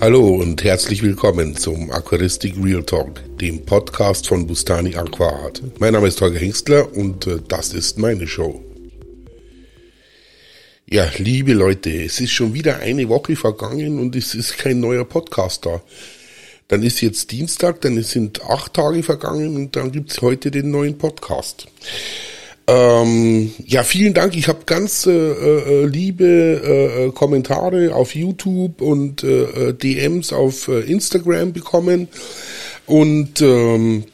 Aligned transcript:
Hallo 0.00 0.28
und 0.28 0.62
herzlich 0.62 1.02
willkommen 1.02 1.56
zum 1.56 1.90
Aquaristik 1.90 2.54
Real 2.62 2.84
Talk, 2.84 3.20
dem 3.38 3.66
Podcast 3.66 4.28
von 4.28 4.46
Bustani 4.46 4.94
Aquaart. 4.94 5.60
Mein 5.80 5.92
Name 5.92 6.06
ist 6.06 6.20
Holger 6.20 6.38
Hengstler 6.38 6.96
und 6.96 7.26
äh, 7.26 7.40
das 7.48 7.74
ist 7.74 7.98
meine 7.98 8.28
Show. 8.28 8.62
Ja, 10.88 11.10
liebe 11.16 11.52
Leute, 11.52 11.90
es 11.90 12.20
ist 12.20 12.30
schon 12.30 12.54
wieder 12.54 12.78
eine 12.78 13.08
Woche 13.08 13.34
vergangen 13.34 13.98
und 13.98 14.14
es 14.14 14.36
ist 14.36 14.56
kein 14.56 14.78
neuer 14.78 15.04
Podcast 15.04 15.66
da. 15.66 15.82
Dann 16.68 16.84
ist 16.84 17.00
jetzt 17.00 17.32
Dienstag, 17.32 17.80
dann 17.80 18.00
sind 18.04 18.40
acht 18.44 18.74
Tage 18.74 19.02
vergangen 19.02 19.56
und 19.56 19.74
dann 19.74 19.90
gibt's 19.90 20.22
heute 20.22 20.52
den 20.52 20.70
neuen 20.70 20.96
Podcast. 20.96 21.66
Ähm, 22.68 23.50
ja, 23.64 23.82
vielen 23.82 24.12
Dank. 24.12 24.36
Ich 24.36 24.46
habe 24.46 24.64
ganz 24.66 25.06
äh, 25.06 25.10
äh, 25.10 25.86
liebe 25.86 26.26
äh, 26.26 27.12
Kommentare 27.12 27.94
auf 27.94 28.14
YouTube 28.14 28.82
und 28.82 29.24
äh, 29.24 29.72
DMs 29.72 30.34
auf 30.34 30.68
äh, 30.68 30.80
Instagram 30.80 31.54
bekommen 31.54 32.08
und 32.84 33.40
ähm, 33.40 34.04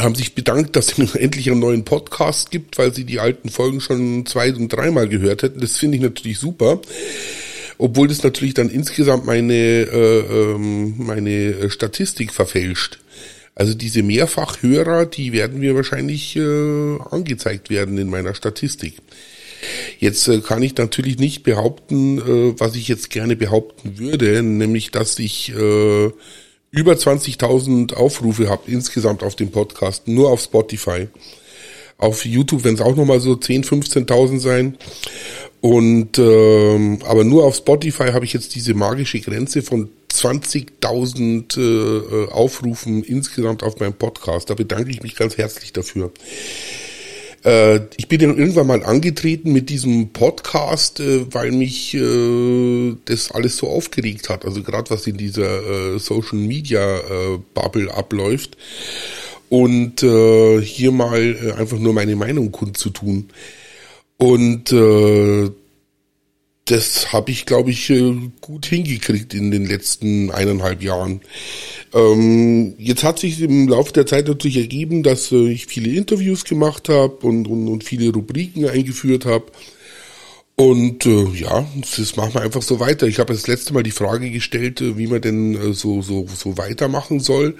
haben 0.00 0.16
sich 0.16 0.34
bedankt, 0.34 0.74
dass 0.74 0.98
es 0.98 1.14
endlich 1.14 1.48
einen 1.48 1.60
neuen 1.60 1.84
Podcast 1.84 2.50
gibt, 2.50 2.76
weil 2.76 2.92
sie 2.92 3.04
die 3.04 3.20
alten 3.20 3.50
Folgen 3.50 3.80
schon 3.80 4.26
zwei 4.26 4.52
und 4.52 4.68
dreimal 4.68 5.08
gehört 5.08 5.44
hätten. 5.44 5.60
Das 5.60 5.76
finde 5.76 5.98
ich 5.98 6.02
natürlich 6.02 6.40
super. 6.40 6.80
Obwohl 7.78 8.08
das 8.08 8.24
natürlich 8.24 8.54
dann 8.54 8.68
insgesamt 8.68 9.26
meine, 9.26 9.54
äh, 9.54 10.18
ähm, 10.18 10.94
meine 10.98 11.70
Statistik 11.70 12.32
verfälscht. 12.32 12.98
Also 13.60 13.74
diese 13.74 14.02
Mehrfachhörer, 14.02 15.04
die 15.04 15.34
werden 15.34 15.60
mir 15.60 15.74
wahrscheinlich 15.74 16.34
äh, 16.34 16.96
angezeigt 17.10 17.68
werden 17.68 17.98
in 17.98 18.08
meiner 18.08 18.34
Statistik. 18.34 18.94
Jetzt 19.98 20.26
äh, 20.28 20.40
kann 20.40 20.62
ich 20.62 20.74
natürlich 20.78 21.18
nicht 21.18 21.42
behaupten, 21.42 22.20
äh, 22.20 22.58
was 22.58 22.74
ich 22.74 22.88
jetzt 22.88 23.10
gerne 23.10 23.36
behaupten 23.36 23.98
würde, 23.98 24.42
nämlich 24.42 24.92
dass 24.92 25.18
ich 25.18 25.50
äh, 25.50 26.10
über 26.70 26.92
20.000 26.94 27.92
Aufrufe 27.92 28.48
habe 28.48 28.62
insgesamt 28.70 29.22
auf 29.22 29.36
dem 29.36 29.50
Podcast, 29.50 30.08
nur 30.08 30.30
auf 30.30 30.40
Spotify. 30.40 31.08
Auf 31.98 32.24
YouTube 32.24 32.64
werden 32.64 32.76
es 32.76 32.80
auch 32.80 32.96
nochmal 32.96 33.20
so 33.20 33.32
10.000, 33.32 34.06
15.000 34.06 34.38
sein. 34.38 34.78
Und 35.60 36.18
ähm, 36.18 37.00
aber 37.04 37.24
nur 37.24 37.44
auf 37.44 37.56
Spotify 37.56 38.12
habe 38.12 38.24
ich 38.24 38.32
jetzt 38.32 38.54
diese 38.54 38.72
magische 38.72 39.20
Grenze 39.20 39.60
von 39.60 39.90
20.000 40.20 41.58
äh, 41.58 42.30
Aufrufen 42.30 43.02
insgesamt 43.02 43.62
auf 43.62 43.80
meinem 43.80 43.94
Podcast. 43.94 44.50
Da 44.50 44.54
bedanke 44.54 44.90
ich 44.90 45.02
mich 45.02 45.16
ganz 45.16 45.36
herzlich 45.38 45.72
dafür. 45.72 46.12
Äh, 47.44 47.80
ich 47.96 48.08
bin 48.08 48.20
irgendwann 48.20 48.66
mal 48.66 48.84
angetreten 48.84 49.52
mit 49.52 49.70
diesem 49.70 50.10
Podcast, 50.10 51.00
äh, 51.00 51.32
weil 51.32 51.52
mich 51.52 51.94
äh, 51.94 52.96
das 53.06 53.30
alles 53.30 53.56
so 53.56 53.68
aufgeregt 53.68 54.28
hat. 54.28 54.44
Also 54.44 54.62
gerade 54.62 54.90
was 54.90 55.06
in 55.06 55.16
dieser 55.16 55.94
äh, 55.94 55.98
Social 55.98 56.38
Media 56.38 56.98
äh, 56.98 57.38
Bubble 57.54 57.92
abläuft. 57.92 58.56
Und 59.48 60.02
äh, 60.02 60.60
hier 60.60 60.92
mal 60.92 61.18
äh, 61.18 61.52
einfach 61.52 61.78
nur 61.78 61.92
meine 61.94 62.14
Meinung 62.14 62.52
kundzutun. 62.52 63.30
Und 64.18 64.70
äh, 64.70 65.50
das 66.70 67.12
habe 67.12 67.32
ich, 67.32 67.46
glaube 67.46 67.70
ich, 67.70 67.90
äh, 67.90 68.14
gut 68.40 68.66
hingekriegt 68.66 69.34
in 69.34 69.50
den 69.50 69.66
letzten 69.66 70.30
eineinhalb 70.30 70.82
Jahren. 70.82 71.20
Ähm, 71.92 72.74
jetzt 72.78 73.02
hat 73.02 73.18
sich 73.18 73.40
im 73.40 73.68
Laufe 73.68 73.92
der 73.92 74.06
Zeit 74.06 74.28
natürlich 74.28 74.58
ergeben, 74.58 75.02
dass 75.02 75.32
äh, 75.32 75.50
ich 75.50 75.66
viele 75.66 75.90
Interviews 75.90 76.44
gemacht 76.44 76.88
habe 76.88 77.26
und, 77.26 77.48
und, 77.48 77.68
und 77.68 77.84
viele 77.84 78.12
Rubriken 78.12 78.68
eingeführt 78.68 79.24
habe. 79.24 79.46
Und 80.54 81.06
äh, 81.06 81.24
ja, 81.34 81.66
das 81.96 82.16
machen 82.16 82.34
wir 82.34 82.42
einfach 82.42 82.62
so 82.62 82.78
weiter. 82.78 83.06
Ich 83.06 83.18
habe 83.18 83.32
das 83.32 83.46
letzte 83.46 83.72
Mal 83.72 83.82
die 83.82 83.90
Frage 83.90 84.30
gestellt, 84.30 84.80
äh, 84.80 84.96
wie 84.96 85.08
man 85.08 85.22
denn 85.22 85.72
so, 85.72 86.02
so, 86.02 86.26
so 86.32 86.56
weitermachen 86.56 87.18
soll. 87.18 87.56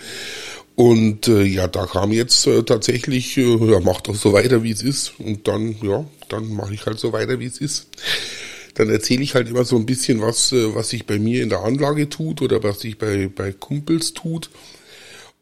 Und 0.77 1.27
äh, 1.27 1.43
ja, 1.43 1.67
da 1.67 1.87
kam 1.87 2.13
jetzt 2.13 2.47
äh, 2.47 2.63
tatsächlich, 2.63 3.37
ja, 3.37 3.81
mach 3.83 4.03
doch 4.03 4.15
so 4.15 4.33
weiter, 4.33 4.63
wie 4.63 4.71
es 4.71 4.83
ist. 4.83 5.15
Und 5.19 5.49
dann, 5.49 5.77
ja, 5.83 6.05
dann 6.29 6.55
mache 6.55 6.75
ich 6.75 6.87
halt 6.87 7.01
so 7.01 7.13
weiter, 7.13 7.41
wie 7.41 7.47
es 7.47 7.59
ist 7.59 7.89
dann 8.75 8.91
erzähle 8.91 9.23
ich 9.23 9.35
halt 9.35 9.49
immer 9.49 9.65
so 9.65 9.77
ein 9.77 9.87
bisschen 9.87 10.21
was, 10.21 10.53
äh, 10.53 10.75
was 10.75 10.91
sich 10.91 11.07
bei 11.07 11.19
mir 11.19 11.43
in 11.43 11.49
der 11.49 11.61
Anlage 11.61 12.09
tut 12.09 12.43
oder 12.43 12.63
was 12.63 12.81
sich 12.81 12.99
bei, 12.99 13.29
bei 13.35 13.53
Kumpels 13.53 14.15
tut. 14.15 14.51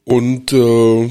Und 0.05 0.53
äh, 0.53 1.11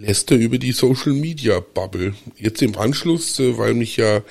lässt 0.00 0.30
er 0.30 0.38
über 0.38 0.58
die 0.58 0.72
Social 0.72 1.12
Media 1.12 1.60
Bubble. 1.60 2.14
Jetzt 2.36 2.62
im 2.62 2.76
Anschluss, 2.76 3.38
äh, 3.40 3.56
weil 3.58 3.74
mich 3.74 3.96
ja 3.96 4.22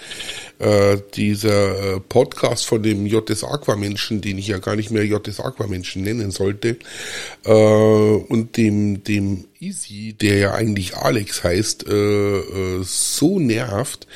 äh, 0.59 0.97
dieser 1.15 1.95
äh, 1.95 1.99
Podcast 1.99 2.65
von 2.65 2.83
dem 2.83 3.05
JS 3.05 3.43
Aquamenschen, 3.43 4.21
den 4.21 4.37
ich 4.37 4.47
ja 4.47 4.59
gar 4.59 4.75
nicht 4.75 4.91
mehr 4.91 5.05
JS 5.05 5.39
Aquamenschen 5.39 6.03
nennen 6.03 6.31
sollte, 6.31 6.77
äh, 7.43 7.51
und 7.51 8.57
dem 8.57 9.03
dem 9.03 9.45
Easy, 9.59 10.13
der 10.13 10.37
ja 10.37 10.53
eigentlich 10.53 10.95
Alex 10.95 11.43
heißt, 11.43 11.87
äh, 11.87 12.37
äh, 12.37 12.83
so 12.83 13.39
nervt, 13.39 14.07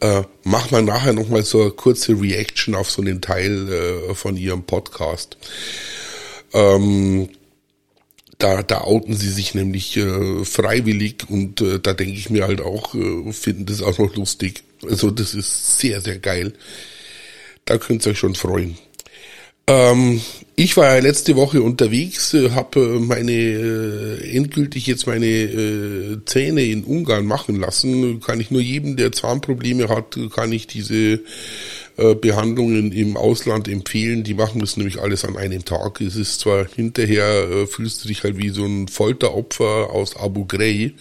äh, 0.00 0.22
mach 0.44 0.70
mal 0.70 0.82
nachher 0.82 1.12
nochmal 1.12 1.44
so 1.44 1.62
eine 1.62 1.70
kurze 1.70 2.20
Reaction 2.20 2.74
auf 2.74 2.90
so 2.90 3.02
einen 3.02 3.20
Teil 3.20 3.72
äh, 3.72 4.14
von 4.14 4.36
ihrem 4.36 4.64
Podcast. 4.64 5.36
Ähm, 6.52 7.28
da, 8.38 8.62
da 8.62 8.82
outen 8.82 9.14
sie 9.14 9.30
sich 9.30 9.54
nämlich 9.54 9.96
äh, 9.96 10.44
freiwillig 10.44 11.28
und 11.28 11.60
äh, 11.60 11.80
da 11.80 11.94
denke 11.94 12.14
ich 12.14 12.30
mir 12.30 12.46
halt 12.46 12.60
auch, 12.60 12.94
äh, 12.94 13.32
finden 13.32 13.66
das 13.66 13.82
auch 13.82 13.98
noch 13.98 14.14
lustig. 14.14 14.62
Also 14.86 15.10
das 15.10 15.34
ist 15.34 15.78
sehr, 15.78 16.00
sehr 16.00 16.18
geil. 16.18 16.52
Da 17.64 17.78
könnt 17.78 18.04
ihr 18.06 18.12
euch 18.12 18.18
schon 18.18 18.34
freuen. 18.34 18.76
Ähm, 19.66 20.20
ich 20.58 20.74
war 20.78 20.94
ja 20.94 21.02
letzte 21.02 21.36
Woche 21.36 21.60
unterwegs, 21.60 22.32
äh, 22.32 22.50
habe 22.50 22.80
äh, 22.80 22.98
meine 22.98 23.32
äh, 23.32 24.36
endgültig 24.36 24.86
jetzt 24.86 25.06
meine 25.06 25.26
äh, 25.26 26.18
Zähne 26.24 26.64
in 26.64 26.82
Ungarn 26.84 27.26
machen 27.26 27.60
lassen. 27.60 28.20
Kann 28.20 28.40
ich 28.40 28.50
nur 28.50 28.62
jedem, 28.62 28.96
der 28.96 29.12
Zahnprobleme 29.12 29.88
hat, 29.88 30.18
kann 30.34 30.52
ich 30.52 30.66
diese 30.66 31.20
Behandlungen 32.20 32.92
im 32.92 33.16
Ausland 33.16 33.68
empfehlen. 33.68 34.22
Die 34.22 34.34
machen 34.34 34.60
das 34.60 34.76
nämlich 34.76 35.00
alles 35.00 35.24
an 35.24 35.38
einem 35.38 35.64
Tag. 35.64 36.02
Es 36.02 36.14
ist 36.14 36.40
zwar 36.40 36.66
hinterher, 36.68 37.66
fühlst 37.66 38.04
du 38.04 38.08
dich 38.08 38.22
halt 38.22 38.36
wie 38.36 38.50
so 38.50 38.66
ein 38.66 38.86
Folteropfer 38.86 39.88
aus 39.90 40.14
Abu 40.14 40.44
Ghraib 40.44 40.92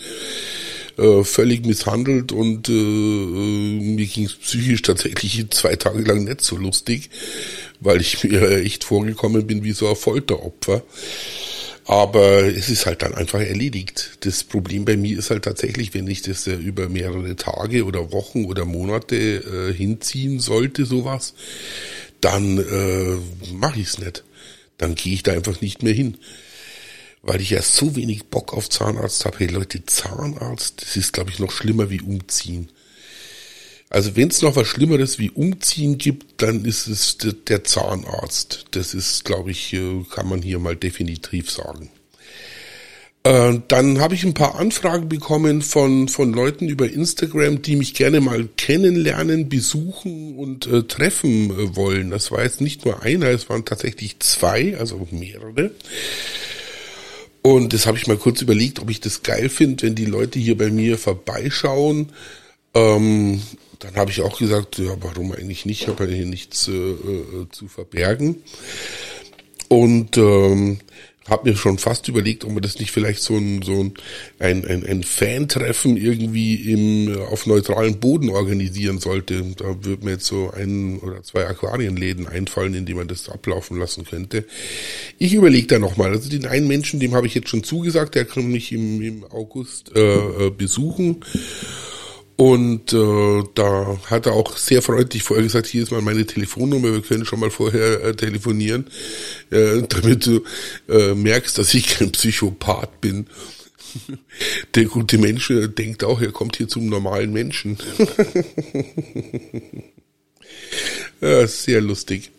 völlig 1.23 1.65
misshandelt 1.65 2.31
und 2.31 2.69
äh 2.69 2.71
mir 2.71 4.05
ging 4.05 4.23
es 4.23 4.35
psychisch 4.35 4.83
tatsächlich 4.83 5.49
zwei 5.49 5.75
Tage 5.75 6.01
lang 6.03 6.23
nicht 6.23 6.39
so 6.39 6.55
lustig, 6.55 7.09
weil 7.85 8.01
ich 8.01 8.23
mir 8.23 8.63
echt 8.63 8.83
vorgekommen 8.83 9.47
bin 9.47 9.63
wie 9.63 9.71
so 9.71 9.87
ein 9.87 9.95
Folteropfer. 9.95 10.83
Aber 11.87 12.43
es 12.43 12.69
ist 12.69 12.87
halt 12.87 13.03
dann 13.03 13.13
einfach 13.13 13.39
erledigt. 13.39 14.17
Das 14.21 14.43
Problem 14.43 14.85
bei 14.85 14.97
mir 14.97 15.19
ist 15.19 15.29
halt 15.29 15.43
tatsächlich, 15.43 15.93
wenn 15.93 16.07
ich 16.07 16.23
das 16.23 16.47
äh, 16.47 16.55
über 16.55 16.89
mehrere 16.89 17.35
Tage 17.35 17.85
oder 17.85 18.11
Wochen 18.11 18.45
oder 18.45 18.65
Monate 18.65 19.15
äh, 19.15 19.73
hinziehen 19.73 20.39
sollte, 20.39 20.85
sowas, 20.85 21.35
dann 22.21 22.57
äh, 22.57 23.53
mache 23.53 23.79
ich 23.79 23.87
es 23.87 23.99
nicht. 23.99 24.23
Dann 24.79 24.95
gehe 24.95 25.13
ich 25.13 25.23
da 25.23 25.33
einfach 25.33 25.61
nicht 25.61 25.83
mehr 25.83 25.93
hin 25.93 26.17
weil 27.25 27.41
ich 27.41 27.49
ja 27.49 27.61
so 27.61 27.95
wenig 27.95 28.25
Bock 28.25 28.53
auf 28.53 28.69
Zahnarzt 28.69 29.25
habe. 29.25 29.39
Hey 29.39 29.47
Leute, 29.47 29.83
Zahnarzt, 29.83 30.83
das 30.83 30.95
ist, 30.95 31.13
glaube 31.13 31.31
ich, 31.31 31.39
noch 31.39 31.51
schlimmer 31.51 31.89
wie 31.89 32.01
umziehen. 32.01 32.69
Also 33.89 34.15
wenn 34.15 34.29
es 34.29 34.41
noch 34.41 34.55
was 34.55 34.67
Schlimmeres 34.67 35.19
wie 35.19 35.29
umziehen 35.29 35.97
gibt, 35.97 36.41
dann 36.41 36.65
ist 36.65 36.87
es 36.87 37.17
der 37.47 37.63
Zahnarzt. 37.63 38.65
Das 38.71 38.93
ist, 38.93 39.25
glaube 39.25 39.51
ich, 39.51 39.73
äh, 39.73 40.03
kann 40.09 40.27
man 40.27 40.41
hier 40.41 40.59
mal 40.59 40.75
definitiv 40.75 41.51
sagen. 41.51 41.89
Äh, 43.25 43.59
dann 43.67 43.99
habe 43.99 44.13
ich 44.13 44.23
ein 44.23 44.35
paar 44.35 44.59
Anfragen 44.59 45.09
bekommen 45.09 45.63
von, 45.63 46.07
von 46.07 46.31
Leuten 46.31 46.69
über 46.69 46.87
Instagram, 46.87 47.63
die 47.63 47.75
mich 47.75 47.95
gerne 47.95 48.21
mal 48.21 48.47
kennenlernen, 48.55 49.49
besuchen 49.49 50.35
und 50.35 50.67
äh, 50.67 50.83
treffen 50.83 51.49
äh, 51.49 51.75
wollen. 51.75 52.11
Das 52.11 52.31
war 52.31 52.43
jetzt 52.43 52.61
nicht 52.61 52.85
nur 52.85 53.01
einer, 53.01 53.29
es 53.29 53.49
waren 53.49 53.65
tatsächlich 53.65 54.19
zwei, 54.19 54.77
also 54.77 55.07
mehrere. 55.09 55.71
Und 57.41 57.73
das 57.73 57.87
habe 57.87 57.97
ich 57.97 58.05
mal 58.05 58.17
kurz 58.17 58.43
überlegt, 58.43 58.79
ob 58.79 58.91
ich 58.91 58.99
das 58.99 59.23
geil 59.23 59.49
finde, 59.49 59.83
wenn 59.83 59.95
die 59.95 60.05
Leute 60.05 60.37
hier 60.37 60.55
bei 60.55 60.69
mir 60.69 60.99
vorbeischauen. 60.99 62.11
Ähm, 62.75 63.41
dann 63.79 63.95
habe 63.95 64.11
ich 64.11 64.21
auch 64.21 64.37
gesagt, 64.37 64.77
ja, 64.77 64.95
warum 65.01 65.31
eigentlich 65.31 65.65
nicht? 65.65 65.81
Ich 65.81 65.87
habe 65.87 66.05
ja 66.05 66.11
hier 66.11 66.25
nichts 66.25 66.67
äh, 66.67 66.71
äh, 66.71 67.47
zu 67.51 67.67
verbergen. 67.67 68.43
Und 69.67 70.17
ähm, 70.17 70.79
habe 71.27 71.49
mir 71.49 71.55
schon 71.55 71.79
fast 71.79 72.07
überlegt, 72.07 72.45
ob 72.45 72.51
man 72.51 72.61
das 72.61 72.79
nicht 72.79 72.91
vielleicht 72.91 73.21
so 73.21 73.35
ein 73.35 73.63
so 73.63 73.83
ein, 73.83 73.93
ein, 74.37 74.65
ein, 74.65 74.85
ein 74.85 75.03
Fan-Treffen 75.03 75.97
irgendwie 75.97 76.71
im 76.71 77.17
auf 77.17 77.47
neutralem 77.47 77.99
Boden 77.99 78.29
organisieren 78.29 78.99
sollte. 78.99 79.43
Da 79.57 79.83
würde 79.83 80.05
mir 80.05 80.11
jetzt 80.11 80.27
so 80.27 80.51
ein 80.51 80.99
oder 80.99 81.23
zwei 81.23 81.47
Aquarienläden 81.47 82.27
einfallen, 82.27 82.75
in 82.75 82.85
die 82.85 82.93
man 82.93 83.07
das 83.07 83.29
ablaufen 83.29 83.79
lassen 83.79 84.05
könnte. 84.05 84.45
Ich 85.17 85.33
überlege 85.33 85.67
da 85.67 85.79
nochmal. 85.79 86.11
Also 86.11 86.29
den 86.29 86.45
einen 86.45 86.67
Menschen, 86.67 86.99
dem 86.99 87.15
habe 87.15 87.25
ich 87.25 87.33
jetzt 87.33 87.49
schon 87.49 87.63
zugesagt, 87.63 88.13
der 88.13 88.25
kann 88.25 88.51
mich 88.51 88.71
im, 88.71 89.01
im 89.01 89.23
August 89.23 89.95
äh, 89.95 90.45
äh 90.45 90.49
besuchen. 90.51 91.23
Und 92.37 92.91
äh, 92.91 93.43
da 93.55 93.97
hat 94.07 94.25
er 94.25 94.33
auch 94.33 94.57
sehr 94.57 94.81
freundlich 94.81 95.23
vorher 95.23 95.43
gesagt, 95.43 95.67
hier 95.67 95.83
ist 95.83 95.91
mal 95.91 96.01
meine 96.01 96.25
Telefonnummer, 96.25 96.91
wir 96.91 97.01
können 97.01 97.25
schon 97.25 97.39
mal 97.39 97.49
vorher 97.51 98.03
äh, 98.03 98.15
telefonieren, 98.15 98.87
äh, 99.51 99.83
damit 99.87 100.25
du 100.25 100.43
äh, 100.89 101.13
merkst, 101.13 101.57
dass 101.57 101.73
ich 101.73 101.87
kein 101.87 102.11
Psychopath 102.11 102.99
bin. 102.99 103.27
Der 104.75 104.85
gute 104.85 105.17
Mensch 105.17 105.49
äh, 105.49 105.69
denkt 105.69 106.03
auch, 106.03 106.19
er 106.19 106.33
kommt 106.33 106.57
hier 106.57 106.67
zum 106.67 106.87
normalen 106.87 107.31
Menschen. 107.31 107.77
ja, 111.21 111.47
sehr 111.47 111.81
lustig. 111.81 112.31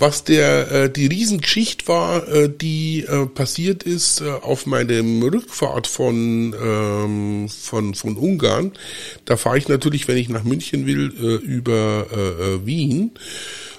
Was 0.00 0.22
der 0.22 0.70
äh, 0.70 0.90
die 0.92 1.06
Riesengeschichte 1.06 1.88
war, 1.88 2.28
äh, 2.28 2.48
die 2.48 3.00
äh, 3.00 3.26
passiert 3.26 3.82
ist 3.82 4.20
äh, 4.20 4.30
auf 4.30 4.64
meinem 4.64 5.20
Rückfahrt 5.24 5.88
von 5.88 6.54
ähm, 6.62 7.48
von 7.48 7.94
von 7.94 8.16
Ungarn. 8.16 8.74
Da 9.24 9.36
fahre 9.36 9.58
ich 9.58 9.66
natürlich, 9.66 10.06
wenn 10.06 10.16
ich 10.16 10.28
nach 10.28 10.44
München 10.44 10.86
will, 10.86 11.12
äh, 11.20 11.44
über 11.44 12.06
äh, 12.12 12.18
äh, 12.18 12.64
Wien 12.64 13.10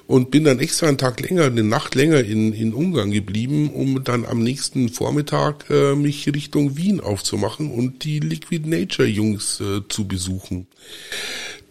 und 0.08 0.30
bin 0.30 0.44
dann 0.44 0.60
extra 0.60 0.88
einen 0.88 0.98
Tag 0.98 1.22
länger, 1.22 1.46
eine 1.46 1.64
Nacht 1.64 1.96
länger 1.96 2.20
in 2.20 2.52
in 2.52 2.74
Ungarn 2.74 3.12
geblieben, 3.12 3.70
um 3.70 4.04
dann 4.04 4.26
am 4.26 4.44
nächsten 4.44 4.90
Vormittag 4.90 5.70
äh, 5.70 5.96
mich 5.96 6.28
Richtung 6.28 6.76
Wien 6.76 7.00
aufzumachen 7.00 7.72
und 7.72 8.04
die 8.04 8.20
Liquid 8.20 8.68
Nature 8.68 9.08
Jungs 9.08 9.62
äh, 9.62 9.88
zu 9.88 10.06
besuchen 10.06 10.68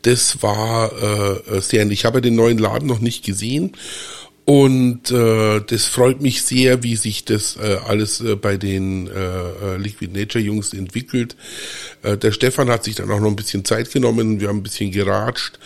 das 0.03 0.43
war 0.43 0.93
äh, 1.03 1.56
äh 1.56 1.61
sehr. 1.61 1.91
Ich 1.91 2.05
habe 2.05 2.23
den 2.23 2.37
neuen 2.37 2.56
Laden 2.56 2.87
noch 2.87 3.00
nicht 3.00 3.25
gesehen 3.25 3.73
und 4.49 5.11
äh, 5.11 5.61
das 5.61 5.85
freut 5.85 6.23
mich 6.23 6.41
sehr, 6.41 6.83
wie 6.83 6.97
sich 6.97 7.27
das 7.27 7.59
äh, 7.59 7.81
alles 7.87 8.23
äh, 8.23 8.35
bei 8.35 8.56
den 8.56 9.06
äh, 9.06 9.11
äh, 9.11 9.77
Liquid 9.77 10.19
Nature 10.19 10.43
Jungs 10.43 10.73
entwickelt. 10.73 11.37
Äh, 12.03 12.17
der 12.17 12.33
Stefan 12.33 12.71
hat 12.71 12.83
sich 12.83 12.95
dann 12.95 13.11
auch 13.11 13.21
noch 13.21 13.29
ein 13.29 13.37
bisschen 13.37 13.67
Zeit 13.67 13.93
genommen, 13.93 14.41
wir 14.41 14.49
haben 14.49 14.61
ein 14.61 14.62
bisschen 14.62 14.91
geratscht 14.91 15.59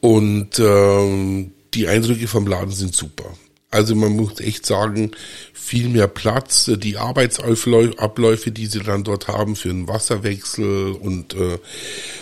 und 0.00 0.60
äh, 0.60 1.50
die 1.74 1.88
Eindrücke 1.88 2.28
vom 2.28 2.46
Laden 2.46 2.70
sind 2.70 2.94
super. 2.94 3.36
Also 3.74 3.96
man 3.96 4.12
muss 4.12 4.38
echt 4.38 4.64
sagen, 4.64 5.10
viel 5.52 5.88
mehr 5.88 6.06
Platz, 6.06 6.70
die 6.76 6.96
Arbeitsabläufe, 6.96 8.52
die 8.52 8.66
sie 8.66 8.78
dann 8.78 9.02
dort 9.02 9.26
haben 9.26 9.56
für 9.56 9.70
einen 9.70 9.88
Wasserwechsel 9.88 10.92
und 10.92 11.34
äh, 11.34 11.58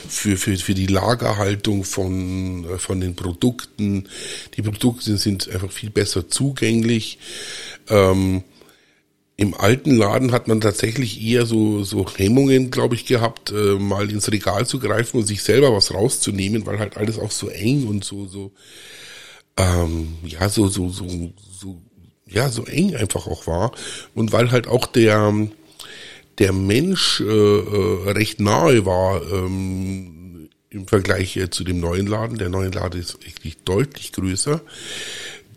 für, 0.08 0.38
für, 0.38 0.56
für 0.56 0.72
die 0.72 0.87
Lagerhaltung 0.87 1.84
von, 1.84 2.64
äh, 2.64 2.78
von 2.78 3.02
den 3.02 3.16
Produkten. 3.16 4.08
Die 4.56 4.62
Produkte 4.62 5.19
sind 5.19 5.50
einfach 5.50 5.70
viel 5.70 5.90
besser 5.90 6.26
zugänglich. 6.26 7.19
Ähm, 7.90 8.44
im 9.37 9.52
alten 9.52 9.94
Laden 9.94 10.32
hat 10.32 10.48
man 10.48 10.62
tatsächlich 10.62 11.22
eher 11.22 11.44
so, 11.44 11.84
so 11.84 12.06
Hemmungen, 12.16 12.70
glaube 12.70 12.94
ich, 12.94 13.05
gehabt, 13.05 13.50
äh, 13.50 13.75
mal 13.75 14.10
ins 14.10 14.32
Regal 14.32 14.66
zu 14.66 14.78
greifen 14.78 15.19
und 15.19 15.26
sich 15.26 15.43
selber 15.43 15.70
was 15.75 15.93
rauszunehmen, 15.93 16.64
weil 16.64 16.78
halt 16.78 16.96
alles 16.96 17.19
auch 17.19 17.31
so 17.31 17.48
eng 17.48 17.87
und 17.87 18.05
so, 18.05 18.26
so 18.26 18.52
ähm, 19.56 20.14
ja, 20.25 20.49
so, 20.49 20.69
so, 20.69 20.88
so, 20.88 21.32
so, 21.60 21.81
ja, 22.26 22.49
so 22.49 22.64
eng 22.64 22.96
einfach 22.96 23.26
auch 23.26 23.46
war. 23.46 23.72
Und 24.14 24.32
weil 24.32 24.50
halt 24.50 24.66
auch 24.66 24.87
der, 24.87 25.32
der 26.38 26.52
Mensch 26.52 27.20
äh, 27.20 27.25
äh, 27.25 28.10
recht 28.10 28.40
nahe 28.40 28.87
war 28.87 29.22
ähm, 29.31 30.49
im 30.70 30.87
Vergleich 30.87 31.37
äh, 31.37 31.50
zu 31.50 31.64
dem 31.64 31.81
neuen 31.81 32.06
Laden. 32.06 32.38
Der 32.38 32.49
neue 32.49 32.70
Laden 32.70 33.00
ist 33.00 33.25
wirklich 33.25 33.58
deutlich 33.64 34.12
größer. 34.12 34.62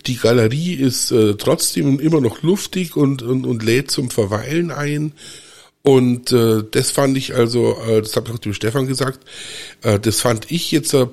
Die 0.06 0.16
Galerie 0.16 0.74
ist 0.74 1.10
äh, 1.10 1.34
trotzdem 1.34 1.98
immer 1.98 2.20
noch 2.20 2.42
luftig 2.42 2.96
und, 2.96 3.22
und, 3.22 3.44
und 3.44 3.62
lädt 3.62 3.90
zum 3.90 4.10
Verweilen 4.10 4.70
ein. 4.70 5.12
Und 5.86 6.32
äh, 6.32 6.64
das 6.68 6.90
fand 6.90 7.16
ich 7.16 7.36
also, 7.36 7.78
äh, 7.86 8.02
das 8.02 8.16
habe 8.16 8.26
ich 8.28 8.34
auch 8.34 8.40
dem 8.40 8.54
Stefan 8.54 8.88
gesagt, 8.88 9.20
äh, 9.82 10.00
das 10.00 10.20
fand 10.20 10.50
ich 10.50 10.72
jetzt 10.72 10.92
äh, 10.94 11.06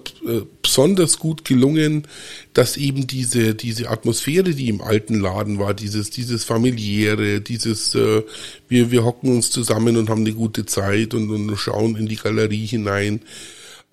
besonders 0.64 1.20
gut 1.20 1.46
gelungen, 1.46 2.08
dass 2.54 2.76
eben 2.76 3.06
diese 3.06 3.54
diese 3.54 3.92
Atmosphäre, 3.92 4.50
die 4.56 4.70
im 4.70 4.82
alten 4.82 5.20
Laden 5.20 5.60
war, 5.60 5.76
dieses 5.76 6.10
dieses 6.10 6.44
familiäre, 6.44 7.40
dieses 7.40 7.94
äh, 7.94 8.24
wir 8.68 8.90
wir 8.90 9.04
hocken 9.06 9.32
uns 9.36 9.52
zusammen 9.52 9.96
und 9.96 10.10
haben 10.10 10.22
eine 10.22 10.34
gute 10.34 10.66
Zeit 10.66 11.14
und, 11.14 11.30
und 11.30 11.56
schauen 11.56 11.96
in 11.96 12.08
die 12.08 12.16
Galerie 12.16 12.66
hinein, 12.66 13.22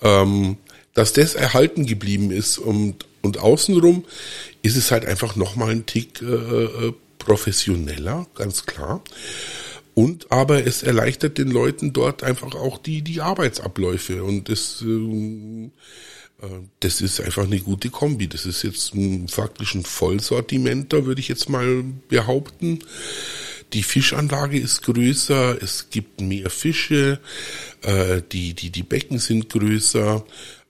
ähm, 0.00 0.56
dass 0.94 1.12
das 1.12 1.35
erhalten 1.35 1.85
geblieben 1.85 2.31
ist 2.31 2.56
und 2.56 3.05
und 3.21 3.37
außenrum 3.37 4.06
ist 4.62 4.79
es 4.79 4.91
halt 4.91 5.05
einfach 5.05 5.37
nochmal 5.37 5.73
ein 5.73 5.85
Tick 5.85 6.23
äh, 6.23 6.25
äh, 6.25 6.94
professioneller, 7.19 8.27
ganz 8.35 8.65
klar. 8.65 9.03
Und 10.00 10.32
aber 10.32 10.67
es 10.67 10.82
erleichtert 10.82 11.37
den 11.37 11.50
Leuten 11.50 11.93
dort 11.93 12.23
einfach 12.23 12.55
auch 12.55 12.79
die, 12.79 13.02
die 13.02 13.20
Arbeitsabläufe. 13.20 14.25
Und 14.25 14.49
das, 14.49 14.82
äh, 14.82 15.64
äh, 15.67 16.61
das 16.81 17.02
ist 17.02 17.20
einfach 17.20 17.44
eine 17.44 17.61
gute 17.61 17.91
Kombi. 17.91 18.26
Das 18.26 18.47
ist 18.47 18.62
jetzt 18.62 18.94
ein, 18.94 19.29
faktisch 19.29 19.75
ein 19.75 19.85
Vollsortiment, 19.85 20.94
da 20.94 21.05
würde 21.05 21.20
ich 21.20 21.29
jetzt 21.29 21.50
mal 21.50 21.85
behaupten. 22.08 22.79
Die 23.75 23.82
Fischanlage 23.82 24.58
ist 24.58 24.81
größer, 24.85 25.62
es 25.62 25.91
gibt 25.91 26.23
mehr 26.23 26.49
Fische, 26.49 27.20
äh, 27.82 28.23
die, 28.32 28.55
die, 28.55 28.70
die 28.70 28.82
Becken 28.82 29.19
sind 29.19 29.50
größer. 29.50 30.25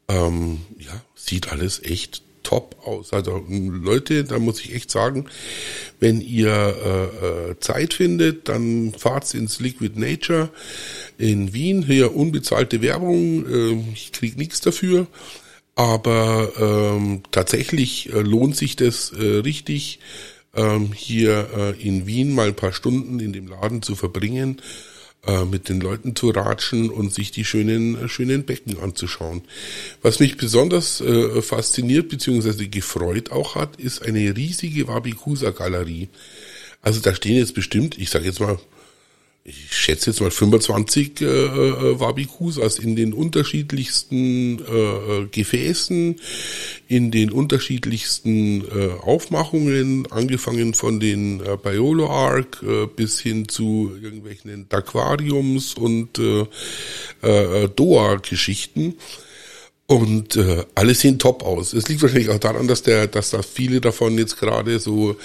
Ähm, 0.09 0.62
ja, 0.76 1.05
sieht 1.15 1.53
alles 1.53 1.81
echt 1.85 2.25
top 2.42 2.76
aus. 2.84 3.12
Also 3.12 3.44
Leute, 3.48 4.25
da 4.25 4.38
muss 4.38 4.60
ich 4.60 4.75
echt 4.75 4.90
sagen, 4.90 5.26
wenn 5.98 6.20
ihr 6.20 6.50
äh, 6.50 7.50
äh, 7.50 7.60
Zeit 7.60 7.94
findet, 7.94 8.48
dann 8.48 8.92
fahrt's 8.96 9.34
ins 9.34 9.60
Liquid 9.60 9.98
Nature 9.98 10.50
in 11.19 11.52
Wien. 11.52 11.82
Hier 11.82 12.14
unbezahlte 12.14 12.82
Werbung, 12.82 13.46
äh, 13.46 13.92
ich 13.92 14.12
krieg 14.12 14.37
nichts 14.37 14.60
dafür. 14.60 15.06
Aber 15.75 16.52
ähm, 16.58 17.22
tatsächlich 17.31 18.12
äh, 18.12 18.20
lohnt 18.20 18.56
sich 18.56 18.76
das 18.76 19.12
äh, 19.12 19.38
richtig, 19.38 20.00
ähm, 20.54 20.92
hier 20.92 21.48
äh, 21.56 21.81
in 21.81 22.06
Wien 22.06 22.34
mal 22.34 22.48
ein 22.48 22.56
paar 22.56 22.72
Stunden 22.72 23.20
in 23.20 23.32
dem 23.32 23.46
Laden 23.46 23.82
zu 23.82 23.94
verbringen 23.94 24.60
äh, 25.26 25.44
mit 25.44 25.69
den 25.69 25.81
Leuten 25.81 26.17
zu 26.17 26.31
ratschen 26.31 26.88
und 26.90 27.12
sich 27.12 27.31
die 27.31 27.44
schönen, 27.44 28.08
schönen 28.08 28.44
Becken 28.44 28.78
anzuschauen. 28.78 29.43
Was 30.00 30.19
mich 30.19 30.37
besonders 30.37 31.00
äh, 31.00 31.43
fasziniert 31.43 32.08
bzw. 32.08 32.69
gefreut 32.69 33.31
auch 33.31 33.55
hat, 33.55 33.76
ist 33.76 34.02
eine 34.02 34.37
riesige 34.37 34.88
Wabikusa-Galerie. 34.88 36.08
Also 36.82 37.00
da 37.00 37.14
stehen 37.14 37.37
jetzt 37.37 37.55
bestimmt, 37.55 37.99
ich 37.99 38.08
sage 38.08 38.25
jetzt 38.25 38.40
mal 38.40 38.58
ich 39.50 39.76
schätze 39.76 40.11
jetzt 40.11 40.20
mal 40.20 40.31
25 40.31 41.20
äh, 41.20 41.25
äh, 41.25 42.00
Wabikusas 42.00 42.79
in 42.79 42.97
den 42.97 43.12
unterschiedlichsten 43.12 44.61
äh, 44.61 45.26
Gefäßen, 45.31 46.17
in 46.88 47.11
den 47.11 47.31
unterschiedlichsten 47.31 48.62
äh, 48.62 48.91
Aufmachungen, 49.02 50.11
angefangen 50.11 50.75
von 50.75 51.00
den 51.00 51.40
äh, 51.40 51.57
Biolo 51.62 52.09
Arc 52.09 52.62
äh, 52.62 52.87
bis 52.87 53.21
hin 53.21 53.49
zu 53.49 53.92
irgendwelchen 54.00 54.66
Aquariums 54.71 55.75
und 55.75 56.19
äh, 56.19 56.47
äh, 57.23 57.69
Doa-Geschichten. 57.69 58.95
Und 59.90 60.37
äh, 60.37 60.64
alle 60.76 60.94
sehen 60.94 61.18
top 61.18 61.42
aus. 61.42 61.73
Es 61.73 61.88
liegt 61.88 62.00
wahrscheinlich 62.00 62.28
auch 62.28 62.38
daran, 62.38 62.68
dass 62.68 62.85
der, 62.85 63.09
dass 63.09 63.30
da 63.30 63.42
viele 63.42 63.80
davon 63.80 64.16
jetzt 64.18 64.38
gerade 64.38 64.78
so 64.78 65.16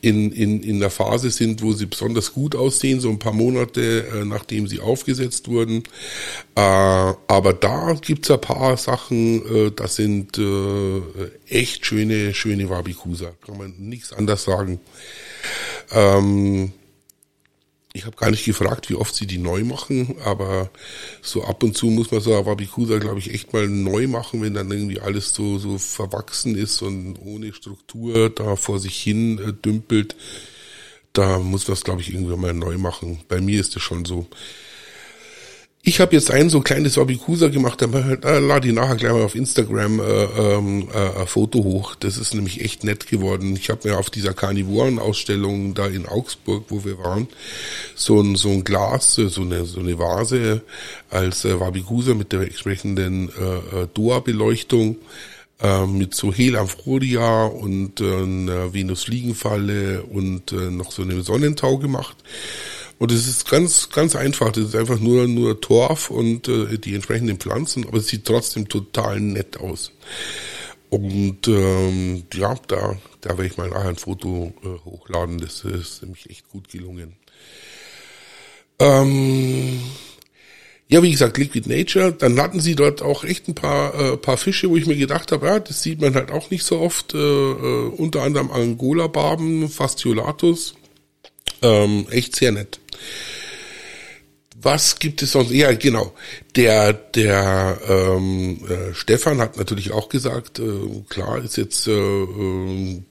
in, 0.00 0.32
in, 0.32 0.62
in 0.62 0.80
der 0.80 0.88
Phase 0.88 1.30
sind, 1.30 1.60
wo 1.60 1.74
sie 1.74 1.84
besonders 1.84 2.32
gut 2.32 2.56
aussehen, 2.56 3.00
so 3.00 3.10
ein 3.10 3.18
paar 3.18 3.34
Monate 3.34 4.06
äh, 4.14 4.24
nachdem 4.24 4.66
sie 4.66 4.80
aufgesetzt 4.80 5.48
wurden. 5.48 5.82
Äh, 6.54 6.60
aber 6.60 7.52
da 7.52 7.98
gibt's 8.00 8.30
ein 8.30 8.40
paar 8.40 8.78
Sachen, 8.78 9.44
äh, 9.44 9.72
das 9.72 9.96
sind 9.96 10.38
äh, 10.38 11.02
echt 11.46 11.84
schöne, 11.84 12.32
schöne 12.32 12.70
Wabikusa. 12.70 13.32
Kann 13.44 13.58
man 13.58 13.74
nichts 13.76 14.14
anders 14.14 14.42
sagen. 14.42 14.80
Ähm, 15.92 16.72
ich 17.94 18.04
habe 18.04 18.16
gar 18.16 18.30
nicht 18.30 18.44
gefragt, 18.44 18.90
wie 18.90 18.94
oft 18.94 19.14
sie 19.14 19.26
die 19.26 19.38
neu 19.38 19.64
machen, 19.64 20.16
aber 20.24 20.70
so 21.22 21.44
ab 21.44 21.62
und 21.62 21.76
zu 21.76 21.86
muss 21.86 22.10
man 22.10 22.20
so 22.20 22.30
Wabikusa, 22.30 22.98
glaube 22.98 23.18
ich, 23.18 23.32
echt 23.32 23.52
mal 23.52 23.66
neu 23.66 24.06
machen, 24.06 24.42
wenn 24.42 24.54
dann 24.54 24.70
irgendwie 24.70 25.00
alles 25.00 25.32
so, 25.34 25.58
so 25.58 25.78
verwachsen 25.78 26.54
ist 26.56 26.82
und 26.82 27.16
ohne 27.24 27.52
Struktur 27.54 28.30
da 28.30 28.56
vor 28.56 28.78
sich 28.78 28.96
hin 29.00 29.38
äh, 29.38 29.52
dümpelt. 29.52 30.16
Da 31.14 31.38
muss 31.38 31.66
man 31.66 31.74
es, 31.74 31.84
glaube 31.84 32.02
ich, 32.02 32.12
irgendwann 32.12 32.40
mal 32.40 32.54
neu 32.54 32.76
machen. 32.76 33.20
Bei 33.28 33.40
mir 33.40 33.58
ist 33.58 33.74
es 33.74 33.82
schon 33.82 34.04
so. 34.04 34.26
Ich 35.88 36.00
habe 36.00 36.14
jetzt 36.14 36.30
ein 36.30 36.50
so 36.50 36.60
kleines 36.60 36.98
Wabikusa 36.98 37.48
gemacht, 37.48 37.80
dann 37.80 37.94
halt, 37.94 38.22
äh, 38.26 38.40
lade 38.40 38.68
ich 38.68 38.74
nachher 38.74 38.96
gleich 38.96 39.10
mal 39.10 39.22
auf 39.22 39.34
Instagram 39.34 40.00
äh, 40.00 40.02
ähm, 40.02 40.86
äh, 40.92 41.20
ein 41.20 41.26
Foto 41.26 41.64
hoch. 41.64 41.94
Das 41.94 42.18
ist 42.18 42.34
nämlich 42.34 42.62
echt 42.62 42.84
nett 42.84 43.06
geworden. 43.06 43.56
Ich 43.56 43.70
habe 43.70 43.88
mir 43.88 43.96
auf 43.96 44.10
dieser 44.10 44.34
Karnivoren-Ausstellung 44.34 45.72
da 45.72 45.86
in 45.86 46.04
Augsburg, 46.04 46.64
wo 46.68 46.84
wir 46.84 46.98
waren, 46.98 47.26
so 47.94 48.20
ein, 48.20 48.36
so 48.36 48.50
ein 48.50 48.64
Glas, 48.64 49.16
äh, 49.16 49.30
so 49.30 49.40
eine, 49.40 49.64
so 49.64 49.80
eine 49.80 49.98
Vase 49.98 50.60
als 51.08 51.46
äh, 51.46 51.58
Wabikusa 51.58 52.12
mit 52.12 52.32
der 52.32 52.42
entsprechenden 52.42 53.30
äh, 53.30 53.84
äh, 53.84 53.88
Doa-Beleuchtung 53.94 54.96
äh, 55.62 55.86
mit 55.86 56.14
so 56.14 56.34
Helamphoria 56.34 57.46
und 57.46 58.02
äh, 58.02 58.74
Venus-Liegenfalle 58.74 60.02
und 60.02 60.52
äh, 60.52 60.70
noch 60.70 60.92
so 60.92 61.00
einem 61.00 61.22
Sonnentau 61.22 61.78
gemacht. 61.78 62.16
Und 62.98 63.12
es 63.12 63.28
ist 63.28 63.48
ganz, 63.48 63.90
ganz 63.90 64.16
einfach. 64.16 64.50
Das 64.50 64.64
ist 64.64 64.74
einfach 64.74 64.98
nur, 64.98 65.28
nur 65.28 65.60
Torf 65.60 66.10
und 66.10 66.48
äh, 66.48 66.78
die 66.78 66.94
entsprechenden 66.94 67.38
Pflanzen, 67.38 67.86
aber 67.86 67.98
es 67.98 68.08
sieht 68.08 68.24
trotzdem 68.24 68.68
total 68.68 69.20
nett 69.20 69.58
aus. 69.58 69.92
Und 70.90 71.46
ähm, 71.46 72.24
ja, 72.34 72.56
da, 72.66 72.96
da 73.20 73.30
werde 73.30 73.46
ich 73.46 73.56
mal 73.56 73.68
nachher 73.68 73.90
ein 73.90 73.96
Foto 73.96 74.52
äh, 74.64 74.84
hochladen. 74.84 75.38
Das 75.38 75.64
ist 75.64 76.02
nämlich 76.02 76.28
echt 76.30 76.48
gut 76.48 76.68
gelungen. 76.70 77.14
Ähm, 78.78 79.80
ja, 80.88 81.02
wie 81.02 81.10
gesagt, 81.10 81.36
Liquid 81.36 81.68
Nature. 81.68 82.12
Dann 82.12 82.40
hatten 82.40 82.60
sie 82.60 82.74
dort 82.74 83.02
auch 83.02 83.22
echt 83.24 83.48
ein 83.48 83.54
paar, 83.54 83.94
äh, 83.94 84.16
paar 84.16 84.38
Fische, 84.38 84.70
wo 84.70 84.76
ich 84.76 84.86
mir 84.86 84.96
gedacht 84.96 85.30
habe, 85.32 85.46
ja, 85.46 85.60
das 85.60 85.82
sieht 85.82 86.00
man 86.00 86.14
halt 86.14 86.30
auch 86.30 86.50
nicht 86.50 86.64
so 86.64 86.80
oft. 86.80 87.14
Äh, 87.14 87.18
äh, 87.18 87.88
unter 87.88 88.22
anderem 88.22 88.50
Angola-Barben, 88.50 89.68
Fasciolatus. 89.68 90.74
Ähm, 91.60 92.06
echt 92.10 92.36
sehr 92.36 92.52
nett. 92.52 92.80
Was 94.60 94.98
gibt 94.98 95.22
es 95.22 95.32
sonst? 95.32 95.52
Ja, 95.52 95.72
genau. 95.72 96.14
Der, 96.56 96.92
der 96.92 97.78
ähm, 97.88 98.58
äh, 98.68 98.94
Stefan 98.94 99.40
hat 99.40 99.56
natürlich 99.56 99.92
auch 99.92 100.08
gesagt, 100.08 100.58
äh, 100.58 101.04
klar 101.08 101.42
ist 101.44 101.56
jetzt 101.56 101.86
äh, 101.86 101.92
äh, 101.92 103.02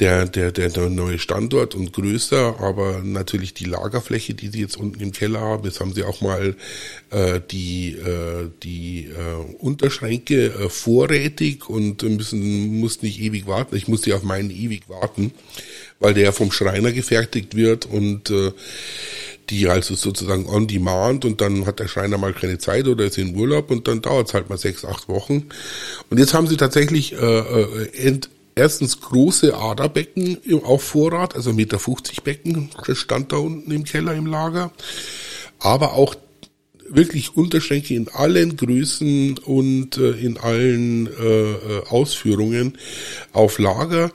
der, 0.00 0.26
der, 0.26 0.50
der, 0.50 0.70
der 0.70 0.88
neue 0.88 1.18
Standort 1.18 1.74
und 1.74 1.92
größer, 1.92 2.58
aber 2.60 3.02
natürlich 3.04 3.52
die 3.52 3.66
Lagerfläche, 3.66 4.34
die 4.34 4.48
sie 4.48 4.60
jetzt 4.60 4.76
unten 4.76 5.00
im 5.00 5.12
Keller 5.12 5.40
haben, 5.40 5.64
jetzt 5.64 5.80
haben 5.80 5.92
sie 5.92 6.04
auch 6.04 6.22
mal 6.22 6.56
äh, 7.10 7.40
die, 7.50 7.92
äh, 7.92 8.48
die 8.62 9.06
äh, 9.06 9.54
Unterschränke 9.58 10.46
äh, 10.46 10.68
vorrätig 10.70 11.68
und 11.68 12.02
müssen, 12.02 12.80
muss 12.80 13.02
nicht 13.02 13.20
ewig 13.20 13.46
warten. 13.46 13.76
Ich 13.76 13.88
musste 13.88 14.14
auf 14.16 14.22
meinen 14.22 14.50
ewig 14.50 14.88
warten, 14.88 15.32
weil 16.00 16.14
der 16.14 16.32
vom 16.32 16.50
Schreiner 16.50 16.90
gefertigt 16.92 17.54
wird 17.54 17.86
und 17.86 18.30
äh, 18.30 18.52
die 19.50 19.68
also 19.68 19.94
sozusagen 19.94 20.46
on 20.46 20.66
demand 20.66 21.24
und 21.24 21.40
dann 21.40 21.66
hat 21.66 21.78
der 21.80 21.88
Schreiner 21.88 22.18
mal 22.18 22.32
keine 22.32 22.58
Zeit 22.58 22.86
oder 22.86 23.04
ist 23.04 23.18
in 23.18 23.36
Urlaub 23.36 23.70
und 23.70 23.86
dann 23.86 24.00
dauert 24.00 24.28
es 24.28 24.34
halt 24.34 24.48
mal 24.48 24.58
sechs, 24.58 24.84
acht 24.84 25.08
Wochen. 25.08 25.46
Und 26.08 26.18
jetzt 26.18 26.34
haben 26.34 26.46
sie 26.46 26.56
tatsächlich 26.56 27.12
äh, 27.12 27.16
äh, 27.16 27.90
ent, 27.96 28.30
erstens 28.54 29.00
große 29.00 29.54
Aderbecken 29.54 30.38
auf 30.62 30.82
Vorrat, 30.82 31.34
also 31.34 31.52
Meter 31.52 31.78
50 31.78 32.22
Becken, 32.22 32.70
das 32.86 32.98
stand 32.98 33.32
da 33.32 33.36
unten 33.36 33.70
im 33.70 33.84
Keller 33.84 34.14
im 34.14 34.26
Lager, 34.26 34.72
aber 35.58 35.94
auch 35.94 36.14
wirklich 36.92 37.36
Unterschränke 37.36 37.94
in 37.94 38.08
allen 38.08 38.56
Größen 38.56 39.38
und 39.38 39.96
äh, 39.96 40.10
in 40.12 40.38
allen 40.38 41.06
äh, 41.06 41.52
äh 41.52 41.82
Ausführungen 41.88 42.78
auf 43.32 43.58
Lager. 43.58 44.10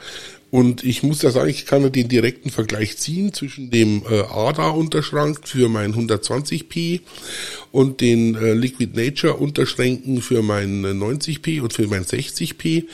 Und 0.56 0.86
ich 0.86 1.04
muss 1.04 1.22
ja 1.22 1.32
sagen, 1.32 1.50
ich 1.50 1.66
kann 1.66 1.92
den 1.92 2.08
direkten 2.08 2.50
Vergleich 2.50 2.96
ziehen 2.96 3.34
zwischen 3.34 3.72
dem 3.72 4.04
äh, 4.10 4.22
ADA-Unterschrank 4.22 5.46
für 5.46 5.68
mein 5.68 5.94
120p 5.94 7.02
und 7.74 8.00
den 8.00 8.36
äh, 8.36 8.54
Liquid 8.54 8.96
Nature 8.96 9.34
Unterschränken 9.34 10.22
für 10.22 10.42
mein 10.42 10.86
90p 10.86 11.60
und 11.60 11.74
für 11.74 11.88
mein 11.88 12.06
60p. 12.06 12.86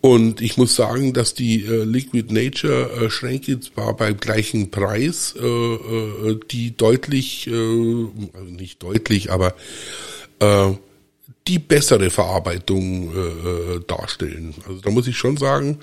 Und 0.00 0.40
ich 0.40 0.56
muss 0.56 0.74
sagen, 0.74 1.12
dass 1.12 1.34
die 1.34 1.62
äh, 1.64 1.84
Liquid 1.84 2.34
Nature 2.34 3.04
äh, 3.04 3.08
Schränke 3.08 3.60
zwar 3.60 3.96
beim 3.96 4.16
gleichen 4.16 4.72
Preis, 4.72 5.36
äh, 5.40 5.46
äh, 5.46 6.40
die 6.50 6.76
deutlich, 6.76 7.46
äh, 7.46 7.52
also 7.52 8.50
nicht 8.50 8.82
deutlich, 8.82 9.30
aber 9.30 9.54
äh, 10.40 10.72
die 11.48 11.58
bessere 11.58 12.10
Verarbeitung 12.10 13.14
äh, 13.14 13.18
äh, 13.18 13.80
darstellen. 13.86 14.54
Also 14.68 14.80
da 14.80 14.90
muss 14.90 15.06
ich 15.06 15.16
schon 15.16 15.36
sagen, 15.36 15.78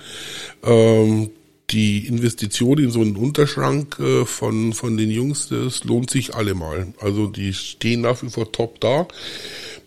ähm, 0.63 1.29
die 1.69 2.07
Investition 2.07 2.77
in 2.77 2.91
so 2.91 3.01
einen 3.01 3.17
Unterschrank 3.17 3.99
äh, 3.99 4.25
von, 4.25 4.71
von 4.71 4.95
den 4.95 5.11
Jungs, 5.11 5.49
das 5.49 5.83
lohnt 5.83 6.09
sich 6.09 6.33
allemal. 6.33 6.93
Also 7.01 7.27
die 7.27 7.53
stehen 7.53 8.01
nach 8.01 8.23
wie 8.23 8.29
vor 8.29 8.51
top 8.51 8.79
da 8.79 9.07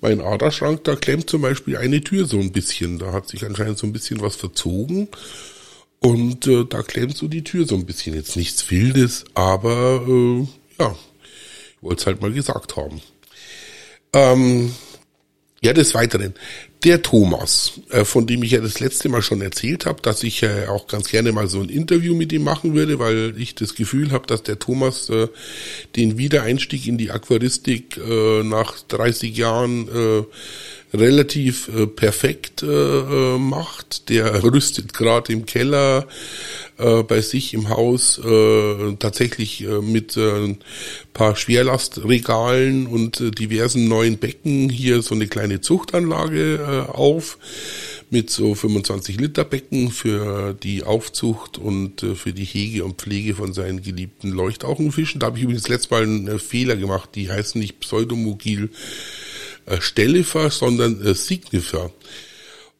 mein 0.00 0.20
Aderschrank, 0.20 0.84
da 0.84 0.96
klemmt 0.96 1.28
zum 1.28 1.42
Beispiel 1.42 1.76
eine 1.76 2.00
Tür 2.00 2.26
so 2.26 2.38
ein 2.38 2.52
bisschen. 2.52 2.98
Da 2.98 3.12
hat 3.12 3.28
sich 3.28 3.44
anscheinend 3.44 3.78
so 3.78 3.86
ein 3.86 3.92
bisschen 3.92 4.20
was 4.20 4.36
verzogen. 4.36 5.08
Und 6.00 6.46
äh, 6.46 6.64
da 6.64 6.82
klemmt 6.82 7.16
so 7.16 7.28
die 7.28 7.44
Tür 7.44 7.66
so 7.66 7.74
ein 7.74 7.84
bisschen. 7.84 8.14
Jetzt 8.14 8.36
nichts 8.36 8.70
Wildes, 8.70 9.24
aber 9.34 10.02
äh, 10.08 10.46
ja, 10.78 10.94
ich 11.76 11.82
wollte 11.82 12.00
es 12.00 12.06
halt 12.06 12.22
mal 12.22 12.32
gesagt 12.32 12.76
haben. 12.76 13.02
Ähm, 14.14 14.72
ja, 15.62 15.74
des 15.74 15.94
Weiteren, 15.94 16.34
der 16.84 17.02
Thomas, 17.02 17.72
äh, 17.90 18.06
von 18.06 18.26
dem 18.26 18.42
ich 18.42 18.52
ja 18.52 18.60
das 18.60 18.80
letzte 18.80 19.10
Mal 19.10 19.20
schon 19.20 19.42
erzählt 19.42 19.84
habe, 19.84 20.00
dass 20.00 20.22
ich 20.22 20.42
äh, 20.42 20.66
auch 20.68 20.86
ganz 20.86 21.10
gerne 21.10 21.32
mal 21.32 21.48
so 21.48 21.60
ein 21.60 21.68
Interview 21.68 22.14
mit 22.14 22.32
ihm 22.32 22.44
machen 22.44 22.74
würde, 22.74 22.98
weil 22.98 23.34
ich 23.36 23.54
das 23.54 23.74
Gefühl 23.74 24.10
habe, 24.10 24.26
dass 24.26 24.42
der 24.42 24.58
Thomas 24.58 25.10
äh, 25.10 25.28
den 25.96 26.16
Wiedereinstieg 26.16 26.86
in 26.86 26.96
die 26.96 27.10
Aquaristik 27.10 27.98
nach 27.98 28.80
30 28.88 29.36
Jahren 29.36 29.88
relativ 30.92 31.70
perfekt 31.96 32.62
macht. 32.62 34.08
Der 34.08 34.42
rüstet 34.42 34.94
gerade 34.94 35.32
im 35.32 35.46
Keller 35.46 36.06
äh, 36.80 37.02
bei 37.02 37.20
sich 37.20 37.54
im 37.54 37.68
Haus 37.68 38.18
äh, 38.18 38.94
tatsächlich 38.98 39.62
äh, 39.64 39.80
mit 39.80 40.16
äh, 40.16 40.56
paar 41.12 41.36
Schwerlastregalen 41.36 42.86
und 42.86 43.20
äh, 43.20 43.30
diversen 43.30 43.88
neuen 43.88 44.18
Becken 44.18 44.68
hier 44.68 45.02
so 45.02 45.14
eine 45.14 45.26
kleine 45.26 45.60
Zuchtanlage 45.60 46.86
äh, 46.88 46.90
auf 46.90 47.38
mit 48.10 48.30
so 48.30 48.54
25 48.54 49.20
Liter 49.20 49.44
Becken 49.44 49.90
für 49.90 50.54
die 50.54 50.82
Aufzucht 50.82 51.58
und 51.58 52.02
äh, 52.02 52.14
für 52.14 52.32
die 52.32 52.44
Hege 52.44 52.84
und 52.84 53.00
Pflege 53.00 53.34
von 53.34 53.52
seinen 53.52 53.82
geliebten 53.82 54.30
Leuchtauchenfischen. 54.30 55.20
Da 55.20 55.26
habe 55.26 55.38
ich 55.38 55.44
übrigens 55.44 55.68
letztes 55.68 55.90
Mal 55.90 56.02
einen 56.02 56.38
Fehler 56.38 56.76
gemacht. 56.76 57.10
Die 57.14 57.30
heißen 57.30 57.60
nicht 57.60 57.80
Pseudomogil 57.80 58.70
äh, 59.66 59.80
Stellifer, 59.80 60.50
sondern 60.50 61.14
Signifer. 61.14 61.92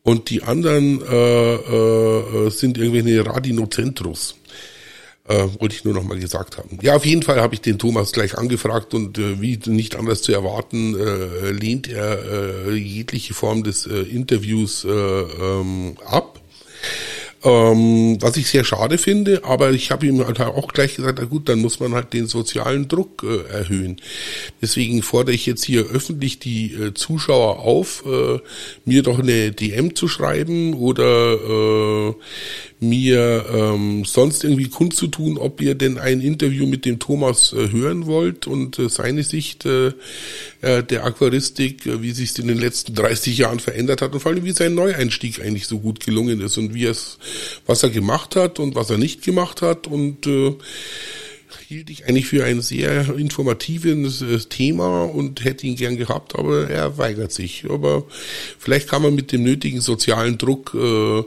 Und 0.03 0.31
die 0.31 0.43
anderen 0.43 1.03
äh, 1.03 1.55
äh, 1.55 2.51
sind 2.51 2.79
irgendwelche 2.79 3.27
Radinocentrus. 3.27 4.37
Äh, 5.29 5.47
wollte 5.61 5.77
ich 5.77 5.85
nur 5.85 5.95
noch 5.95 6.03
mal 6.03 6.19
gesagt 6.19 6.59
haben. 6.59 6.79
Ja, 6.83 6.97
auf 6.97 7.05
jeden 7.07 7.23
Fall 7.23 7.41
habe 7.41 7.55
ich 7.55 7.61
den 7.61 7.79
Thomas 7.79 8.11
gleich 8.11 8.37
angefragt 8.37 8.95
und 8.95 9.19
äh, 9.19 9.41
wie 9.41 9.61
nicht 9.67 9.95
anders 9.95 10.23
zu 10.23 10.33
erwarten, 10.33 10.99
äh, 10.99 11.53
lehnt 11.53 11.89
er 11.89 12.67
äh, 12.67 12.75
jegliche 12.75 13.35
Form 13.35 13.63
des 13.63 13.87
äh, 13.87 14.01
Interviews 14.01 14.85
äh, 14.85 14.89
ähm, 14.89 15.97
ab. 16.05 16.40
Ähm, 17.43 18.19
was 18.21 18.37
ich 18.37 18.49
sehr 18.49 18.65
schade 18.65 18.99
finde, 18.99 19.45
aber 19.45 19.71
ich 19.71 19.91
habe 19.91 20.07
ihm 20.07 20.27
halt 20.27 20.41
auch 20.41 20.69
gleich 20.75 20.97
gesagt, 20.97 21.19
na 21.21 21.25
gut, 21.25 21.49
dann 21.49 21.61
muss 21.61 21.81
man 21.81 21.95
halt 21.95 22.13
den 22.13 22.27
sozialen 22.27 22.87
Druck 22.87 23.25
äh, 23.25 23.51
erhöhen. 23.51 23.97
Deswegen 24.61 25.03
fordere 25.03 25.35
ich 25.35 25.47
jetzt 25.47 25.65
hier 25.65 25.87
öffentlich 25.87 26.39
die 26.39 26.75
äh, 26.75 26.93
Zuschauer 26.93 27.61
auf, 27.61 28.05
äh, 28.05 28.41
mir 28.85 29.03
doch 29.03 29.19
eine 29.19 29.53
DM 29.53 29.95
zu 29.95 30.07
schreiben 30.07 30.75
oder 30.75 32.11
äh, 32.11 32.15
mir 32.81 33.45
ähm, 33.53 34.05
sonst 34.07 34.43
irgendwie 34.43 34.69
kundzutun, 34.69 35.37
ob 35.37 35.61
ihr 35.61 35.75
denn 35.75 35.99
ein 35.99 36.23
Interview 36.23 36.67
mit 36.67 36.87
dem 36.87 36.99
Thomas 36.99 37.53
äh, 37.53 37.71
hören 37.71 38.07
wollt 38.07 38.47
und 38.47 38.79
äh, 38.79 38.89
seine 38.89 39.23
Sicht 39.23 39.67
äh, 39.67 39.93
äh 40.63 40.83
der 40.83 41.05
Aquaristik, 41.05 41.85
äh, 41.85 42.03
wie 42.03 42.13
sich 42.13 42.39
in 42.39 42.49
den 42.49 42.59
letzten 42.59 42.95
30 42.95 43.37
Jahren 43.37 43.61
verändert 43.61 44.01
hat 44.01 44.15
und 44.15 44.21
vor 44.21 44.33
allem 44.33 44.45
wie 44.45 44.53
sein 44.53 44.75
Neueinstieg 44.75 45.43
eigentlich 45.43 45.67
so 45.67 45.79
gut 45.79 46.01
gelungen 46.01 46.41
ist 46.41 46.57
und 46.57 46.73
wie 46.73 46.87
es, 46.87 47.19
was 47.67 47.83
er 47.83 47.91
gemacht 47.91 48.35
hat 48.35 48.59
und 48.59 48.75
was 48.75 48.89
er 48.89 48.99
nicht 48.99 49.23
gemacht 49.23 49.61
hat 49.61 49.87
und 49.87 50.27
äh, 50.27 50.55
hielt 51.69 51.91
ich 51.91 52.07
eigentlich 52.07 52.27
für 52.27 52.45
ein 52.45 52.61
sehr 52.61 53.15
informatives 53.15 54.23
äh, 54.23 54.39
Thema 54.39 55.05
und 55.05 55.45
hätte 55.45 55.67
ihn 55.67 55.77
gern 55.77 55.97
gehabt, 55.97 56.39
aber 56.39 56.69
er 56.69 56.99
weigert 56.99 57.33
sich. 57.33 57.67
Aber 57.69 58.05
vielleicht 58.59 58.89
kann 58.89 59.03
man 59.03 59.15
mit 59.15 59.33
dem 59.33 59.43
nötigen 59.43 59.81
sozialen 59.81 60.39
Druck 60.39 60.75
äh, 60.75 61.23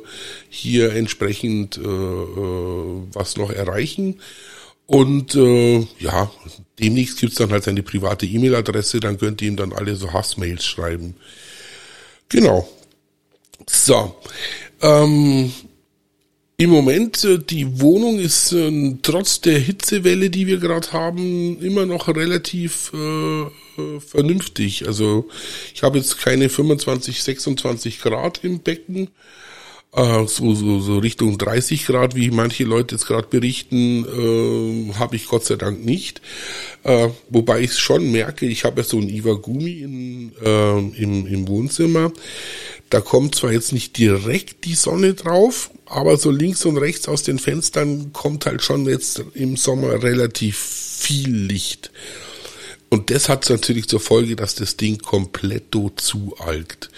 hier 0.50 0.94
entsprechend 0.94 1.78
äh, 1.78 1.82
äh, 1.82 3.02
was 3.14 3.38
noch 3.38 3.52
erreichen. 3.52 4.20
Und 4.86 5.36
äh, 5.36 5.88
ja, 6.00 6.32
demnächst 6.80 7.20
gibt's 7.20 7.38
dann 7.38 7.52
halt 7.52 7.64
seine 7.64 7.84
private 7.84 8.26
E-Mail-Adresse, 8.26 9.00
dann 9.00 9.18
könnt 9.18 9.42
ihr 9.42 9.48
ihm 9.48 9.56
dann 9.56 9.74
alle 9.74 9.96
so 9.96 10.12
Hassmails 10.12 10.66
schreiben. 10.66 11.16
Genau. 12.30 12.68
So. 13.68 14.16
Ähm, 14.82 15.54
im 16.64 16.70
Moment, 16.70 17.24
äh, 17.26 17.40
die 17.40 17.82
Wohnung 17.82 18.20
ist 18.20 18.54
äh, 18.54 18.96
trotz 19.02 19.42
der 19.42 19.60
Hitzewelle, 19.60 20.30
die 20.30 20.48
wir 20.48 20.58
gerade 20.58 20.94
haben, 20.94 21.62
immer 21.62 21.86
noch 21.86 22.08
relativ 22.08 22.92
äh, 22.94 23.42
äh, 23.44 24.00
vernünftig. 24.00 24.88
Also 24.88 25.28
ich 25.74 25.84
habe 25.84 25.98
jetzt 25.98 26.20
keine 26.20 26.48
25, 26.48 27.22
26 27.22 28.02
Grad 28.02 28.44
im 28.44 28.60
Becken. 28.60 29.10
Äh, 29.96 30.26
so, 30.26 30.56
so, 30.56 30.80
so 30.80 30.98
Richtung 31.00 31.38
30 31.38 31.86
Grad, 31.86 32.16
wie 32.16 32.32
manche 32.32 32.64
Leute 32.64 32.96
jetzt 32.96 33.08
gerade 33.08 33.28
berichten, 33.28 34.06
äh, 34.06 34.94
habe 34.94 35.18
ich 35.18 35.28
Gott 35.28 35.46
sei 35.46 35.56
Dank 35.56 35.84
nicht. 35.84 36.22
Äh, 36.84 37.10
wobei 37.30 37.62
ich 37.62 37.78
schon 37.78 38.12
merke, 38.12 38.46
ich 38.46 38.64
habe 38.64 38.82
ja 38.82 38.88
so 38.88 38.98
ein 38.98 39.10
Iwagumi 39.10 39.82
in, 39.82 40.32
äh, 40.44 40.80
im, 40.80 41.28
im 41.28 41.48
Wohnzimmer. 41.48 42.12
Da 42.94 43.02
kommt 43.02 43.34
zwar 43.34 43.52
jetzt 43.52 43.74
nicht 43.74 43.98
direkt 43.98 44.66
die 44.66 44.76
Sonne 44.76 45.16
drauf, 45.16 45.72
aber 45.88 46.16
so 46.16 46.30
links 46.30 46.64
und 46.64 46.78
rechts 46.78 47.08
aus 47.08 47.24
den 47.24 47.40
Fenstern 47.40 48.14
kommt 48.14 48.46
halt 48.46 48.62
schon 48.62 48.86
jetzt 48.86 49.24
im 49.34 49.58
Sommer 49.58 50.04
relativ 50.04 50.60
viel 50.60 51.36
Licht. 51.36 51.90
Und 52.90 53.10
das 53.10 53.30
hat 53.30 53.50
natürlich 53.50 53.88
zur 53.88 54.00
Folge, 54.00 54.36
dass 54.36 54.54
das 54.54 54.78
Ding 54.78 55.00
komplett 55.00 55.76
zualgt. 55.96 56.92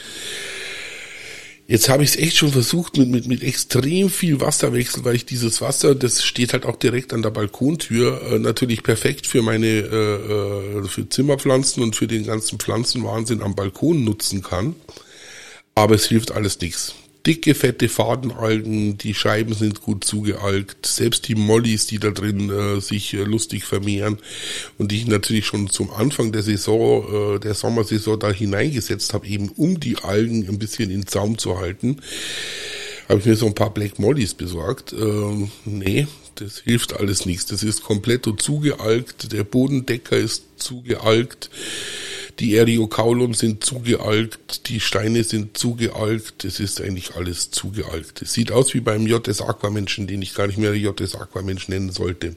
Jetzt 1.66 1.88
habe 1.88 2.04
ich 2.04 2.10
es 2.10 2.18
echt 2.18 2.36
schon 2.36 2.52
versucht 2.52 2.98
mit, 2.98 3.08
mit, 3.08 3.28
mit 3.28 3.42
extrem 3.42 4.10
viel 4.10 4.42
Wasserwechsel, 4.42 5.06
weil 5.06 5.16
ich 5.16 5.26
dieses 5.26 5.62
Wasser, 5.62 5.96
das 5.96 6.26
steht 6.26 6.52
halt 6.52 6.66
auch 6.66 6.76
direkt 6.76 7.14
an 7.14 7.22
der 7.22 7.30
Balkontür, 7.30 8.22
äh, 8.34 8.40
natürlich 8.40 8.84
perfekt 8.84 9.28
für 9.28 9.42
meine 9.42 9.66
äh, 9.66 10.80
äh, 10.82 10.88
für 10.90 11.08
Zimmerpflanzen 11.08 11.82
und 11.82 11.96
für 11.96 12.08
den 12.08 12.26
ganzen 12.26 12.60
Pflanzenwahnsinn 12.60 13.42
am 13.42 13.56
Balkon 13.56 14.04
nutzen 14.04 14.44
kann. 14.44 14.76
Aber 15.76 15.96
es 15.96 16.06
hilft 16.06 16.32
alles 16.32 16.60
nichts 16.62 16.96
dicke, 17.26 17.56
fette 17.56 17.90
Fadenalgen, 17.90 18.98
die 18.98 19.14
Scheiben 19.14 19.54
sind 19.54 19.82
gut 19.82 20.04
zugealgt, 20.04 20.86
selbst 20.86 21.28
die 21.28 21.36
Mollys, 21.36 21.88
die 21.88 22.00
da 22.00 22.12
drin 22.12 22.50
äh, 22.50 22.80
sich 22.82 23.14
äh, 23.14 23.24
lustig 23.24 23.66
vermehren 23.66 24.18
und 24.78 24.92
die 24.92 24.98
ich 24.98 25.08
natürlich 25.08 25.46
schon 25.46 25.70
zum 25.70 25.92
Anfang 25.92 26.32
der 26.32 26.44
Saison, 26.44 27.36
äh, 27.36 27.40
der 27.40 27.54
Sommersaison 27.54 28.20
da 28.20 28.32
hineingesetzt 28.32 29.14
habe, 29.14 29.28
eben 29.28 29.50
um 29.50 29.80
die 29.80 29.98
Algen 29.98 30.48
ein 30.48 30.60
bisschen 30.60 30.92
in 30.92 31.08
Zaum 31.08 31.38
zu 31.38 31.58
halten, 31.58 31.98
habe 33.10 33.20
ich 33.20 33.26
mir 33.26 33.36
so 33.36 33.48
ein 33.48 33.56
paar 33.56 33.74
Black 33.74 34.00
Mollys 34.00 34.34
besorgt. 34.34 34.94
Ähm, 34.94 35.52
nee, 35.64 36.08
das 36.36 36.60
hilft 36.60 37.00
alles 37.00 37.26
nichts. 37.26 37.46
Das 37.46 37.64
ist 37.64 37.84
komplett 37.84 38.28
zugealgt, 38.38 39.32
der 39.32 39.44
Bodendecker 39.44 40.18
ist 40.18 40.44
zugealgt. 40.58 41.50
Die 42.40 42.58
Eriocaulum 42.58 43.34
sind 43.34 43.64
zugealgt, 43.64 44.68
die 44.68 44.82
Steine 44.82 45.24
sind 45.24 45.58
zugealgt, 45.58 46.44
es 46.44 46.60
ist 46.60 46.82
eigentlich 46.82 47.16
alles 47.16 47.50
zugealgt. 47.50 48.22
Es 48.22 48.34
sieht 48.34 48.52
aus 48.52 48.74
wie 48.74 48.82
beim 48.82 49.08
JS 49.08 49.42
Aquamenschen, 49.42 50.06
den 50.06 50.22
ich 50.22 50.34
gar 50.34 50.48
nicht 50.48 50.58
mehr 50.58 50.76
JS 50.76 51.16
Aquamensch 51.16 51.70
nennen 51.70 51.92
sollte. 51.92 52.36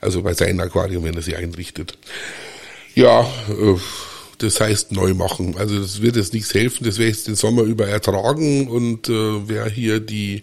Also 0.00 0.22
bei 0.22 0.32
seinem 0.32 0.60
Aquarium, 0.60 1.04
wenn 1.04 1.14
er 1.14 1.22
sie 1.22 1.36
einrichtet. 1.36 1.98
Ja, 2.94 3.22
äh, 3.48 3.76
das 4.38 4.60
heißt 4.60 4.92
neu 4.92 5.14
machen. 5.14 5.56
Also 5.56 5.80
das 5.80 6.02
wird 6.02 6.16
jetzt 6.16 6.32
nichts 6.34 6.54
helfen, 6.54 6.84
das 6.84 6.98
werde 6.98 7.10
ich 7.10 7.16
jetzt 7.16 7.28
den 7.28 7.34
Sommer 7.34 7.62
über 7.62 7.86
ertragen 7.86 8.68
und 8.68 9.08
äh, 9.08 9.48
wer 9.48 9.68
hier 9.68 10.00
die 10.00 10.42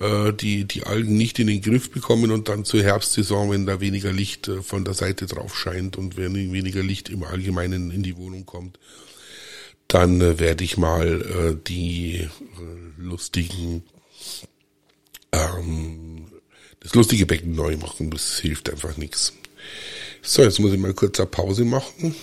äh, 0.00 0.32
die, 0.32 0.64
die 0.64 0.84
Algen 0.84 1.16
nicht 1.16 1.38
in 1.38 1.46
den 1.46 1.60
Griff 1.60 1.90
bekommen 1.90 2.30
und 2.30 2.48
dann 2.48 2.64
zur 2.64 2.82
Herbstsaison, 2.82 3.50
wenn 3.50 3.66
da 3.66 3.80
weniger 3.80 4.12
Licht 4.12 4.48
äh, 4.48 4.62
von 4.62 4.84
der 4.84 4.94
Seite 4.94 5.26
drauf 5.26 5.56
scheint 5.56 5.96
und 5.96 6.16
wenn 6.16 6.34
weniger 6.34 6.82
Licht 6.82 7.08
im 7.08 7.22
Allgemeinen 7.22 7.90
in 7.90 8.02
die 8.02 8.16
Wohnung 8.16 8.46
kommt, 8.46 8.78
dann 9.88 10.20
äh, 10.20 10.38
werde 10.38 10.64
ich 10.64 10.76
mal 10.76 11.22
äh, 11.22 11.56
die 11.66 12.16
äh, 12.16 12.28
lustigen 12.98 13.84
ähm, 15.32 16.26
das 16.80 16.94
lustige 16.94 17.26
Becken 17.26 17.54
neu 17.54 17.76
machen. 17.76 18.10
Das 18.10 18.38
hilft 18.38 18.70
einfach 18.70 18.96
nichts. 18.96 19.32
So, 20.22 20.42
jetzt 20.42 20.60
muss 20.60 20.72
ich 20.72 20.78
mal 20.78 20.94
kurz 20.94 21.18
eine 21.18 21.26
Pause 21.26 21.64
machen. 21.64 22.14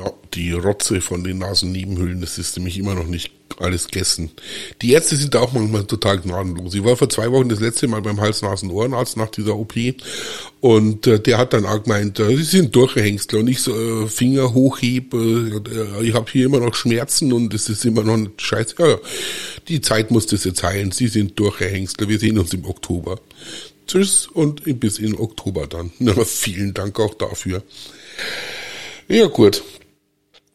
Ja, 0.00 0.12
die 0.32 0.52
Rotze 0.52 1.02
von 1.02 1.24
den 1.24 1.38
Nasennebenhüllen, 1.38 2.22
das 2.22 2.38
ist 2.38 2.56
nämlich 2.56 2.78
immer 2.78 2.94
noch 2.94 3.06
nicht 3.06 3.32
alles 3.58 3.88
gegessen. 3.88 4.30
Die 4.80 4.92
Ärzte 4.92 5.16
sind 5.16 5.34
da 5.34 5.40
auch 5.40 5.52
manchmal 5.52 5.84
total 5.84 6.20
gnadenlos. 6.20 6.74
Ich 6.74 6.82
war 6.84 6.96
vor 6.96 7.10
zwei 7.10 7.30
Wochen 7.30 7.50
das 7.50 7.60
letzte 7.60 7.86
Mal 7.86 8.00
beim 8.00 8.18
Hals-Nasen-Ohrenarzt 8.18 9.18
nach 9.18 9.28
dieser 9.28 9.56
OP 9.56 9.74
und 10.60 11.06
äh, 11.06 11.20
der 11.20 11.36
hat 11.36 11.52
dann 11.52 11.66
auch 11.66 11.82
gemeint, 11.82 12.18
äh, 12.18 12.34
sie 12.36 12.44
sind 12.44 12.74
Durchhängsler 12.74 13.40
und 13.40 13.48
ich 13.48 13.60
so 13.60 13.74
äh, 13.74 14.08
Finger 14.08 14.54
hochhebe, 14.54 15.60
äh, 16.00 16.06
ich 16.06 16.14
habe 16.14 16.30
hier 16.30 16.46
immer 16.46 16.60
noch 16.60 16.74
Schmerzen 16.74 17.34
und 17.34 17.52
es 17.52 17.68
ist 17.68 17.84
immer 17.84 18.02
noch 18.02 18.14
ein 18.14 18.30
Scheiß. 18.38 18.76
Ja, 18.78 18.96
die 19.68 19.82
Zeit 19.82 20.10
muss 20.10 20.26
das 20.26 20.44
jetzt 20.44 20.62
heilen. 20.62 20.92
Sie 20.92 21.08
sind 21.08 21.38
Durchhängsler. 21.38 22.08
Wir 22.08 22.18
sehen 22.18 22.38
uns 22.38 22.54
im 22.54 22.64
Oktober. 22.64 23.20
Tschüss 23.86 24.28
und 24.28 24.62
bis 24.80 24.98
in 24.98 25.14
Oktober 25.18 25.66
dann. 25.66 25.90
Na, 25.98 26.14
vielen 26.24 26.72
Dank 26.72 26.98
auch 26.98 27.12
dafür. 27.14 27.62
Ja 29.08 29.26
gut, 29.26 29.64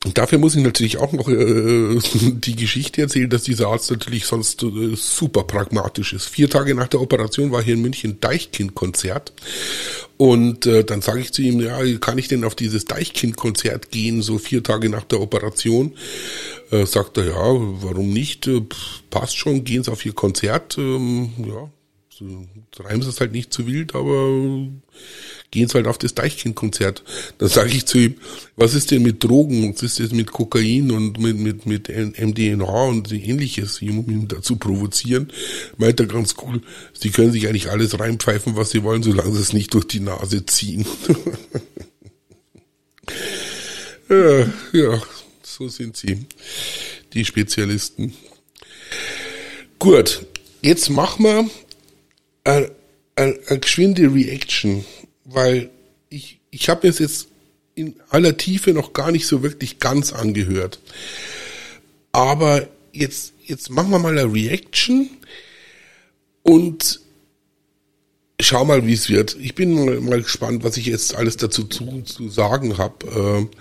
und 0.05 0.19
dafür 0.19 0.37
muss 0.37 0.55
ich 0.55 0.63
natürlich 0.63 0.97
auch 0.97 1.13
noch 1.13 1.27
äh, 1.27 1.97
die 2.31 2.55
Geschichte 2.55 3.01
erzählen, 3.01 3.29
dass 3.29 3.43
dieser 3.43 3.69
Arzt 3.69 3.89
natürlich 3.89 4.25
sonst 4.25 4.61
äh, 4.61 4.95
super 4.95 5.43
pragmatisch 5.43 6.13
ist. 6.13 6.29
Vier 6.29 6.47
Tage 6.47 6.75
nach 6.75 6.87
der 6.87 7.01
Operation 7.01 7.51
war 7.51 7.63
hier 7.63 7.73
in 7.73 7.81
München 7.81 8.19
Deichkind-Konzert. 8.21 9.33
Und 10.17 10.67
äh, 10.67 10.83
dann 10.83 11.01
sage 11.01 11.21
ich 11.21 11.33
zu 11.33 11.41
ihm, 11.41 11.59
ja, 11.59 11.79
kann 11.97 12.19
ich 12.19 12.27
denn 12.27 12.43
auf 12.45 12.53
dieses 12.53 12.85
Deichkind-Konzert 12.85 13.89
gehen, 13.89 14.21
so 14.21 14.37
vier 14.37 14.61
Tage 14.61 14.89
nach 14.89 15.05
der 15.05 15.21
Operation? 15.21 15.95
Äh, 16.69 16.85
sagt 16.85 17.17
er, 17.17 17.25
ja, 17.25 17.35
warum 17.35 18.13
nicht? 18.13 18.45
Äh, 18.45 18.61
passt 19.09 19.35
schon, 19.37 19.63
gehen 19.63 19.83
Sie 19.83 19.91
auf 19.91 20.05
Ihr 20.05 20.13
Konzert. 20.13 20.77
Ähm, 20.77 21.31
ja, 21.39 21.69
so, 22.09 22.45
treiben 22.71 23.01
Sie 23.01 23.09
es 23.09 23.19
halt 23.19 23.31
nicht 23.31 23.51
zu 23.51 23.65
wild, 23.65 23.95
aber 23.95 24.67
gehen 25.55 25.69
Sie 25.69 25.75
halt 25.75 25.87
auf 25.87 25.97
das 25.97 26.13
Deichkind-Konzert. 26.13 27.01
Dann 27.37 27.47
sage 27.47 27.71
ich 27.71 27.85
zu 27.85 27.97
ihm, 27.97 28.15
was 28.57 28.75
ist 28.75 28.91
denn 28.91 29.01
mit 29.01 29.23
Drogen, 29.23 29.73
was 29.73 29.81
ist 29.81 30.01
das 30.01 30.11
mit 30.11 30.31
Kokain 30.31 30.91
und 30.91 31.17
mit, 31.17 31.37
mit, 31.37 31.65
mit 31.65 31.89
MDNA 31.89 32.83
und 32.83 33.11
ähnliches, 33.11 33.81
um 33.81 34.09
ihn 34.09 34.27
dazu 34.27 34.57
provozieren, 34.57 35.31
meint 35.77 35.99
er 35.99 36.07
ganz 36.07 36.35
cool, 36.43 36.61
Sie 36.93 37.09
können 37.09 37.31
sich 37.31 37.47
eigentlich 37.47 37.71
alles 37.71 37.97
reinpfeifen, 37.97 38.57
was 38.57 38.71
Sie 38.71 38.83
wollen, 38.83 39.01
solange 39.01 39.33
Sie 39.33 39.41
es 39.41 39.53
nicht 39.53 39.73
durch 39.73 39.87
die 39.87 40.01
Nase 40.01 40.45
ziehen. 40.45 40.85
ja, 44.09 44.51
ja, 44.73 45.01
so 45.41 45.69
sind 45.69 45.95
sie, 45.95 46.25
die 47.13 47.23
Spezialisten. 47.23 48.13
Gut, 49.79 50.25
jetzt 50.61 50.89
machen 50.89 51.23
wir 51.23 51.49
eine, 52.43 52.71
eine, 53.15 53.39
eine 53.47 53.59
geschwinde 53.59 54.13
Reaction 54.13 54.83
weil 55.25 55.69
ich, 56.09 56.39
ich 56.51 56.69
habe 56.69 56.87
es 56.87 56.99
jetzt 56.99 57.27
in 57.75 57.95
aller 58.09 58.37
Tiefe 58.37 58.71
noch 58.71 58.93
gar 58.93 59.11
nicht 59.11 59.27
so 59.27 59.43
wirklich 59.43 59.79
ganz 59.79 60.13
angehört. 60.13 60.79
Aber 62.13 62.67
jetzt, 62.93 63.33
jetzt 63.43 63.69
machen 63.69 63.89
wir 63.89 63.99
mal 63.99 64.17
eine 64.17 64.31
Reaction 64.31 65.09
und 66.43 67.01
schau 68.39 68.63
mal, 68.63 68.85
wie 68.85 68.93
es 68.93 69.09
wird. 69.09 69.35
Ich 69.39 69.55
bin 69.55 70.05
mal, 70.05 70.21
gespannt, 70.21 70.63
was 70.63 70.77
ich 70.77 70.85
jetzt 70.85 71.15
alles 71.15 71.37
dazu 71.37 71.65
zu, 71.65 72.01
zu 72.03 72.29
sagen 72.29 72.77
habe. 72.77 73.49
Äh, 73.51 73.57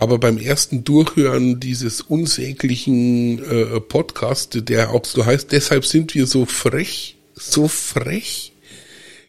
aber 0.00 0.18
beim 0.18 0.38
ersten 0.38 0.84
Durchhören 0.84 1.58
dieses 1.58 2.02
unsäglichen 2.02 3.42
äh, 3.44 3.80
Podcast, 3.80 4.68
der 4.68 4.90
auch 4.90 5.04
so 5.04 5.26
heißt, 5.26 5.50
deshalb 5.50 5.84
sind 5.84 6.14
wir 6.14 6.28
so 6.28 6.46
frech, 6.46 7.16
so 7.34 7.66
frech, 7.66 8.52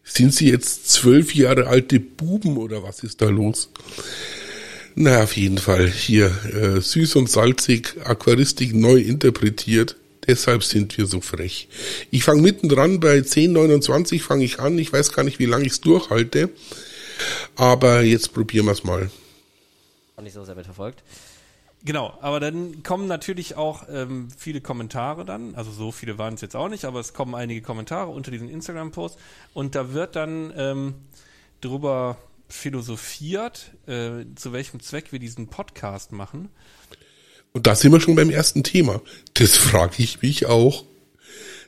sind 0.10 0.34
sie 0.34 0.50
jetzt 0.50 0.90
zwölf 0.90 1.36
Jahre 1.36 1.68
alte 1.68 2.00
Buben 2.00 2.58
oder 2.58 2.84
was 2.84 3.04
ist 3.04 3.22
da 3.22 3.30
los? 3.30 3.70
Na, 4.96 5.24
auf 5.24 5.38
jeden 5.38 5.60
Fall 5.60 5.90
hier 5.90 6.28
äh, 6.54 6.82
süß 6.82 7.16
und 7.16 7.30
salzig, 7.30 7.96
Aquaristik 8.04 8.74
neu 8.74 8.98
interpretiert. 8.98 9.96
Deshalb 10.28 10.64
sind 10.64 10.98
wir 10.98 11.06
so 11.06 11.22
frech. 11.22 11.70
Ich 12.12 12.24
fange 12.24 12.42
mittendran 12.42 13.00
bei 13.00 13.20
10,29 13.20 14.22
fange 14.22 14.44
ich 14.44 14.60
an. 14.60 14.78
Ich 14.78 14.92
weiß 14.92 15.14
gar 15.14 15.24
nicht, 15.24 15.40
wie 15.40 15.46
lange 15.46 15.66
ich 15.66 15.74
es 15.74 15.82
durchhalte. 15.82 16.50
Aber 17.56 18.02
jetzt 18.02 18.34
probieren 18.34 18.66
wir 18.66 18.74
es 18.74 18.84
mal. 18.84 19.10
Nicht 20.22 20.34
so 20.34 20.44
sehr 20.44 20.56
mitverfolgt. 20.56 21.02
Genau, 21.86 22.18
aber 22.20 22.42
dann 22.42 22.84
kommen 22.84 23.08
natürlich 23.08 23.56
auch 23.56 23.84
ähm, 23.90 24.28
viele 24.38 24.60
Kommentare 24.60 25.24
dann, 25.24 25.56
also 25.56 25.72
so 25.72 25.92
viele 25.92 26.18
waren 26.18 26.34
es 26.34 26.42
jetzt 26.42 26.56
auch 26.56 26.68
nicht, 26.68 26.84
aber 26.84 27.00
es 27.00 27.14
kommen 27.14 27.36
einige 27.36 27.62
Kommentare 27.62 28.10
unter 28.10 28.32
diesen 28.32 28.50
Instagram-Post 28.50 29.18
und 29.54 29.76
da 29.76 29.94
wird 29.94 30.18
dann 30.18 30.54
ähm, 30.58 30.96
drüber 31.62 32.18
philosophiert, 32.50 33.72
äh, 33.88 34.26
zu 34.36 34.52
welchem 34.52 34.82
Zweck 34.82 35.14
wir 35.14 35.20
diesen 35.20 35.48
Podcast 35.48 36.12
machen. 36.12 36.50
Und 37.54 37.66
da 37.66 37.76
sind 37.76 37.94
wir 37.94 38.02
schon 38.02 38.16
beim 38.16 38.30
ersten 38.30 38.64
Thema. 38.64 39.02
Das 39.36 39.58
frage 39.58 39.96
ich 40.04 40.22
mich 40.22 40.48
auch. 40.48 40.84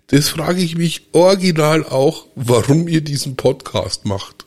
Das 0.07 0.29
frage 0.29 0.61
ich 0.61 0.75
mich 0.75 1.07
original 1.13 1.85
auch, 1.85 2.27
warum 2.35 2.89
ihr 2.89 3.01
diesen 3.01 3.37
Podcast 3.37 4.05
macht. 4.05 4.45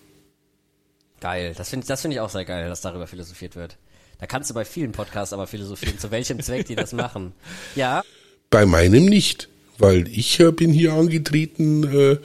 Geil, 1.21 1.55
das 1.57 1.71
finde 1.71 1.87
das 1.87 2.03
find 2.03 2.13
ich 2.13 2.21
auch 2.21 2.29
sehr 2.29 2.45
geil, 2.45 2.69
dass 2.69 2.83
darüber 2.83 3.07
philosophiert 3.07 3.57
wird. 3.57 3.79
Da 4.19 4.27
kannst 4.27 4.51
du 4.51 4.55
bei 4.55 4.65
vielen 4.65 4.93
Podcasts 4.93 5.33
aber 5.33 5.47
philosophieren, 5.47 5.99
zu 5.99 6.11
welchem 6.11 6.41
Zweck 6.41 6.67
die 6.67 6.77
das 6.77 6.93
machen. 6.95 7.33
Ja. 7.75 8.03
Bei 8.51 8.67
meinem 8.67 9.07
nicht, 9.07 9.49
weil 9.79 10.09
ich 10.09 10.39
äh, 10.41 10.53
bin 10.53 10.73
hier 10.73 10.93
angetreten, 10.93 11.85
äh, 11.85 12.19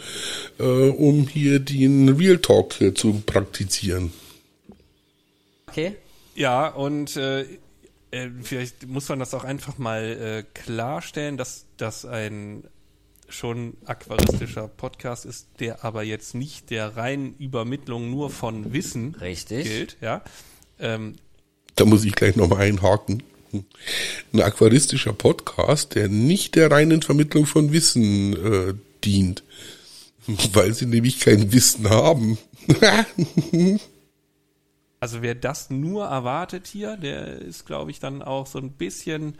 äh, 0.63 0.89
um 0.89 1.27
hier 1.27 1.59
den 1.59 2.09
Real 2.09 2.37
Talk 2.37 2.79
äh, 2.81 2.93
zu 2.93 3.21
praktizieren. 3.25 4.13
Okay. 5.67 5.95
Ja, 6.35 6.67
und 6.67 7.15
äh, 7.17 7.41
äh, 8.11 8.29
vielleicht 8.41 8.87
muss 8.87 9.09
man 9.09 9.19
das 9.19 9.33
auch 9.33 9.43
einfach 9.43 9.77
mal 9.77 10.45
klarstellen, 10.53 11.37
dass 11.37 11.65
das 11.77 12.05
ein 12.05 12.63
schon 13.29 13.77
aquaristischer 13.85 14.67
Podcast 14.67 15.25
ist, 15.25 15.47
der 15.59 15.83
aber 15.83 16.03
jetzt 16.03 16.33
nicht 16.33 16.69
der 16.69 16.97
reinen 16.97 17.35
Übermittlung 17.37 18.09
nur 18.09 18.29
von 18.29 18.73
Wissen 18.73 19.15
Richtig. 19.15 19.65
gilt. 19.65 19.97
Ja. 20.01 20.23
Ähm, 20.79 21.15
da 21.79 21.85
muss 21.85 22.03
ich 22.03 22.15
gleich 22.15 22.35
nochmal 22.35 22.61
einhaken. 22.61 23.23
Ein 24.33 24.41
aquaristischer 24.41 25.13
Podcast, 25.13 25.95
der 25.95 26.07
nicht 26.09 26.55
der 26.55 26.69
reinen 26.69 27.01
Vermittlung 27.01 27.45
von 27.45 27.71
Wissen 27.71 28.33
äh, 28.33 28.73
dient, 29.03 29.43
weil 30.53 30.73
sie 30.73 30.85
nämlich 30.85 31.19
kein 31.19 31.51
Wissen 31.51 31.89
haben. 31.89 32.37
Also 35.01 35.21
wer 35.21 35.33
das 35.33 35.69
nur 35.69 36.07
erwartet 36.07 36.67
hier, 36.67 36.97
der 36.97 37.39
ist, 37.39 37.65
glaube 37.65 37.89
ich, 37.89 38.01
dann 38.01 38.21
auch 38.21 38.45
so 38.45 38.59
ein 38.59 38.71
bisschen 38.71 39.37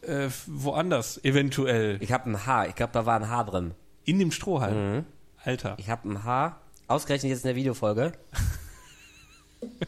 äh, 0.00 0.28
woanders 0.46 1.22
eventuell. 1.24 1.98
Ich 2.00 2.10
habe 2.10 2.30
ein 2.30 2.46
Haar. 2.46 2.66
Ich 2.66 2.74
glaube, 2.74 2.94
da 2.94 3.04
war 3.04 3.20
ein 3.20 3.28
Haar 3.28 3.44
drin. 3.44 3.74
In 4.06 4.18
dem 4.18 4.30
Strohhalm. 4.30 4.94
Mhm. 4.94 5.04
Alter. 5.44 5.76
Ich 5.78 5.90
habe 5.90 6.08
ein 6.08 6.24
Haar, 6.24 6.58
ausgerechnet 6.88 7.30
jetzt 7.32 7.44
in 7.44 7.48
der 7.48 7.56
Videofolge, 7.56 8.12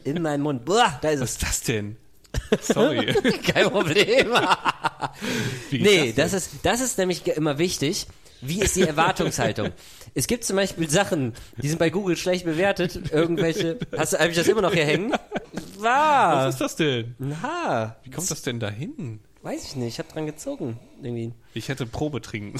in 0.03 0.21
meinen 0.21 0.43
Mund. 0.43 0.65
Boah, 0.65 0.97
da 1.01 1.09
ist 1.09 1.21
Was 1.21 1.29
es. 1.29 1.35
ist 1.35 1.43
das 1.43 1.61
denn? 1.61 1.97
Sorry. 2.61 3.13
Kein 3.41 3.69
Problem. 3.69 4.29
Nee, 5.71 6.13
das 6.15 6.33
ist, 6.33 6.51
das 6.63 6.81
ist 6.81 6.97
nämlich 6.97 7.25
immer 7.27 7.57
wichtig. 7.57 8.07
Wie 8.41 8.61
ist 8.61 8.75
die 8.75 8.83
Erwartungshaltung? 8.83 9.71
es 10.13 10.27
gibt 10.27 10.43
zum 10.43 10.55
Beispiel 10.55 10.89
Sachen, 10.89 11.33
die 11.57 11.67
sind 11.67 11.77
bei 11.77 11.89
Google 11.89 12.15
schlecht 12.15 12.45
bewertet. 12.45 13.11
Irgendwelche. 13.11 13.79
Hast 13.97 14.13
du, 14.13 14.19
hab 14.19 14.29
ich 14.29 14.35
das 14.35 14.47
immer 14.47 14.61
noch 14.61 14.73
hier 14.73 14.85
hängen? 14.85 15.13
War. 15.77 16.45
Was 16.45 16.55
ist 16.55 16.61
das 16.61 16.75
denn? 16.75 17.15
Haar. 17.41 17.97
Wie 18.03 18.11
kommt 18.11 18.29
das 18.31 18.41
denn 18.41 18.59
dahin? 18.59 19.19
Weiß 19.41 19.63
ich 19.63 19.75
nicht. 19.75 19.93
Ich 19.93 19.99
habe 19.99 20.11
dran 20.11 20.25
gezogen. 20.25 20.79
Irgendwie. 21.01 21.33
Ich 21.53 21.69
hätte 21.69 21.85
Probe 21.85 22.21
trinken. 22.21 22.59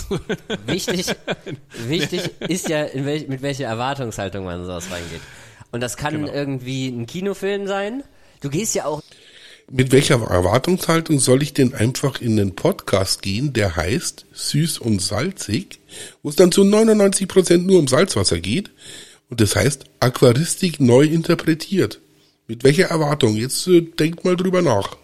Wichtig, 0.65 1.13
wichtig 1.87 2.29
ist 2.39 2.69
ja, 2.69 2.83
in 2.83 3.05
welch, 3.05 3.27
mit 3.27 3.41
welcher 3.41 3.65
Erwartungshaltung 3.65 4.45
man 4.45 4.61
in 4.61 4.65
sowas 4.65 4.89
reingeht. 4.89 5.21
Und 5.71 5.81
das 5.81 5.97
kann 5.97 6.13
Genau. 6.21 6.33
irgendwie 6.33 6.87
ein 6.87 7.05
Kinofilm 7.05 7.67
sein. 7.67 8.03
Du 8.41 8.49
gehst 8.49 8.75
ja 8.75 8.85
auch 8.85 9.01
Mit 9.71 9.91
welcher 9.91 10.15
Erwartungshaltung 10.15 11.19
soll 11.19 11.43
ich 11.43 11.53
denn 11.53 11.75
einfach 11.75 12.21
in 12.21 12.39
einen 12.39 12.55
Podcast 12.55 13.21
gehen, 13.21 13.53
der 13.53 13.75
heißt 13.75 14.25
Süß 14.33 14.79
und 14.79 14.99
Salzig, 14.99 15.79
wo 16.23 16.29
es 16.29 16.35
dann 16.35 16.51
zu 16.51 16.63
99 16.63 17.27
Prozent 17.27 17.67
nur 17.67 17.77
um 17.77 17.87
Salzwasser 17.87 18.39
geht 18.39 18.71
und 19.29 19.39
das 19.41 19.55
heißt 19.55 19.85
Aquaristik 19.99 20.79
neu 20.79 21.03
interpretiert. 21.03 21.99
Mit 22.47 22.63
welcher 22.63 22.85
Erwartung? 22.87 23.35
Jetzt 23.35 23.67
äh, 23.67 23.81
denkt 23.81 24.25
mal 24.25 24.35
drüber 24.35 24.63
nach. 24.63 24.97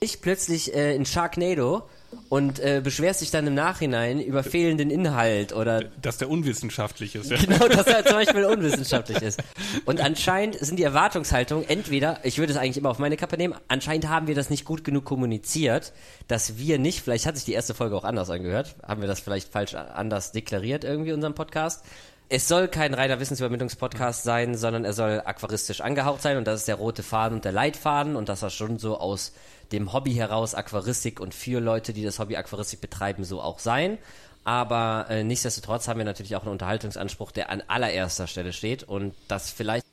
ich 0.00 0.22
plötzlich 0.22 0.74
äh, 0.74 0.94
in 0.94 1.04
Sharknado 1.04 1.82
und 2.28 2.60
äh, 2.60 2.80
beschwerst 2.82 3.20
dich 3.20 3.30
dann 3.30 3.46
im 3.46 3.54
Nachhinein 3.54 4.20
über 4.20 4.42
fehlenden 4.42 4.90
Inhalt 4.90 5.52
oder 5.52 5.84
Dass 6.02 6.18
der 6.18 6.30
unwissenschaftlich 6.30 7.14
ist. 7.14 7.30
Ja. 7.30 7.36
genau, 7.36 7.68
dass 7.68 7.86
er 7.86 8.04
zum 8.04 8.16
Beispiel 8.16 8.44
unwissenschaftlich 8.44 9.22
ist. 9.22 9.42
Und 9.84 10.00
anscheinend 10.00 10.58
sind 10.58 10.78
die 10.78 10.82
Erwartungshaltungen 10.82 11.68
entweder, 11.68 12.20
ich 12.22 12.38
würde 12.38 12.52
es 12.52 12.58
eigentlich 12.58 12.78
immer 12.78 12.90
auf 12.90 12.98
meine 12.98 13.16
Kappe 13.16 13.36
nehmen, 13.36 13.54
anscheinend 13.68 14.08
haben 14.08 14.26
wir 14.26 14.34
das 14.34 14.50
nicht 14.50 14.64
gut 14.64 14.84
genug 14.84 15.04
kommuniziert, 15.04 15.92
dass 16.28 16.58
wir 16.58 16.78
nicht, 16.78 17.00
vielleicht 17.00 17.26
hat 17.26 17.36
sich 17.36 17.44
die 17.44 17.52
erste 17.52 17.74
Folge 17.74 17.96
auch 17.96 18.04
anders 18.04 18.30
angehört, 18.30 18.76
haben 18.86 19.00
wir 19.00 19.08
das 19.08 19.20
vielleicht 19.20 19.52
falsch 19.52 19.74
anders 19.74 20.32
deklariert 20.32 20.84
irgendwie, 20.84 21.12
unseren 21.12 21.34
Podcast. 21.34 21.84
Es 22.28 22.48
soll 22.48 22.68
kein 22.68 22.94
reiner 22.94 23.20
Wissensübermittlungspodcast 23.20 24.24
sein, 24.24 24.56
sondern 24.56 24.84
er 24.84 24.94
soll 24.94 25.22
aquaristisch 25.24 25.82
angehaucht 25.82 26.22
sein 26.22 26.38
und 26.38 26.46
das 26.46 26.60
ist 26.60 26.68
der 26.68 26.76
rote 26.76 27.02
Faden 27.02 27.36
und 27.36 27.44
der 27.44 27.52
Leitfaden 27.52 28.16
und 28.16 28.28
das 28.28 28.42
war 28.42 28.50
schon 28.50 28.78
so 28.78 28.98
aus 28.98 29.32
dem 29.72 29.92
Hobby 29.92 30.14
heraus 30.14 30.54
Aquaristik 30.54 31.20
und 31.20 31.34
für 31.34 31.60
Leute, 31.60 31.92
die 31.92 32.02
das 32.02 32.18
Hobby 32.18 32.36
Aquaristik 32.36 32.80
betreiben, 32.80 33.24
so 33.24 33.40
auch 33.40 33.58
sein. 33.58 33.98
Aber 34.44 35.06
äh, 35.08 35.24
nichtsdestotrotz 35.24 35.88
haben 35.88 35.98
wir 35.98 36.04
natürlich 36.04 36.36
auch 36.36 36.42
einen 36.42 36.52
Unterhaltungsanspruch, 36.52 37.30
der 37.30 37.50
an 37.50 37.62
allererster 37.66 38.26
Stelle 38.26 38.52
steht 38.52 38.82
und 38.82 39.14
das 39.28 39.50
vielleicht 39.50 39.86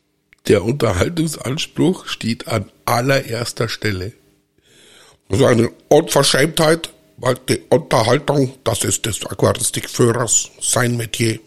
Der 0.47 0.63
Unterhaltungsanspruch 0.63 2.05
steht 2.07 2.47
an 2.47 2.71
allererster 2.85 3.69
Stelle. 3.69 4.13
Das 5.29 5.39
ist 5.39 5.45
eine 5.45 5.69
Unverschämtheit, 5.87 6.89
weil 7.17 7.35
die 7.47 7.61
Unterhaltung, 7.69 8.53
das 8.63 8.83
ist 8.83 9.05
des 9.05 9.25
Aquaristikführers 9.25 10.51
sein 10.59 10.97
Metier. 10.97 11.39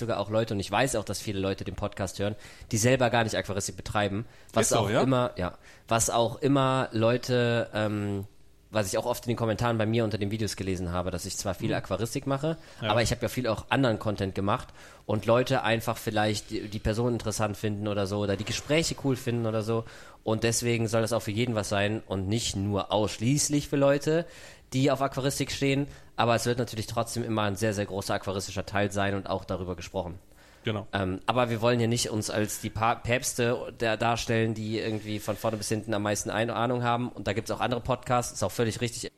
Sogar 0.00 0.18
auch 0.18 0.30
Leute, 0.30 0.54
und 0.54 0.60
ich 0.60 0.70
weiß 0.70 0.96
auch, 0.96 1.04
dass 1.04 1.20
viele 1.20 1.38
Leute 1.38 1.62
den 1.64 1.76
Podcast 1.76 2.18
hören, 2.18 2.34
die 2.72 2.78
selber 2.78 3.08
gar 3.10 3.22
nicht 3.22 3.36
Aquaristik 3.36 3.76
betreiben, 3.76 4.26
was 4.52 4.70
so, 4.70 4.76
auch 4.78 4.90
ja? 4.90 5.02
immer, 5.02 5.30
ja, 5.36 5.56
was 5.86 6.10
auch 6.10 6.40
immer 6.42 6.88
Leute, 6.92 7.68
ähm, 7.72 8.26
was 8.72 8.86
ich 8.86 8.98
auch 8.98 9.06
oft 9.06 9.24
in 9.26 9.30
den 9.30 9.36
Kommentaren 9.36 9.78
bei 9.78 9.86
mir 9.86 10.04
unter 10.04 10.16
den 10.16 10.30
Videos 10.30 10.54
gelesen 10.54 10.92
habe, 10.92 11.10
dass 11.10 11.26
ich 11.26 11.36
zwar 11.36 11.54
Mhm. 11.54 11.58
viel 11.58 11.74
Aquaristik 11.74 12.26
mache, 12.26 12.56
aber 12.80 13.02
ich 13.02 13.10
habe 13.10 13.22
ja 13.22 13.28
viel 13.28 13.48
auch 13.48 13.66
anderen 13.68 13.98
Content 13.98 14.34
gemacht 14.34 14.68
und 15.06 15.26
Leute 15.26 15.64
einfach 15.64 15.96
vielleicht 15.96 16.50
die, 16.50 16.68
die 16.68 16.78
Person 16.78 17.12
interessant 17.14 17.56
finden 17.56 17.88
oder 17.88 18.06
so 18.06 18.18
oder 18.18 18.36
die 18.36 18.44
Gespräche 18.44 18.94
cool 19.02 19.16
finden 19.16 19.46
oder 19.46 19.62
so 19.62 19.84
und 20.24 20.44
deswegen 20.44 20.88
soll 20.88 21.02
das 21.02 21.12
auch 21.12 21.22
für 21.22 21.30
jeden 21.30 21.54
was 21.54 21.68
sein 21.68 22.02
und 22.06 22.28
nicht 22.28 22.56
nur 22.56 22.92
ausschließlich 22.92 23.68
für 23.68 23.76
Leute, 23.76 24.26
die 24.72 24.90
auf 24.90 25.02
Aquaristik 25.02 25.50
stehen, 25.50 25.86
aber 26.16 26.34
es 26.34 26.46
wird 26.46 26.58
natürlich 26.58 26.86
trotzdem 26.86 27.24
immer 27.24 27.42
ein 27.42 27.56
sehr, 27.56 27.74
sehr 27.74 27.86
großer 27.86 28.14
aquaristischer 28.14 28.66
Teil 28.66 28.92
sein 28.92 29.14
und 29.14 29.28
auch 29.28 29.44
darüber 29.44 29.74
gesprochen. 29.74 30.18
Genau. 30.64 30.86
Ähm, 30.92 31.20
aber 31.26 31.48
wir 31.48 31.62
wollen 31.62 31.80
ja 31.80 31.86
nicht 31.86 32.10
uns 32.10 32.28
als 32.28 32.60
die 32.60 32.70
pa 32.70 32.94
Päpste 32.94 33.72
der 33.80 33.96
darstellen, 33.96 34.54
die 34.54 34.78
irgendwie 34.78 35.18
von 35.18 35.36
vorne 35.36 35.56
bis 35.56 35.68
hinten 35.68 35.94
am 35.94 36.02
meisten 36.02 36.28
Ein 36.30 36.50
Ahnung 36.50 36.82
haben. 36.82 37.08
Und 37.08 37.26
da 37.26 37.32
gibt 37.32 37.48
es 37.48 37.56
auch 37.56 37.60
andere 37.60 37.80
Podcasts, 37.80 38.34
ist 38.34 38.42
auch 38.42 38.52
völlig 38.52 38.80
richtig. 38.80 39.10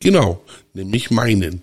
Genau, 0.00 0.42
nämlich 0.74 1.10
meinen. 1.10 1.62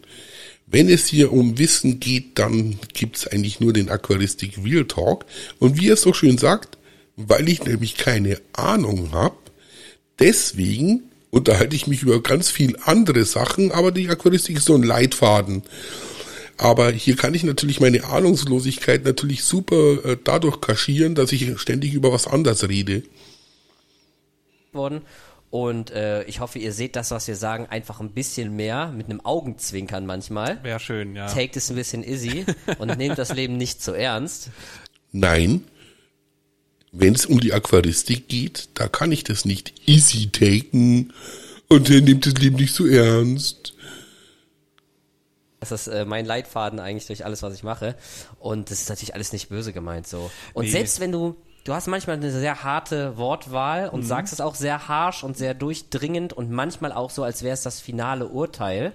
Wenn 0.65 0.89
es 0.89 1.07
hier 1.07 1.33
um 1.33 1.57
Wissen 1.57 1.99
geht, 1.99 2.39
dann 2.39 2.79
gibt's 2.93 3.27
eigentlich 3.27 3.59
nur 3.59 3.73
den 3.73 3.89
Aquaristik 3.89 4.59
Real 4.63 4.85
Talk. 4.85 5.25
Und 5.59 5.79
wie 5.79 5.89
er 5.89 5.95
es 5.95 6.01
so 6.01 6.13
schön 6.13 6.37
sagt, 6.37 6.77
weil 7.17 7.49
ich 7.49 7.65
nämlich 7.65 7.97
keine 7.97 8.39
Ahnung 8.53 9.11
habe, 9.11 9.35
deswegen 10.19 11.03
unterhalte 11.31 11.75
ich 11.75 11.87
mich 11.87 12.03
über 12.03 12.21
ganz 12.21 12.49
viel 12.49 12.77
andere 12.83 13.25
Sachen, 13.25 13.71
aber 13.71 13.91
die 13.91 14.07
Aquaristik 14.07 14.57
ist 14.57 14.65
so 14.65 14.75
ein 14.75 14.83
Leitfaden. 14.83 15.63
Aber 16.57 16.91
hier 16.91 17.15
kann 17.15 17.33
ich 17.33 17.43
natürlich 17.43 17.79
meine 17.79 18.05
Ahnungslosigkeit 18.05 19.03
natürlich 19.03 19.43
super 19.43 20.05
äh, 20.05 20.17
dadurch 20.23 20.61
kaschieren, 20.61 21.13
dass 21.13 21.31
ich 21.31 21.59
ständig 21.59 21.93
über 21.93 22.11
was 22.11 22.25
anderes 22.25 22.67
rede. 22.67 23.03
worden. 24.71 25.01
Und 25.49 25.91
äh, 25.91 26.23
ich 26.23 26.39
hoffe, 26.39 26.59
ihr 26.59 26.73
seht 26.73 26.95
das, 26.95 27.11
was 27.11 27.27
wir 27.27 27.35
sagen, 27.35 27.67
einfach 27.67 28.01
ein 28.01 28.11
bisschen 28.11 28.55
mehr 28.55 28.91
mit 28.95 29.05
einem 29.05 29.21
Augenzwinkern 29.21 30.05
manchmal. 30.05 30.61
Wäre 30.63 30.79
schön, 30.79 31.15
ja. 31.15 31.27
Take 31.27 31.51
this 31.51 31.69
ein 31.69 31.75
bisschen 31.75 32.03
easy 32.03 32.45
und 32.79 32.97
nehmt 32.97 33.17
das 33.17 33.33
Leben 33.33 33.55
nicht 33.55 33.81
so 33.81 33.93
ernst. 33.93 34.49
Nein, 35.11 35.63
wenn 36.91 37.13
es 37.15 37.25
um 37.25 37.39
die 37.39 37.53
Aquaristik 37.53 38.27
geht, 38.27 38.69
da 38.75 38.87
kann 38.87 39.11
ich 39.11 39.23
das 39.23 39.45
nicht 39.45 39.73
easy 39.87 40.29
taken 40.31 41.13
und 41.67 41.89
der 41.89 42.01
nimmt 42.01 42.25
das 42.25 42.33
Leben 42.35 42.55
nicht 42.55 42.73
so 42.73 42.85
ernst. 42.85 43.73
Das 45.59 45.71
ist 45.71 45.87
äh, 45.87 46.05
mein 46.05 46.25
Leitfaden 46.25 46.79
eigentlich 46.79 47.07
durch 47.07 47.25
alles, 47.25 47.41
was 47.41 47.53
ich 47.55 47.63
mache. 47.63 47.95
Und 48.39 48.69
das 48.71 48.81
ist 48.81 48.89
natürlich 48.89 49.15
alles 49.15 49.33
nicht 49.33 49.49
böse 49.49 49.73
gemeint 49.73 50.07
so. 50.07 50.29
Und 50.53 50.65
Nee. 50.65 50.71
selbst 50.71 50.99
wenn 50.99 51.11
du, 51.11 51.35
du 51.63 51.73
hast 51.73 51.87
manchmal 51.87 52.17
eine 52.17 52.31
sehr 52.31 52.63
harte 52.63 53.17
Wortwahl 53.17 53.89
und 53.89 54.03
sagst 54.03 54.33
es 54.33 54.39
auch 54.39 54.55
sehr 54.55 54.87
harsh 54.87 55.23
und 55.23 55.35
sehr 55.35 55.55
durchdringend 55.55 56.31
und 56.31 56.51
manchmal 56.51 56.91
auch 56.93 57.09
so, 57.09 57.23
als 57.23 57.41
wäre 57.43 57.53
es 57.55 57.63
das 57.63 57.79
finale 57.79 58.27
Urteil. 58.27 58.93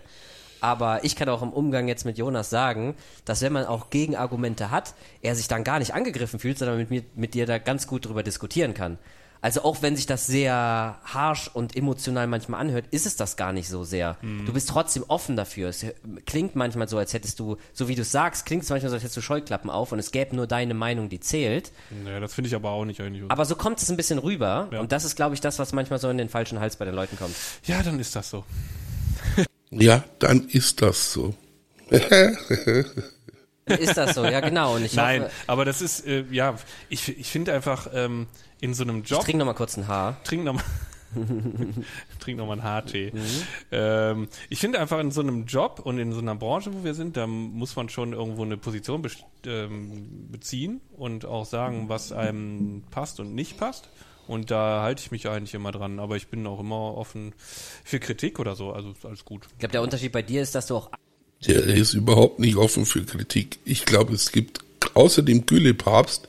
Aber 0.62 1.05
ich 1.05 1.16
kann 1.16 1.29
auch 1.29 1.42
im 1.42 1.53
Umgang 1.53 1.88
jetzt 1.88 2.05
mit 2.05 2.16
Jonas 2.18 2.48
sagen, 2.48 2.94
dass 3.25 3.42
wenn 3.42 3.53
man 3.53 3.66
auch 3.66 3.90
Gegenargumente 3.90 4.70
hat, 4.70 4.94
er 5.20 5.35
sich 5.35 5.48
dann 5.48 5.64
gar 5.64 5.81
nicht 5.81 5.92
angegriffen 5.92 6.38
fühlt, 6.38 6.57
sondern 6.59 6.79
mit 6.79 6.88
mir, 6.90 7.03
mit 7.16 7.35
dir 7.35 7.46
da 7.46 7.59
ganz 7.59 7.87
gut 7.87 8.07
drüber 8.07 8.22
diskutieren 8.22 8.72
kann. 8.72 8.96
Also 9.44 9.64
auch 9.64 9.83
wenn 9.83 9.96
sich 9.96 10.07
das 10.07 10.29
sehr 10.29 11.01
harsh 11.03 11.51
und 11.53 11.75
emotional 11.75 12.29
manchmal 12.29 12.61
anhört, 12.61 12.85
ist 12.92 13.07
es 13.07 13.16
das 13.16 13.37
gar 13.37 13.53
nicht 13.53 13.68
so 13.68 13.83
sehr. 13.83 14.16
Du 14.46 14.53
bist 14.53 14.68
trotzdem 14.68 15.03
offen 15.09 15.35
dafür. 15.35 15.68
Es 15.68 15.85
klingt 16.27 16.55
manchmal 16.55 16.87
so, 16.88 16.96
als 16.96 17.12
hättest 17.12 17.40
du, 17.40 17.57
so 17.72 17.88
wie 17.88 17.96
du 17.96 18.03
es 18.03 18.12
sagst, 18.12 18.46
klingt 18.46 18.62
es 18.62 18.70
manchmal 18.70 18.90
so, 18.90 18.94
als 18.94 19.03
hättest 19.03 19.16
du 19.16 19.20
Scheuklappen 19.20 19.68
auf 19.68 19.90
und 19.90 19.98
es 19.98 20.12
gäbe 20.12 20.37
nur 20.37 20.46
deine 20.46 20.75
Meinung, 20.75 21.09
die 21.09 21.18
zählt. 21.18 21.72
Naja, 22.05 22.20
das 22.20 22.35
finde 22.35 22.46
ich 22.51 22.55
aber 22.55 22.70
auch 22.70 22.85
nicht 22.85 23.01
eigentlich. 23.01 23.29
Aber 23.33 23.44
so 23.44 23.57
kommt 23.57 23.83
es 23.83 23.90
ein 23.90 23.96
bisschen 23.96 24.20
rüber 24.20 24.68
Ja. 24.70 24.79
und 24.79 24.92
das 24.92 25.05
ist, 25.05 25.16
glaube 25.16 25.35
ich, 25.35 25.40
das, 25.40 25.59
was 25.59 25.72
manchmal 25.72 25.98
so 25.98 26.09
in 26.09 26.18
den 26.18 26.29
falschen 26.29 26.61
Hals 26.61 26.77
bei 26.77 26.85
den 26.85 26.94
Leuten 26.94 27.18
kommt. 27.18 27.35
ja, 27.64 27.83
dann 27.83 27.98
ist 27.98 28.14
das 28.14 28.31
so. 28.31 28.44
Ja, 29.73 30.05
dann 30.19 30.49
ist 30.49 30.83
das 30.83 31.13
so. 31.13 31.35
Ist 33.67 33.97
das 33.97 34.15
so? 34.15 34.25
Ja, 34.25 34.41
genau. 34.41 34.77
Und 34.77 34.85
ich 34.85 34.95
Nein, 34.95 35.23
hoffe, 35.23 35.33
aber 35.47 35.65
das 35.65 35.81
ist, 35.81 36.07
äh, 36.07 36.25
ja, 36.31 36.57
ich, 36.89 37.09
ich 37.19 37.29
finde 37.29 37.53
einfach 37.53 37.89
ähm, 37.93 38.27
in 38.61 38.75
so 38.75 38.83
einem 38.83 39.03
ich 39.03 39.11
Job. 39.11 39.23
trinke 39.25 39.39
noch 39.39 39.47
mal 39.47 39.55
kurz 39.55 39.77
ein 39.77 39.89
Haar. 39.89 40.23
trink 40.25 40.45
noch 40.45 40.55
mal 40.55 40.63
trink 42.21 42.39
noch 42.39 42.47
mal 42.47 42.55
einen 42.55 42.63
Haartee. 42.63 43.13
Ähm, 43.71 44.29
ich 44.49 44.59
finde 44.59 44.81
einfach 44.81 44.99
in 44.99 45.11
so 45.11 45.21
einem 45.21 45.45
Job 45.45 45.81
und 45.85 45.99
in 45.99 46.13
so 46.13 46.21
einer 46.21 46.35
Branche, 46.35 46.73
wo 46.73 46.85
wir 46.85 46.95
sind, 46.95 47.17
da 47.17 47.27
muss 47.27 47.77
man 47.77 47.89
schon 47.89 48.13
irgendwo 48.15 48.43
eine 48.43 48.57
Position 48.57 49.07
ähm, 49.47 50.29
beziehen 50.31 50.81
und 50.97 51.25
auch 51.27 51.45
sagen, 51.45 51.89
was 51.89 52.13
einem 52.13 52.85
passt 52.91 53.21
und 53.21 53.35
nicht 53.35 53.59
passt. 53.59 53.89
Und 54.29 54.51
da 54.51 54.83
halte 54.83 55.03
ich 55.05 55.11
mich 55.11 55.29
eigentlich 55.29 55.55
immer 55.55 55.73
dran. 55.73 55.99
Aber 55.99 56.17
ich 56.17 56.29
bin 56.29 56.47
auch 56.47 56.61
immer 56.61 56.97
offen 56.97 57.33
für 57.85 57.99
Kritik 58.01 58.39
oder 58.39 58.55
so. 58.57 58.73
Also 58.73 58.91
ist 58.93 59.05
alles 59.05 59.25
gut. 59.25 59.43
Ich 59.53 59.59
glaube, 59.59 59.73
der 59.73 59.83
Unterschied 59.83 60.13
bei 60.13 60.23
dir 60.23 60.43
ist, 60.43 60.55
dass 60.55 60.67
du 60.67 60.77
auch 60.77 60.91
Der 61.47 61.65
ist 61.65 61.95
überhaupt 61.95 62.39
nicht 62.39 62.57
offen 62.57 62.87
für 62.87 63.05
Kritik. 63.05 63.59
Ich 63.65 63.85
glaube, 63.85 64.15
es 64.15 64.31
gibt 64.33 64.61
außer 64.95 65.23
dem 65.23 65.47
Gülle-Papst 65.47 66.29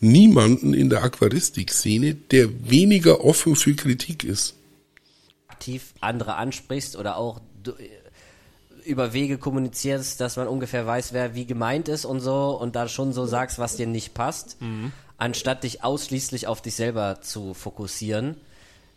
niemanden 0.00 0.74
in 0.74 0.88
der 0.90 1.02
Aquaristik-Szene, 1.04 2.14
der 2.14 2.68
weniger 2.70 3.24
offen 3.24 3.54
für 3.56 3.74
Kritik 3.74 4.24
ist. 4.24 4.54
aktiv 5.48 5.92
andere 6.00 6.36
ansprichst 6.36 6.96
oder 6.96 7.16
auch 7.16 7.40
du- 7.62 7.72
über 8.84 9.12
Wege 9.12 9.36
kommunizierst, 9.38 10.20
dass 10.20 10.36
man 10.36 10.46
ungefähr 10.48 10.86
weiß, 10.86 11.12
wer 11.12 11.34
wie 11.34 11.44
gemeint 11.46 11.88
ist 11.88 12.04
und 12.04 12.20
so 12.20 12.56
und 12.58 12.74
da 12.76 12.88
schon 12.88 13.12
so 13.12 13.26
sagst, 13.26 13.58
was 13.58 13.76
dir 13.76 13.86
nicht 13.86 14.14
passt, 14.14 14.56
anstatt 15.18 15.64
dich 15.64 15.84
ausschließlich 15.84 16.46
auf 16.46 16.62
dich 16.62 16.74
selber 16.74 17.20
zu 17.20 17.52
fokussieren, 17.52 18.36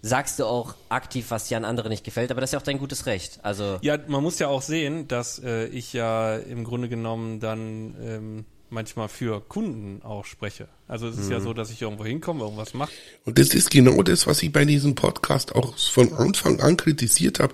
sagst 0.02 0.40
du 0.40 0.46
auch 0.46 0.76
aktiv, 0.90 1.26
was 1.30 1.48
dir 1.48 1.58
an 1.58 1.66
anderen 1.66 1.90
nicht 1.90 2.04
gefällt, 2.04 2.32
aber 2.32 2.42
das 2.42 2.50
ist 2.50 2.54
ja 2.54 2.60
auch 2.60 2.64
dein 2.64 2.80
gutes 2.80 3.06
Recht. 3.06 3.40
Also 3.44 3.78
Ja, 3.82 3.98
man 4.08 4.24
muss 4.24 4.40
ja 4.40 4.48
auch 4.48 4.62
sehen, 4.62 5.08
dass 5.08 5.40
äh, 5.40 5.66
ich 5.68 5.94
ja 5.94 6.38
im 6.38 6.64
Grunde 6.64 6.90
genommen 6.90 7.40
dann 7.40 7.96
ähm, 8.02 8.46
manchmal 8.72 9.10
für 9.10 9.42
Kunden 9.42 10.02
auch 10.04 10.26
spreche. 10.26 10.68
Also 10.88 11.08
es 11.08 11.18
ist 11.18 11.30
ja 11.30 11.40
so, 11.40 11.54
dass 11.54 11.72
ich 11.72 11.82
irgendwo 11.82 12.06
hinkomme, 12.06 12.44
irgendwas 12.44 12.74
mache. 12.74 12.92
Und 13.26 13.38
das 13.38 13.50
ist 13.50 13.70
genau 13.70 14.02
das, 14.02 14.28
was 14.28 14.42
ich 14.42 14.52
bei 14.52 14.66
diesem 14.66 14.96
Podcast 14.96 15.54
auch 15.56 15.78
von 15.78 16.14
Anfang 16.14 16.62
an 16.62 16.78
kritisiert 16.78 17.40
habe. 17.40 17.54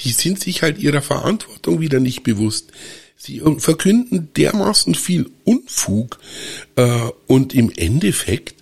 Die 0.00 0.10
sind 0.10 0.40
sich 0.40 0.62
halt 0.62 0.78
ihrer 0.78 1.02
Verantwortung 1.02 1.80
wieder 1.80 2.00
nicht 2.00 2.24
bewusst. 2.24 2.72
Sie 3.16 3.42
verkünden 3.58 4.28
dermaßen 4.36 4.94
viel 4.94 5.30
Unfug 5.44 6.18
äh, 6.76 7.10
und 7.26 7.54
im 7.54 7.72
Endeffekt 7.74 8.54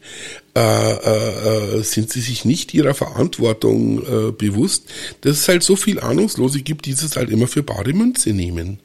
äh, 0.56 0.60
äh, 0.60 1.78
äh, 1.78 1.82
sind 1.82 2.10
sie 2.10 2.20
sich 2.20 2.44
nicht 2.44 2.72
ihrer 2.72 2.94
Verantwortung 2.94 4.06
äh, 4.06 4.30
bewusst, 4.30 4.88
dass 5.22 5.38
es 5.38 5.48
halt 5.48 5.64
so 5.64 5.74
viel 5.74 5.98
Ahnungslose 5.98 6.62
gibt, 6.62 6.86
die 6.86 6.92
es 6.92 7.16
halt 7.16 7.30
immer 7.30 7.48
für 7.48 7.64
bare 7.64 7.92
Münze 7.92 8.30
nehmen. 8.30 8.78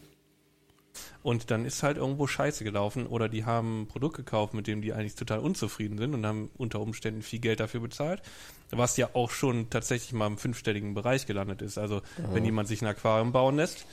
Und 1.21 1.51
dann 1.51 1.65
ist 1.65 1.83
halt 1.83 1.97
irgendwo 1.97 2.25
Scheiße 2.25 2.63
gelaufen 2.63 3.05
oder 3.05 3.29
die 3.29 3.45
haben 3.45 3.81
ein 3.81 3.87
Produkt 3.87 4.17
gekauft, 4.17 4.55
mit 4.55 4.65
dem 4.65 4.81
die 4.81 4.93
eigentlich 4.93 5.13
total 5.13 5.39
unzufrieden 5.39 5.99
sind 5.99 6.15
und 6.15 6.25
haben 6.25 6.49
unter 6.57 6.79
Umständen 6.79 7.21
viel 7.21 7.39
Geld 7.39 7.59
dafür 7.59 7.81
bezahlt, 7.81 8.23
was 8.71 8.97
ja 8.97 9.09
auch 9.13 9.29
schon 9.29 9.69
tatsächlich 9.69 10.13
mal 10.13 10.25
im 10.25 10.39
fünfstelligen 10.39 10.95
Bereich 10.95 11.27
gelandet 11.27 11.61
ist. 11.61 11.77
Also 11.77 12.01
wenn 12.33 12.45
jemand 12.45 12.67
sich 12.67 12.81
ein 12.81 12.87
Aquarium 12.87 13.31
bauen 13.31 13.57
lässt 13.57 13.85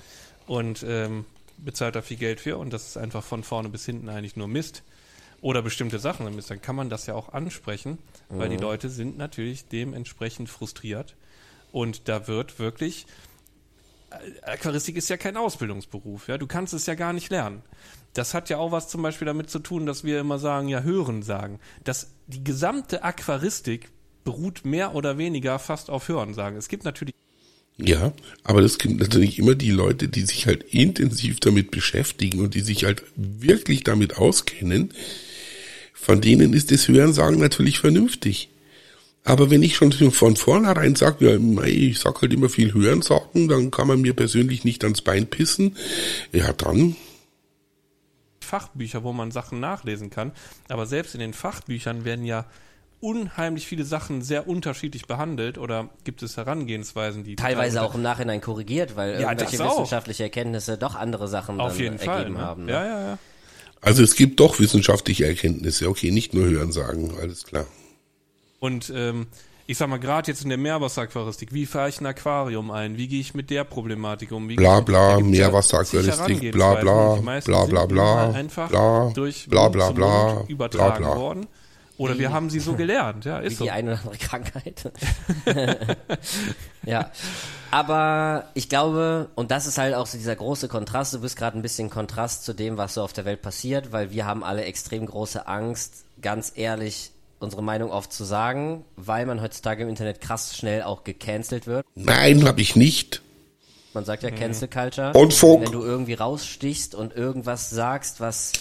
und 0.47 0.83
ähm, 0.89 1.27
bezahlt 1.59 1.97
da 1.97 2.03
viel 2.03 2.17
Geld 2.17 2.41
für 2.41 2.59
und 2.59 2.73
das 2.73 2.89
ist 2.89 2.97
einfach 2.97 3.25
von 3.25 3.43
vorne 3.43 3.69
bis 3.69 3.87
hinten 3.87 4.09
eigentlich 4.09 4.37
nur 4.37 4.49
Mist 4.49 4.83
oder 5.41 5.63
bestimmte 5.63 5.99
Sachen 5.99 6.33
Mist, 6.35 6.51
dann 6.51 6.63
kann 6.63 6.77
man 6.77 6.91
das 6.91 7.07
ja 7.07 7.15
auch 7.15 7.33
ansprechen, 7.33 7.99
weil 8.29 8.49
die 8.49 8.57
Leute 8.57 8.89
sind 8.89 9.19
natürlich 9.19 9.69
dementsprechend 9.69 10.49
frustriert 10.49 11.15
und 11.73 12.09
da 12.09 12.27
wird 12.27 12.59
wirklich 12.59 13.07
Aquaristik 14.43 14.97
ist 14.97 15.09
ja 15.09 15.17
kein 15.17 15.37
Ausbildungsberuf, 15.37 16.29
ja. 16.29 16.39
Du 16.39 16.47
kannst 16.47 16.73
es 16.73 16.87
ja 16.87 16.95
gar 16.95 17.13
nicht 17.13 17.31
lernen. 17.31 17.63
Das 18.15 18.35
hat 18.35 18.49
ja 18.49 18.59
auch 18.59 18.73
was 18.73 18.89
zum 18.89 19.03
Beispiel 19.03 19.27
damit 19.27 19.51
zu 19.51 19.59
tun, 19.59 19.85
dass 19.85 20.05
wir 20.05 20.21
immer 20.21 20.39
sagen, 20.39 20.69
ja, 20.69 20.81
hören 20.81 21.23
sagen. 21.23 21.59
Dass 21.85 22.15
die 22.27 22.43
gesamte 22.43 23.03
Aquaristik 23.03 23.91
beruht 24.25 24.65
mehr 24.65 24.95
oder 24.95 25.19
weniger 25.19 25.59
fast 25.59 25.91
auf 25.91 26.09
Hören 26.09 26.35
sagen. 26.35 26.57
Es 26.57 26.69
gibt 26.69 26.85
natürlich 26.85 27.16
Ja, 27.79 28.13
aber 28.43 28.63
das 28.63 28.75
sind 28.75 28.99
natürlich 28.99 29.39
immer 29.39 29.55
die 29.55 29.71
Leute, 29.71 30.09
die 30.09 30.23
sich 30.23 30.47
halt 30.47 30.63
intensiv 30.73 31.41
damit 31.41 31.71
beschäftigen 31.71 32.41
und 32.41 32.55
die 32.55 32.61
sich 32.61 32.85
halt 32.85 33.03
wirklich 33.17 33.85
damit 33.85 34.17
auskennen. 34.17 34.95
Von 35.93 36.21
denen 36.21 36.55
ist 36.55 36.71
das 36.71 36.89
Hörensagen 36.89 37.39
natürlich 37.39 37.79
vernünftig. 37.79 38.49
Aber 39.25 39.51
wenn 39.51 39.63
ich 39.63 39.77
schon 39.77 39.93
von 39.93 40.37
vornherein 40.37 40.95
sage, 40.95 41.33
ja, 41.33 41.65
ich 41.65 41.99
sag 41.99 42.23
halt 42.23 42.33
immer 42.33 42.49
viel 42.49 42.73
Hörensagen, 42.73 43.49
dann 43.49 43.71
kann 43.71 43.89
man 43.89 44.01
mir 44.01 44.15
persönlich 44.15 44.65
nicht 44.65 44.85
ans 44.85 45.03
Bein 45.03 45.27
pissen. 45.27 45.77
Ja, 46.33 46.53
dann, 46.53 46.97
Fachbücher, 48.47 49.03
wo 49.03 49.13
man 49.13 49.31
Sachen 49.31 49.61
nachlesen 49.61 50.09
kann. 50.09 50.33
Aber 50.69 50.87
selbst 50.87 51.15
in 51.15 51.21
den 51.21 51.35
Fachbüchern 51.35 52.05
werden 52.05 52.25
ja 52.25 52.47
unheimlich 53.01 53.67
viele 53.67 53.85
Sachen 53.85 54.23
sehr 54.23 54.49
unterschiedlich 54.49 55.07
behandelt 55.07 55.59
oder 55.59 55.91
gibt 56.05 56.23
es 56.23 56.37
Herangehensweisen, 56.37 57.25
die 57.25 57.37
teilweise 57.37 57.83
auch 57.83 57.95
im 57.95 58.03
Nachhinein 58.03 58.41
korrigiert, 58.41 58.97
weil 58.97 59.21
Ja, 59.21 59.31
irgendwelche 59.33 59.59
wissenschaftliche 59.59 60.25
Erkenntnisse 60.25 60.79
doch 60.79 60.95
andere 60.95 61.29
Sachen 61.29 61.61
auf 61.61 61.73
dann 61.73 61.83
jeden 61.83 61.99
Fall 61.99 62.31
ne? 62.31 62.39
haben. 62.39 62.65
Ne? 62.65 62.73
Ja, 62.73 62.85
ja, 62.85 63.01
ja. 63.01 63.19
also 63.81 64.03
es 64.03 64.15
gibt 64.15 64.41
doch 64.41 64.59
wissenschaftliche 64.59 65.27
Erkenntnisse. 65.27 65.89
Okay, 65.89 66.11
nicht 66.11 66.35
nur 66.35 66.47
Hörensagen, 66.47 67.13
alles 67.21 67.45
klar. 67.45 67.67
Und 68.61 68.91
ähm, 68.95 69.27
ich 69.67 69.79
sag 69.79 69.89
mal, 69.89 69.99
gerade 69.99 70.31
jetzt 70.31 70.43
in 70.43 70.49
der 70.49 70.59
Meerwasseraquaristik, 70.59 71.53
wie 71.53 71.67
fahre 71.67 71.89
ich 71.89 72.01
ein 72.01 72.07
Aquarium 72.07 72.71
ein? 72.71 72.97
Wie 72.97 73.09
gehe 73.09 73.21
ich 73.21 73.35
mit 73.35 73.51
der 73.51 73.65
Problematik 73.65 74.33
um? 74.33 74.49
Wie 74.49 74.57
Bla 74.57 74.81
bla, 74.81 75.21
Meerwasseraquaristik, 75.21 76.53
bla 76.53 76.75
bla, 76.75 77.17
bla 77.17 77.41
bla 77.41 77.65
nun 77.65 77.89
bla, 77.89 78.05
mal 78.05 78.35
einfach 78.35 78.69
bla, 78.71 79.11
durch 79.15 79.49
bla 79.49 79.65
Mund 79.65 79.73
bla 79.73 79.87
zu 79.89 79.95
bla, 79.95 80.07
Mund 80.07 80.35
bla 80.37 80.49
übertragen 80.49 81.05
bla. 81.05 81.49
Oder 81.99 82.19
wir 82.19 82.33
haben 82.33 82.51
sie 82.51 82.61
so 82.61 82.75
gelernt, 82.75 83.25
ja, 83.25 83.43
Wie 83.43 83.47
ist 83.47 83.59
so. 83.59 83.65
die 83.65 83.71
eine 83.71 83.93
oder 83.93 84.01
andere 84.01 84.17
Krankheit. 84.19 84.93
ja. 86.85 87.11
Aber 87.71 88.45
ich 88.55 88.69
glaube, 88.69 89.31
und 89.35 89.51
das 89.51 89.67
ist 89.67 89.79
halt 89.79 89.95
auch 89.95 90.07
so 90.07 90.19
dieser 90.19 90.37
große 90.37 90.69
Kontrast, 90.69 91.15
du 91.15 91.21
bist 91.21 91.37
gerade 91.37 91.59
ein 91.59 91.63
bisschen 91.63 91.91
Kontrast 91.91 92.45
zu 92.45 92.53
dem, 92.53 92.77
was 92.77 92.95
so 92.95 93.03
auf 93.03 93.13
der 93.13 93.25
Welt 93.25 93.43
passiert, 93.43 93.93
weil 93.93 94.11
wir 94.11 94.27
haben 94.27 94.45
alle 94.45 94.65
extrem 94.65 95.07
große 95.07 95.47
Angst, 95.47 96.05
ganz 96.21 96.53
ehrlich 96.55 97.13
unsere 97.39 97.63
Meinung 97.63 97.91
oft 97.91 98.13
zu 98.13 98.25
sagen, 98.25 98.85
weil 98.97 99.27
man 99.27 99.41
heutzutage 99.43 99.83
im 99.83 99.89
Internet 99.89 100.21
krass 100.21 100.57
schnell 100.57 100.83
auch 100.83 101.05
gecancelt 101.05 101.67
wird. 101.67 101.85
Nein, 101.95 102.47
habe 102.47 102.61
ich 102.61 102.77
nicht. 102.77 103.23
Man 103.93 104.05
sagt 104.05 104.23
ja 104.23 104.31
Cancel 104.31 104.69
Culture. 104.69 105.13
Unfug. 105.15 105.63
Wenn 105.63 105.73
du 105.73 105.83
irgendwie 105.83 106.15
rausstichst 106.15 106.95
und 106.95 107.15
irgendwas 107.15 107.71
sagst, 107.71 108.21
was 108.21 108.53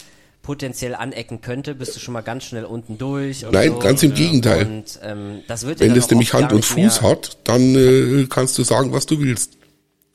potenziell 0.45 0.93
anecken 0.93 1.41
könnte, 1.41 1.73
bist 1.73 1.95
du 1.95 1.99
schon 1.99 2.13
mal 2.13 2.21
ganz 2.21 2.43
schnell 2.45 2.65
unten 2.65 2.99
durch. 2.99 3.43
Nein, 3.51 3.71
so. 3.71 3.79
ganz 3.79 4.03
im 4.03 4.13
Gegenteil. 4.13 4.65
Und 4.67 4.99
ähm, 5.01 5.41
das 5.47 5.65
wird 5.65 5.79
Wenn 5.79 5.99
auch 5.99 6.09
nämlich 6.11 6.33
Hand 6.33 6.53
und 6.53 6.63
Fuß 6.63 7.01
hat, 7.01 7.39
dann 7.45 7.73
äh, 7.75 8.27
kannst 8.29 8.55
du 8.59 8.63
sagen, 8.63 8.93
was 8.93 9.07
du 9.07 9.19
willst. 9.19 9.57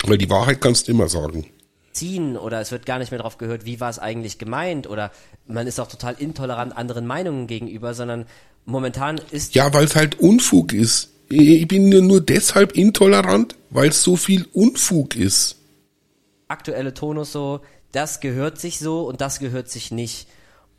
Weil 0.05 0.19
die 0.19 0.31
Wahrheit 0.31 0.61
kannst 0.61 0.87
du 0.87 0.93
immer 0.93 1.09
sagen. 1.09 1.47
ziehen 1.93 2.37
oder 2.37 2.61
es 2.61 2.71
wird 2.71 2.87
gar 2.87 3.01
nicht 3.01 3.11
mehr 3.11 3.19
darauf 3.19 3.39
gehört, 3.39 3.67
wie 3.67 3.81
war 3.81 3.91
es 3.91 3.99
eigentlich 3.99 4.39
gemeint 4.39 4.89
oder 4.89 5.11
man 5.49 5.67
ist 5.67 5.81
auch 5.81 5.89
total 5.89 6.15
intolerant 6.19 6.77
anderen 6.77 7.07
Meinungen 7.07 7.49
gegenüber, 7.49 7.93
sondern 7.95 8.27
momentan 8.65 9.21
ist 9.33 9.57
Ja, 9.57 9.75
weil 9.75 9.85
es 9.87 9.97
halt 9.97 10.21
Unfug 10.21 10.73
ist. 10.73 11.11
Ich 11.29 11.67
bin 11.67 11.89
nur- 11.89 12.03
nur 12.03 12.21
deshalb 12.21 12.73
intolerant, 12.77 13.57
weil 13.71 13.89
es 13.89 14.03
so 14.05 14.15
viel 14.17 14.47
Unfug 14.53 15.17
ist. 15.17 15.57
aktuelle 16.49 16.95
Tonus 16.95 17.33
so, 17.33 17.61
das 17.93 18.21
gehört 18.21 18.59
sich 18.59 18.79
so 18.79 19.07
und 19.07 19.21
das 19.21 19.39
gehört 19.39 19.69
sich 19.69 19.91
nicht. 19.91 20.29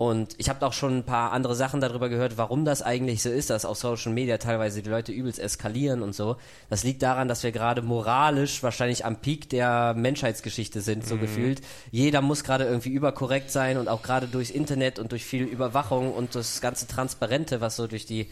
Und 0.01 0.33
ich 0.39 0.49
habe 0.49 0.65
auch 0.65 0.73
schon 0.73 0.97
ein 0.97 1.05
paar 1.05 1.31
andere 1.31 1.53
Sachen 1.53 1.79
darüber 1.79 2.09
gehört, 2.09 2.35
warum 2.35 2.65
das 2.65 2.81
eigentlich 2.81 3.21
so 3.21 3.29
ist, 3.29 3.51
dass 3.51 3.65
auf 3.65 3.77
Social 3.77 4.11
Media 4.11 4.39
teilweise 4.39 4.81
die 4.81 4.89
Leute 4.89 5.11
übelst 5.11 5.37
eskalieren 5.37 6.01
und 6.01 6.15
so. 6.15 6.37
Das 6.71 6.83
liegt 6.83 7.03
daran, 7.03 7.27
dass 7.27 7.43
wir 7.43 7.51
gerade 7.51 7.83
moralisch 7.83 8.63
wahrscheinlich 8.63 9.05
am 9.05 9.17
Peak 9.17 9.49
der 9.49 9.93
Menschheitsgeschichte 9.93 10.81
sind, 10.81 11.05
so 11.05 11.17
gefühlt. 11.17 11.61
Jeder 11.91 12.21
muss 12.21 12.43
gerade 12.43 12.63
irgendwie 12.63 12.89
überkorrekt 12.89 13.51
sein 13.51 13.77
und 13.77 13.89
auch 13.89 14.01
gerade 14.01 14.25
durchs 14.25 14.49
Internet 14.49 14.97
und 14.97 15.11
durch 15.11 15.23
viel 15.23 15.43
Überwachung 15.43 16.11
und 16.11 16.33
das 16.33 16.61
ganze 16.61 16.87
Transparente, 16.87 17.61
was 17.61 17.75
so 17.75 17.85
durch 17.85 18.07
die 18.07 18.27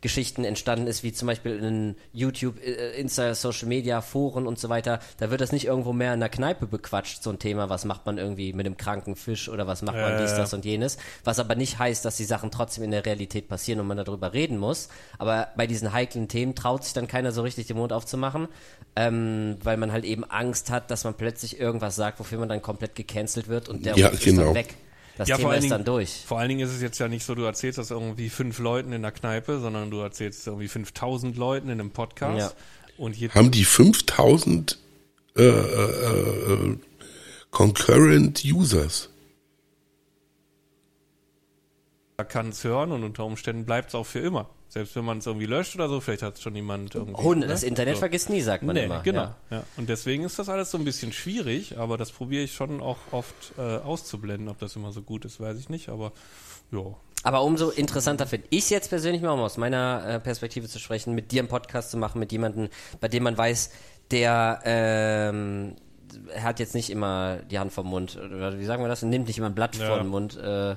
Geschichten 0.00 0.44
entstanden 0.44 0.86
ist, 0.86 1.02
wie 1.02 1.12
zum 1.12 1.26
Beispiel 1.28 1.58
in 1.58 1.96
YouTube, 2.12 2.56
äh, 2.64 2.98
Insta, 2.98 3.34
Social 3.34 3.68
Media, 3.68 4.00
Foren 4.00 4.46
und 4.46 4.58
so 4.58 4.68
weiter, 4.68 5.00
da 5.18 5.30
wird 5.30 5.40
das 5.40 5.52
nicht 5.52 5.66
irgendwo 5.66 5.92
mehr 5.92 6.14
in 6.14 6.20
der 6.20 6.30
Kneipe 6.30 6.66
bequatscht, 6.66 7.22
so 7.22 7.30
ein 7.30 7.38
Thema, 7.38 7.68
was 7.68 7.84
macht 7.84 8.06
man 8.06 8.16
irgendwie 8.16 8.52
mit 8.52 8.64
einem 8.66 8.76
kranken 8.76 9.14
Fisch 9.14 9.48
oder 9.48 9.66
was 9.66 9.82
macht 9.82 9.96
man 9.96 10.12
Ja, 10.12 10.20
dies, 10.20 10.34
das 10.34 10.54
und 10.54 10.64
jenes, 10.64 10.96
was 11.24 11.38
aber 11.38 11.54
nicht 11.54 11.78
heißt, 11.78 12.04
dass 12.04 12.16
die 12.16 12.24
Sachen 12.24 12.50
trotzdem 12.50 12.84
in 12.84 12.90
der 12.92 13.04
Realität 13.04 13.48
passieren 13.48 13.80
und 13.80 13.86
man 13.86 13.98
darüber 13.98 14.32
reden 14.32 14.56
muss, 14.58 14.88
aber 15.18 15.48
bei 15.56 15.66
diesen 15.66 15.92
heiklen 15.92 16.28
Themen 16.28 16.54
traut 16.54 16.84
sich 16.84 16.94
dann 16.94 17.06
keiner 17.06 17.32
so 17.32 17.42
richtig 17.42 17.66
den 17.66 17.76
Mund 17.76 17.92
aufzumachen, 17.92 18.48
ähm, 18.96 19.58
weil 19.62 19.76
man 19.76 19.92
halt 19.92 20.04
eben 20.04 20.24
Angst 20.24 20.70
hat, 20.70 20.90
dass 20.90 21.04
man 21.04 21.14
plötzlich 21.14 21.60
irgendwas 21.60 21.96
sagt, 21.96 22.20
wofür 22.20 22.38
man 22.38 22.48
dann 22.48 22.62
komplett 22.62 22.94
gecancelt 22.94 23.48
wird 23.48 23.68
und 23.68 23.84
der 23.84 23.96
Ja, 23.96 24.08
ist 24.08 24.24
genau. 24.24 24.46
dann 24.46 24.54
weg. 24.54 24.74
Das 25.16 25.28
Ja, 25.28 25.36
Thema 25.36 25.42
vor 25.46 25.50
allen 25.50 25.58
ist 25.58 25.64
Dingen- 25.64 25.70
dann 25.70 25.84
durch. 25.84 26.22
Vor 26.26 26.38
allen 26.38 26.48
Dingen 26.48 26.60
ist 26.66 26.74
es 26.74 26.80
jetzt 26.80 26.98
ja 26.98 27.08
nicht 27.08 27.24
so, 27.24 27.34
du 27.34 27.42
erzählst 27.42 27.78
das 27.78 27.90
irgendwie 27.90 28.28
fünf 28.30 28.58
Leuten 28.58 28.92
in 28.92 29.02
der 29.02 29.12
Kneipe, 29.12 29.60
sondern 29.60 29.90
du 29.90 29.98
erzählst 30.00 30.46
irgendwie 30.46 30.68
5000 30.68 31.36
Leuten 31.36 31.68
in 31.68 31.80
einem 31.80 31.90
Podcast. 31.90 32.56
Ja. 32.98 33.34
Haben 33.34 33.50
die 33.50 33.64
5000 33.64 34.78
äh, 35.36 35.42
äh, 35.42 36.52
äh, 36.52 36.76
concurrent 37.50 38.44
Users? 38.44 39.08
kann 42.28 42.50
es 42.50 42.64
hören 42.64 42.92
und 42.92 43.02
unter 43.02 43.24
Umständen 43.24 43.64
bleibt 43.64 43.88
es 43.88 43.94
auch 43.94 44.04
für 44.04 44.18
immer. 44.18 44.50
Selbst 44.72 44.94
wenn 44.94 45.04
man 45.04 45.18
es 45.18 45.26
irgendwie 45.26 45.46
löscht 45.46 45.74
oder 45.74 45.88
so, 45.88 46.00
vielleicht 46.00 46.22
hat 46.22 46.36
es 46.36 46.42
schon 46.42 46.54
jemand 46.54 46.94
irgendwie. 46.94 47.28
Ne? 47.40 47.46
das 47.48 47.64
Internet 47.64 47.96
so. 47.96 47.98
vergisst 48.00 48.30
nie, 48.30 48.40
sagt 48.40 48.62
man 48.62 48.74
Nee, 48.76 48.84
immer. 48.84 49.02
genau. 49.02 49.22
Ja. 49.22 49.34
Ja. 49.50 49.62
Und 49.76 49.88
deswegen 49.88 50.22
ist 50.24 50.38
das 50.38 50.48
alles 50.48 50.70
so 50.70 50.78
ein 50.78 50.84
bisschen 50.84 51.12
schwierig, 51.12 51.76
aber 51.76 51.98
das 51.98 52.12
probiere 52.12 52.44
ich 52.44 52.54
schon 52.54 52.80
auch 52.80 52.98
oft 53.10 53.34
äh, 53.58 53.60
auszublenden. 53.60 54.48
Ob 54.48 54.58
das 54.60 54.76
immer 54.76 54.92
so 54.92 55.02
gut 55.02 55.24
ist, 55.24 55.40
weiß 55.40 55.58
ich 55.58 55.68
nicht, 55.68 55.88
aber 55.88 56.12
ja. 56.70 56.80
Aber 57.24 57.42
umso 57.42 57.70
interessanter 57.70 58.26
finde 58.26 58.46
ich 58.50 58.70
jetzt 58.70 58.88
persönlich 58.90 59.20
mal, 59.22 59.32
um 59.32 59.40
aus 59.40 59.56
meiner 59.58 60.04
äh, 60.06 60.20
Perspektive 60.20 60.68
zu 60.68 60.78
sprechen, 60.78 61.14
mit 61.16 61.32
dir 61.32 61.40
einen 61.40 61.48
Podcast 61.48 61.90
zu 61.90 61.96
machen, 61.98 62.18
mit 62.20 62.30
jemandem, 62.32 62.68
bei 63.00 63.08
dem 63.08 63.24
man 63.24 63.36
weiß, 63.36 63.72
der 64.12 64.60
ähm, 64.64 65.74
hat 66.40 66.60
jetzt 66.60 66.74
nicht 66.74 66.90
immer 66.90 67.38
die 67.50 67.58
Hand 67.58 67.72
vom 67.72 67.88
Mund, 67.88 68.16
oder 68.16 68.58
wie 68.58 68.64
sagen 68.64 68.82
wir 68.82 68.88
das, 68.88 69.02
nimmt 69.02 69.26
nicht 69.26 69.36
immer 69.38 69.48
ein 69.48 69.54
Blatt 69.54 69.76
Ja. 69.76 69.86
vor 69.88 69.98
den 69.98 70.06
Mund, 70.06 70.36
äh, 70.38 70.76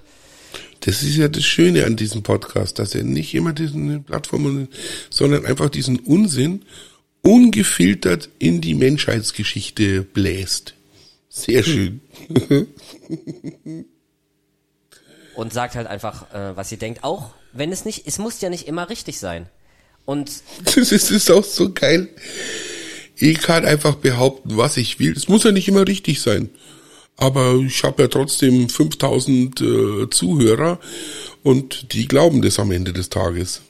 Das 0.82 1.02
ist 1.04 1.16
ja 1.16 1.28
das 1.28 1.44
Schöne 1.44 1.86
an 1.86 1.96
diesem 1.96 2.24
Podcast, 2.24 2.80
dass 2.80 2.94
er 2.94 3.04
nicht 3.04 3.34
immer 3.34 3.54
diesen 3.54 4.04
Plattformen, 4.04 4.68
sondern 5.10 5.46
einfach 5.46 5.70
diesen 5.70 6.00
Unsinn 6.00 6.64
ungefiltert 7.22 8.30
in 8.38 8.62
die 8.62 8.76
Menschheitsgeschichte 8.76 10.04
bläst. 10.04 10.74
Sehr 11.30 11.64
schön. 11.64 12.02
Und 15.36 15.52
sagt 15.52 15.76
halt 15.76 15.88
einfach, 15.88 16.32
äh, 16.34 16.56
was 16.56 16.70
sie 16.70 16.78
denkt, 16.78 17.04
auch 17.04 17.34
wenn 17.54 17.72
es 17.72 17.86
nicht, 17.86 18.04
es 18.06 18.20
muss 18.20 18.40
ja 18.42 18.50
nicht 18.50 18.68
immer 18.68 18.90
richtig 18.90 19.20
sein. 19.20 19.48
Und 20.06 20.30
Das 20.66 20.76
ist, 20.78 20.92
das 20.92 21.12
ist 21.12 21.32
auch 21.32 21.44
so 21.44 21.72
geil. 21.74 22.10
Ich 23.16 23.40
kann 23.40 23.66
einfach 23.66 23.96
behaupten, 23.96 24.58
was 24.58 24.78
ich 24.78 25.00
will. 25.00 25.14
Es 25.14 25.28
muss 25.28 25.44
ja 25.44 25.52
nicht 25.52 25.68
immer 25.68 25.88
richtig 25.88 26.22
sein. 26.22 26.50
Aber 27.18 27.56
ich 27.56 27.84
habe 27.84 28.04
ja 28.04 28.08
trotzdem 28.08 28.70
5000 28.70 29.62
äh, 29.62 30.10
Zuhörer 30.10 30.80
und 31.44 31.94
die 31.94 32.08
glauben 32.08 32.42
das 32.42 32.60
am 32.60 32.72
Ende 32.72 32.94
des 32.94 33.10
Tages. 33.10 33.62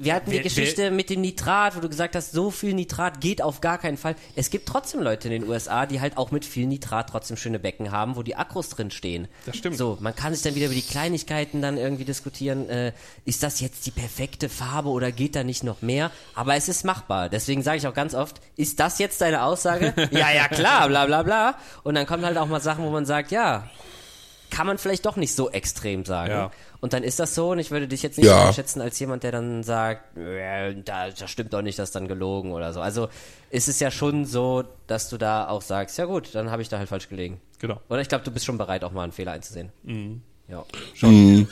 Wir 0.00 0.14
hatten 0.14 0.30
die 0.30 0.40
Geschichte 0.40 0.90
mit 0.90 1.10
dem 1.10 1.20
Nitrat, 1.20 1.76
wo 1.76 1.80
du 1.80 1.88
gesagt 1.88 2.14
hast, 2.14 2.32
so 2.32 2.50
viel 2.50 2.74
Nitrat 2.74 3.20
geht 3.20 3.42
auf 3.42 3.60
gar 3.60 3.78
keinen 3.78 3.96
Fall. 3.96 4.14
Es 4.36 4.50
gibt 4.50 4.68
trotzdem 4.68 5.02
Leute 5.02 5.28
in 5.28 5.40
den 5.40 5.48
USA, 5.48 5.86
die 5.86 6.00
halt 6.00 6.16
auch 6.16 6.30
mit 6.30 6.44
viel 6.44 6.66
Nitrat 6.66 7.10
trotzdem 7.10 7.36
schöne 7.36 7.58
Becken 7.58 7.90
haben, 7.92 8.16
wo 8.16 8.22
die 8.22 8.36
Akkus 8.36 8.68
drin 8.70 8.90
stehen. 8.90 9.28
Das 9.46 9.56
stimmt. 9.56 9.76
So, 9.76 9.98
man 10.00 10.14
kann 10.14 10.34
sich 10.34 10.42
dann 10.42 10.54
wieder 10.54 10.66
über 10.66 10.74
die 10.74 10.82
Kleinigkeiten 10.82 11.62
dann 11.62 11.76
irgendwie 11.76 12.04
diskutieren. 12.04 12.68
Äh, 12.68 12.92
ist 13.24 13.42
das 13.42 13.60
jetzt 13.60 13.86
die 13.86 13.90
perfekte 13.90 14.48
Farbe 14.48 14.88
oder 14.88 15.12
geht 15.12 15.36
da 15.36 15.44
nicht 15.44 15.64
noch 15.64 15.82
mehr? 15.82 16.10
Aber 16.34 16.54
es 16.54 16.68
ist 16.68 16.84
machbar. 16.84 17.28
Deswegen 17.28 17.62
sage 17.62 17.78
ich 17.78 17.86
auch 17.86 17.94
ganz 17.94 18.14
oft, 18.14 18.40
ist 18.56 18.80
das 18.80 18.98
jetzt 18.98 19.20
deine 19.20 19.42
Aussage? 19.42 19.94
ja, 20.10 20.30
ja, 20.32 20.48
klar, 20.48 20.88
bla 20.88 21.06
bla 21.06 21.22
bla. 21.22 21.54
Und 21.82 21.94
dann 21.94 22.06
kommen 22.06 22.24
halt 22.24 22.38
auch 22.38 22.46
mal 22.46 22.60
Sachen, 22.60 22.84
wo 22.84 22.90
man 22.90 23.06
sagt, 23.06 23.30
ja, 23.30 23.68
kann 24.50 24.66
man 24.66 24.78
vielleicht 24.78 25.06
doch 25.06 25.16
nicht 25.16 25.34
so 25.34 25.50
extrem 25.50 26.04
sagen. 26.04 26.30
Ja. 26.30 26.50
Und 26.80 26.92
dann 26.92 27.02
ist 27.02 27.18
das 27.18 27.34
so 27.34 27.50
und 27.50 27.58
ich 27.58 27.72
würde 27.72 27.88
dich 27.88 28.02
jetzt 28.04 28.18
nicht 28.18 28.26
Ja. 28.26 28.46
einschätzen 28.46 28.80
als 28.80 28.98
jemand, 29.00 29.24
der 29.24 29.32
dann 29.32 29.64
sagt, 29.64 30.16
äh, 30.16 30.74
da, 30.84 31.10
das 31.10 31.28
stimmt 31.30 31.52
doch 31.52 31.62
nicht, 31.62 31.76
das 31.78 31.88
ist 31.88 31.94
dann 31.96 32.06
gelogen 32.06 32.52
oder 32.52 32.72
so. 32.72 32.80
Also 32.80 33.08
ist 33.50 33.66
es 33.68 33.80
ja 33.80 33.90
schon 33.90 34.24
so, 34.26 34.62
dass 34.86 35.08
du 35.08 35.16
da 35.18 35.48
auch 35.48 35.62
sagst, 35.62 35.98
ja 35.98 36.04
gut, 36.04 36.34
dann 36.34 36.50
habe 36.52 36.62
ich 36.62 36.68
da 36.68 36.78
halt 36.78 36.88
falsch 36.88 37.08
gelegen. 37.08 37.40
Genau. 37.58 37.80
Oder 37.88 38.00
ich 38.00 38.08
glaube, 38.08 38.22
du 38.24 38.30
bist 38.30 38.44
schon 38.44 38.58
bereit, 38.58 38.84
auch 38.84 38.92
mal 38.92 39.02
einen 39.02 39.12
Fehler 39.12 39.32
einzusehen. 39.32 39.72
Ja. 40.46 40.64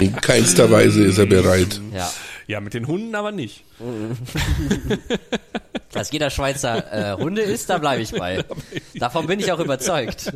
In 0.00 0.16
keinster 0.16 0.68
Weise 0.70 1.04
ist 1.04 1.18
er 1.18 1.26
bereit. 1.26 1.80
ja. 1.94 2.10
Ja, 2.48 2.60
mit 2.60 2.72
den 2.72 2.86
Hunden 2.86 3.14
aber 3.14 3.30
nicht. 3.30 3.62
Dass 5.92 6.10
jeder 6.10 6.30
Schweizer 6.30 7.12
äh, 7.12 7.16
Hunde 7.16 7.42
ist, 7.42 7.68
da 7.68 7.76
bleibe 7.76 8.00
ich 8.02 8.12
bei. 8.12 8.42
Davon 8.94 9.26
bin 9.26 9.38
ich 9.38 9.52
auch 9.52 9.60
überzeugt. 9.60 10.32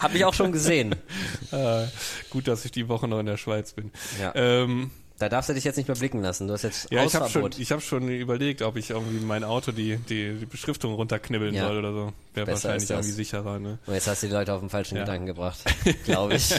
Habe 0.00 0.16
ich 0.16 0.24
auch 0.24 0.34
schon 0.34 0.50
gesehen. 0.50 0.96
Äh, 1.52 1.84
gut, 2.30 2.48
dass 2.48 2.64
ich 2.64 2.72
die 2.72 2.88
Woche 2.88 3.06
noch 3.06 3.20
in 3.20 3.26
der 3.26 3.36
Schweiz 3.36 3.72
bin. 3.72 3.92
Ja. 4.20 4.32
Ähm, 4.34 4.90
Da 5.20 5.28
darfst 5.28 5.50
du 5.50 5.54
dich 5.54 5.64
jetzt 5.64 5.76
nicht 5.76 5.86
mehr 5.86 5.96
blicken 5.96 6.22
lassen. 6.22 6.46
Du 6.48 6.54
hast 6.54 6.62
jetzt 6.62 6.90
ja, 6.90 7.04
ich 7.04 7.14
habe 7.14 7.28
schon, 7.28 7.42
Hausverbot. 7.42 7.58
ich 7.58 7.70
hab 7.72 7.82
schon 7.82 8.08
überlegt, 8.08 8.62
ob 8.62 8.76
ich 8.76 8.88
irgendwie 8.90 9.22
mein 9.24 9.44
Auto 9.44 9.70
die, 9.70 9.98
die, 9.98 10.32
die 10.38 10.46
Beschriftung 10.46 10.94
runterknibbeln 10.94 11.54
Ja. 11.54 11.66
soll 11.68 11.78
oder 11.78 11.92
so. 11.92 12.12
Wäre 12.32 12.46
wahrscheinlich 12.48 12.88
irgendwie 12.88 13.10
sicherer. 13.10 13.58
Ne? 13.58 13.78
Und 13.86 13.92
jetzt 13.94 14.06
hast 14.08 14.22
du 14.22 14.28
die 14.28 14.32
Leute 14.32 14.54
auf 14.54 14.60
den 14.60 14.70
falschen 14.70 14.96
Ja. 14.96 15.02
Gedanken 15.02 15.26
gebracht, 15.26 15.58
glaube 16.04 16.34
ich. 16.36 16.50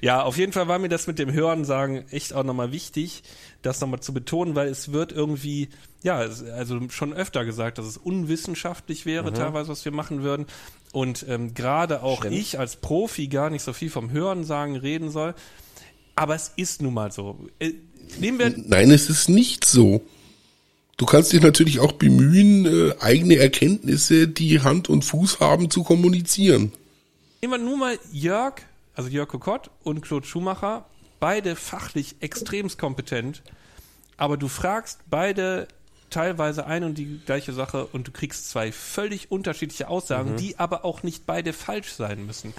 Ja, 0.00 0.22
auf 0.24 0.36
jeden 0.36 0.52
Fall 0.52 0.68
war 0.68 0.78
mir 0.78 0.88
das 0.88 1.06
mit 1.06 1.18
dem 1.18 1.32
Hören 1.32 1.64
sagen 1.64 2.04
echt 2.10 2.34
auch 2.34 2.44
nochmal 2.44 2.72
wichtig, 2.72 3.22
das 3.62 3.80
nochmal 3.80 4.00
zu 4.00 4.12
betonen, 4.12 4.54
weil 4.54 4.68
es 4.68 4.92
wird 4.92 5.12
irgendwie, 5.12 5.68
ja, 6.02 6.16
also 6.18 6.88
schon 6.90 7.12
öfter 7.14 7.44
gesagt, 7.44 7.78
dass 7.78 7.86
es 7.86 7.96
unwissenschaftlich 7.96 9.06
wäre, 9.06 9.32
teilweise, 9.32 9.68
was 9.68 9.84
wir 9.84 9.92
machen 9.92 10.22
würden. 10.22 10.46
Und 10.92 11.24
ähm, 11.28 11.54
gerade 11.54 12.02
auch 12.02 12.18
Stimmt. 12.20 12.34
ich 12.36 12.58
als 12.58 12.76
Profi 12.76 13.28
gar 13.28 13.50
nicht 13.50 13.62
so 13.62 13.72
viel 13.72 13.90
vom 13.90 14.10
Hören 14.10 14.44
sagen 14.44 14.76
reden 14.76 15.10
soll. 15.10 15.34
Aber 16.16 16.34
es 16.34 16.52
ist 16.56 16.82
nun 16.82 16.94
mal 16.94 17.12
so. 17.12 17.48
Äh, 17.58 17.72
nehmen 18.18 18.38
wir 18.38 18.54
Nein, 18.56 18.90
es 18.90 19.08
ist 19.08 19.28
nicht 19.28 19.64
so. 19.64 20.02
Du 20.96 21.04
kannst 21.04 21.32
dich 21.32 21.42
natürlich 21.42 21.80
auch 21.80 21.92
bemühen, 21.92 22.64
äh, 22.64 22.94
eigene 23.00 23.36
Erkenntnisse, 23.36 24.26
die 24.26 24.60
Hand 24.62 24.88
und 24.88 25.04
Fuß 25.04 25.40
haben, 25.40 25.70
zu 25.70 25.82
kommunizieren. 25.82 26.72
Nehmen 27.42 27.52
wir 27.52 27.58
nur 27.58 27.76
mal 27.76 27.98
Jörg, 28.12 28.62
also 28.94 29.10
Jörg 29.10 29.28
Kokott 29.28 29.70
und 29.82 30.00
Claude 30.00 30.26
Schumacher, 30.26 30.86
beide 31.20 31.54
fachlich 31.54 32.16
extremst 32.20 32.78
kompetent, 32.78 33.42
aber 34.16 34.38
du 34.38 34.48
fragst 34.48 35.00
beide 35.10 35.68
teilweise 36.08 36.66
ein 36.66 36.82
und 36.82 36.96
die 36.96 37.20
gleiche 37.26 37.52
Sache 37.52 37.86
und 37.86 38.08
du 38.08 38.12
kriegst 38.12 38.48
zwei 38.48 38.72
völlig 38.72 39.30
unterschiedliche 39.30 39.88
Aussagen, 39.88 40.36
die 40.36 40.58
aber 40.58 40.84
auch 40.84 41.02
nicht 41.02 41.26
beide 41.26 41.52
falsch 41.52 41.92
sein 41.92 42.24
müssen. 42.24 42.54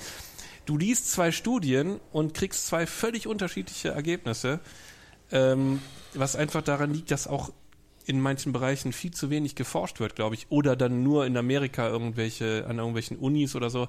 Du 0.67 0.77
liest 0.77 1.09
zwei 1.09 1.31
Studien 1.31 2.01
und 2.11 2.33
kriegst 2.33 2.67
zwei 2.67 2.85
völlig 2.85 3.25
unterschiedliche 3.25 3.89
Ergebnisse, 3.89 4.59
ähm, 5.31 5.81
was 6.13 6.35
einfach 6.35 6.61
daran 6.61 6.93
liegt, 6.93 7.09
dass 7.09 7.25
auch 7.25 7.53
in 8.05 8.19
manchen 8.19 8.51
Bereichen 8.51 8.91
viel 8.91 9.11
zu 9.11 9.29
wenig 9.29 9.55
geforscht 9.55 10.01
wird, 10.01 10.17
glaube 10.17 10.35
ich. 10.35 10.47
Oder 10.49 10.75
dann 10.75 11.03
nur 11.03 11.25
in 11.25 11.37
Amerika 11.37 11.87
irgendwelche, 11.87 12.65
an 12.67 12.79
irgendwelchen 12.79 13.15
Unis 13.17 13.55
oder 13.55 13.69
so, 13.69 13.87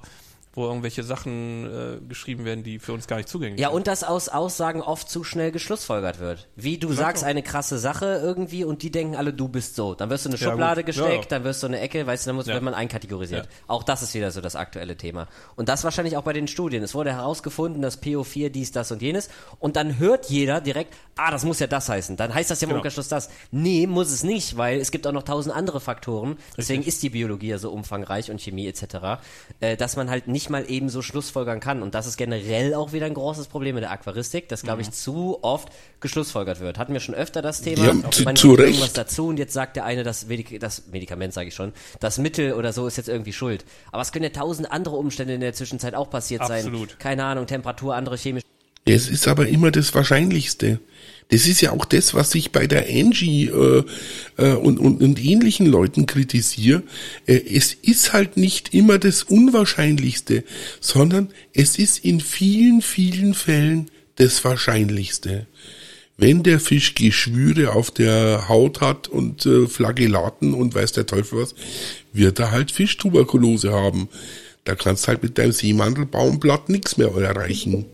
wo 0.53 0.65
irgendwelche 0.65 1.03
Sachen 1.03 1.65
äh, 1.65 1.99
geschrieben 2.07 2.43
werden, 2.45 2.63
die 2.63 2.79
für 2.79 2.93
uns 2.93 3.07
gar 3.07 3.17
nicht 3.17 3.29
zugänglich 3.29 3.59
Ja, 3.61 3.67
sind. 3.69 3.75
und 3.77 3.87
dass 3.87 4.03
aus 4.03 4.29
Aussagen 4.29 4.81
oft 4.81 5.09
zu 5.09 5.23
schnell 5.23 5.51
geschlussfolgert 5.51 6.19
wird. 6.19 6.47
Wie 6.55 6.77
du 6.77 6.91
sagst 6.91 7.23
eine 7.23 7.43
krasse 7.43 7.77
Sache 7.77 8.19
irgendwie 8.23 8.63
und 8.63 8.81
die 8.81 8.91
denken 8.91 9.15
alle, 9.15 9.31
du 9.31 9.47
bist 9.47 9.75
so. 9.75 9.93
Dann 9.93 10.09
wirst 10.09 10.25
du 10.25 10.29
in 10.29 10.35
eine 10.35 10.41
Ja, 10.43 10.49
Schublade 10.51 10.81
gut. 10.81 10.87
gesteckt, 10.87 11.09
Ja, 11.09 11.15
ja. 11.21 11.25
dann 11.29 11.43
wirst 11.43 11.61
du 11.63 11.67
in 11.67 11.73
eine 11.75 11.83
Ecke, 11.83 12.05
weißt 12.07 12.25
du, 12.25 12.29
dann 12.29 12.35
muss, 12.35 12.47
Ja. 12.47 12.53
wird 12.55 12.63
man 12.63 12.73
einkategorisiert. 12.73 13.45
Ja. 13.45 13.51
Auch 13.67 13.83
das 13.83 14.01
ist 14.01 14.13
wieder 14.15 14.31
so 14.31 14.41
das 14.41 14.55
aktuelle 14.55 14.97
Thema. 14.97 15.27
Und 15.55 15.69
das 15.69 15.83
wahrscheinlich 15.83 16.17
auch 16.17 16.23
bei 16.23 16.33
den 16.33 16.47
Studien. 16.47 16.81
Es 16.83 16.95
wurde 16.95 17.13
herausgefunden, 17.13 17.81
dass 17.81 18.01
PO4 18.01 18.49
dies, 18.49 18.71
das 18.71 18.91
und 18.91 19.01
jenes. 19.01 19.29
Und 19.59 19.75
dann 19.75 19.99
hört 19.99 20.29
jeder 20.29 20.61
direkt, 20.61 20.95
ah, 21.15 21.29
das 21.31 21.45
muss 21.45 21.59
ja 21.59 21.67
das 21.67 21.89
heißen. 21.89 22.17
Dann 22.17 22.33
heißt 22.33 22.49
das 22.49 22.59
ja 22.61 22.65
im 22.65 22.69
Genau. 22.69 22.79
Umkehrschluss 22.79 23.07
das. 23.07 23.29
Nee, 23.51 23.85
muss 23.87 24.11
es 24.11 24.23
nicht, 24.23 24.57
weil 24.57 24.79
es 24.79 24.89
gibt 24.91 25.05
auch 25.05 25.11
noch 25.11 25.23
tausend 25.23 25.55
andere 25.55 25.79
Faktoren. 25.79 26.37
Deswegen 26.57 26.81
ist 26.83 27.03
die 27.03 27.09
Biologie 27.11 27.49
ja 27.49 27.57
so 27.59 27.71
umfangreich 27.71 28.31
und 28.31 28.41
Chemie 28.41 28.67
etc., 28.67 29.19
äh, 29.59 29.77
dass 29.77 29.95
man 29.95 30.09
halt 30.09 30.27
nicht 30.27 30.38
mal 30.47 30.63
eben 30.71 30.87
so 30.87 31.01
schlussfolgern 31.01 31.59
kann. 31.59 31.81
Und 31.83 31.95
das 31.95 32.07
ist 32.07 32.15
generell 32.15 32.73
auch 32.73 32.93
wieder 32.93 33.07
ein 33.07 33.13
großes 33.13 33.47
Problem 33.47 33.75
mit 33.75 33.83
der 33.83 33.91
Aquaristik, 33.91 34.47
dass, 34.47 34.61
glaube 34.63 34.81
ich, 34.83 34.91
zu 34.91 35.39
oft 35.41 35.67
geschlussfolgert 35.99 36.61
wird. 36.61 36.77
Hatten 36.77 36.93
wir 36.93 37.01
schon 37.01 37.15
öfter 37.15 37.41
das 37.41 37.61
Thema. 37.61 37.83
Ja, 37.85 38.11
zu- 38.11 38.23
Man 38.23 38.35
zu 38.37 38.55
irgendwas 38.57 38.93
dazu 38.93 39.27
und 39.27 39.37
jetzt 39.37 39.53
sagt 39.53 39.75
der 39.75 39.83
eine, 39.85 40.03
das, 40.03 40.27
Medik 40.27 40.59
das 40.61 40.83
Medikament, 40.91 41.33
sage 41.33 41.49
ich 41.49 41.55
schon, 41.55 41.73
das 41.99 42.17
Mittel 42.19 42.53
oder 42.53 42.71
so 42.71 42.87
ist 42.87 42.95
jetzt 42.95 43.09
irgendwie 43.09 43.33
schuld. 43.33 43.65
Aber 43.91 44.01
es 44.01 44.13
können 44.13 44.23
ja 44.23 44.29
tausend 44.29 44.71
andere 44.71 44.95
Umstände 44.95 45.33
in 45.33 45.41
der 45.41 45.53
Zwischenzeit 45.53 45.95
auch 45.95 46.09
passiert 46.09 46.45
sein. 46.47 46.59
Absolut. 46.65 46.99
Keine 46.99 47.25
Ahnung, 47.25 47.47
Temperatur, 47.47 47.95
andere 47.95 48.15
chemische 48.15 48.45
Es 48.85 49.09
ist 49.09 49.27
aber 49.27 49.47
immer 49.47 49.71
das 49.71 49.93
Wahrscheinlichste. 49.95 50.79
Das 51.29 51.47
ist 51.47 51.61
ja 51.61 51.71
auch 51.71 51.85
das, 51.85 52.15
was 52.15 52.33
ich 52.33 52.51
bei 52.51 52.65
der 52.65 52.87
Angie 52.89 53.45
äh, 53.45 53.83
äh, 54.37 54.53
und, 54.53 54.79
und, 54.79 55.01
und 55.01 55.23
ähnlichen 55.23 55.67
Leuten 55.67 56.07
kritisiere. 56.07 56.81
Äh, 57.27 57.39
es 57.55 57.73
ist 57.73 58.13
halt 58.13 58.35
nicht 58.35 58.73
immer 58.73 58.97
das 58.97 59.23
Unwahrscheinlichste, 59.23 60.43
sondern 60.81 61.29
es 61.53 61.77
ist 61.77 62.03
in 62.03 62.19
vielen, 62.19 62.81
vielen 62.81 63.35
Fällen 63.35 63.91
das 64.15 64.43
Wahrscheinlichste. 64.43 65.45
Wenn 66.17 66.41
der 66.41 66.59
Fisch 66.59 66.95
Geschwüre 66.95 67.73
auf 67.73 67.91
der 67.91 68.49
Haut 68.49 68.81
hat 68.81 69.07
und 69.07 69.45
äh, 69.45 69.67
Flagellaten 69.67 70.55
und 70.55 70.73
weiß 70.73 70.93
der 70.93 71.05
Teufel 71.05 71.43
was, 71.43 71.53
wird 72.11 72.39
er 72.39 72.51
halt 72.51 72.71
Fischtuberkulose 72.71 73.71
haben. 73.71 74.09
Da 74.63 74.73
kannst 74.73 75.07
halt 75.07 75.21
mit 75.21 75.37
deinem 75.37 75.51
Seemandelbaumblatt 75.51 76.69
nichts 76.69 76.97
mehr 76.97 77.09
erreichen. 77.15 77.85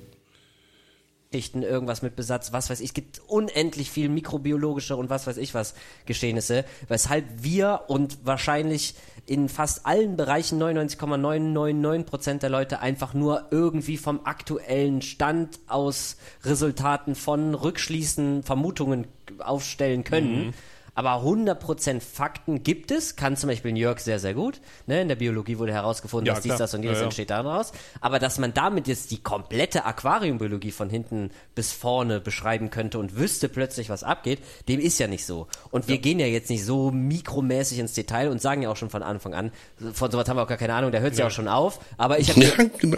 Geschichten, 1.36 1.63
irgendwas 1.63 2.02
mit 2.02 2.15
Besatz, 2.15 2.54
was 2.54 2.69
weiß 2.69 2.80
ich. 2.80 2.89
Es 2.89 2.93
gibt 2.93 3.19
unendlich 3.28 3.91
viel 3.91 4.08
mikrobiologische 4.08 4.95
und 4.95 5.10
was 5.10 5.28
weiß 5.28 5.36
ich 5.36 5.54
was 5.54 5.74
Geschehnisse, 6.06 6.63
weshalb 6.88 7.26
wir 7.43 7.82
und 7.88 8.19
wahrscheinlich 8.24 8.95
in 9.26 9.50
fast 9.50 9.86
allen 9.86 10.15
Bereichen 10.15 10.58
99,999 10.60 12.10
Prozent 12.10 12.41
der 12.43 12.50
Leute 12.50 12.80
einfach 12.80 13.13
nur 13.13 13.48
irgendwie 13.52 13.98
vom 13.98 14.21
aktuellen 14.26 15.02
Stand 15.02 15.60
aus 15.67 16.15
Resultaten 16.45 17.15
von 17.15 17.54
Rückschließen, 17.54 18.43
Vermutungen 18.43 19.08
aufstellen 19.39 20.06
können. 20.06 20.54
Aber 20.95 21.23
100% 21.23 21.99
Fakten 21.99 22.63
gibt 22.63 22.89
es, 22.89 23.15
kann 23.17 23.36
zum 23.36 23.49
Beispiel 23.49 23.75
Jörg 23.77 23.99
sehr, 23.99 24.17
sehr 24.17 24.34
gut. 24.34 24.62
Ne? 24.88 25.01
In 25.01 25.10
der 25.10 25.15
Biologie 25.17 25.58
wurde 25.60 25.73
herausgefunden, 25.73 26.27
Ja, 26.27 26.34
dass 26.34 26.43
dies, 26.43 26.49
klar. 26.51 26.60
das 26.60 26.73
und 26.73 26.84
jenes 26.84 26.95
Ja, 26.97 27.01
ja. 27.01 27.05
entsteht 27.05 27.29
daraus. 27.29 27.73
Aber 28.01 28.17
dass 28.19 28.39
man 28.39 28.53
damit 28.53 28.88
jetzt 28.88 29.12
die 29.12 29.21
komplette 29.21 29.86
Aquariumbiologie 29.86 30.71
von 30.71 30.89
hinten 30.89 31.31
bis 31.54 31.73
vorne 31.73 32.19
beschreiben 32.21 32.69
könnte 32.69 32.98
und 32.98 33.17
wüsste 33.17 33.50
plötzlich, 33.50 33.89
was 33.89 34.04
abgeht, 34.04 34.39
dem 34.69 34.79
ist 34.79 34.98
ja 35.00 35.08
nicht 35.08 35.25
so. 35.25 35.48
Und 35.69 35.87
wir 35.89 35.98
gehen 35.98 36.19
ja 36.19 36.27
jetzt 36.27 36.50
nicht 36.50 36.63
so 36.63 36.91
mikromäßig 36.91 37.79
ins 37.79 37.93
Detail 37.93 38.29
und 38.29 38.41
sagen 38.41 38.62
ja 38.62 38.69
auch 38.69 38.77
schon 38.77 38.89
von 38.89 39.04
Anfang 39.04 39.33
an, 39.33 39.52
von 39.93 40.10
sowas 40.12 40.27
haben 40.29 40.37
wir 40.37 40.43
auch 40.43 40.48
gar 40.48 40.58
keine 40.58 40.73
Ahnung, 40.75 40.91
da 40.93 41.00
hört 41.00 41.12
es 41.12 41.17
ja. 41.19 41.25
Ja. 41.25 41.27
auch 41.27 41.33
schon 41.33 41.48
auf. 41.50 41.79
Aber 41.98 42.19
ich 42.19 42.29
habe 42.29 42.41
Ja, 42.41 42.52
genau. 42.77 42.98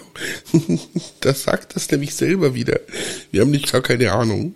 Das 1.21 1.43
sagt 1.43 1.75
das 1.75 1.89
nämlich 1.89 2.13
selber 2.15 2.53
wieder. 2.53 2.79
Wir 3.31 3.41
haben 3.41 3.51
nicht 3.51 3.71
gar 3.71 3.81
keine 3.81 4.11
Ahnung. 4.11 4.53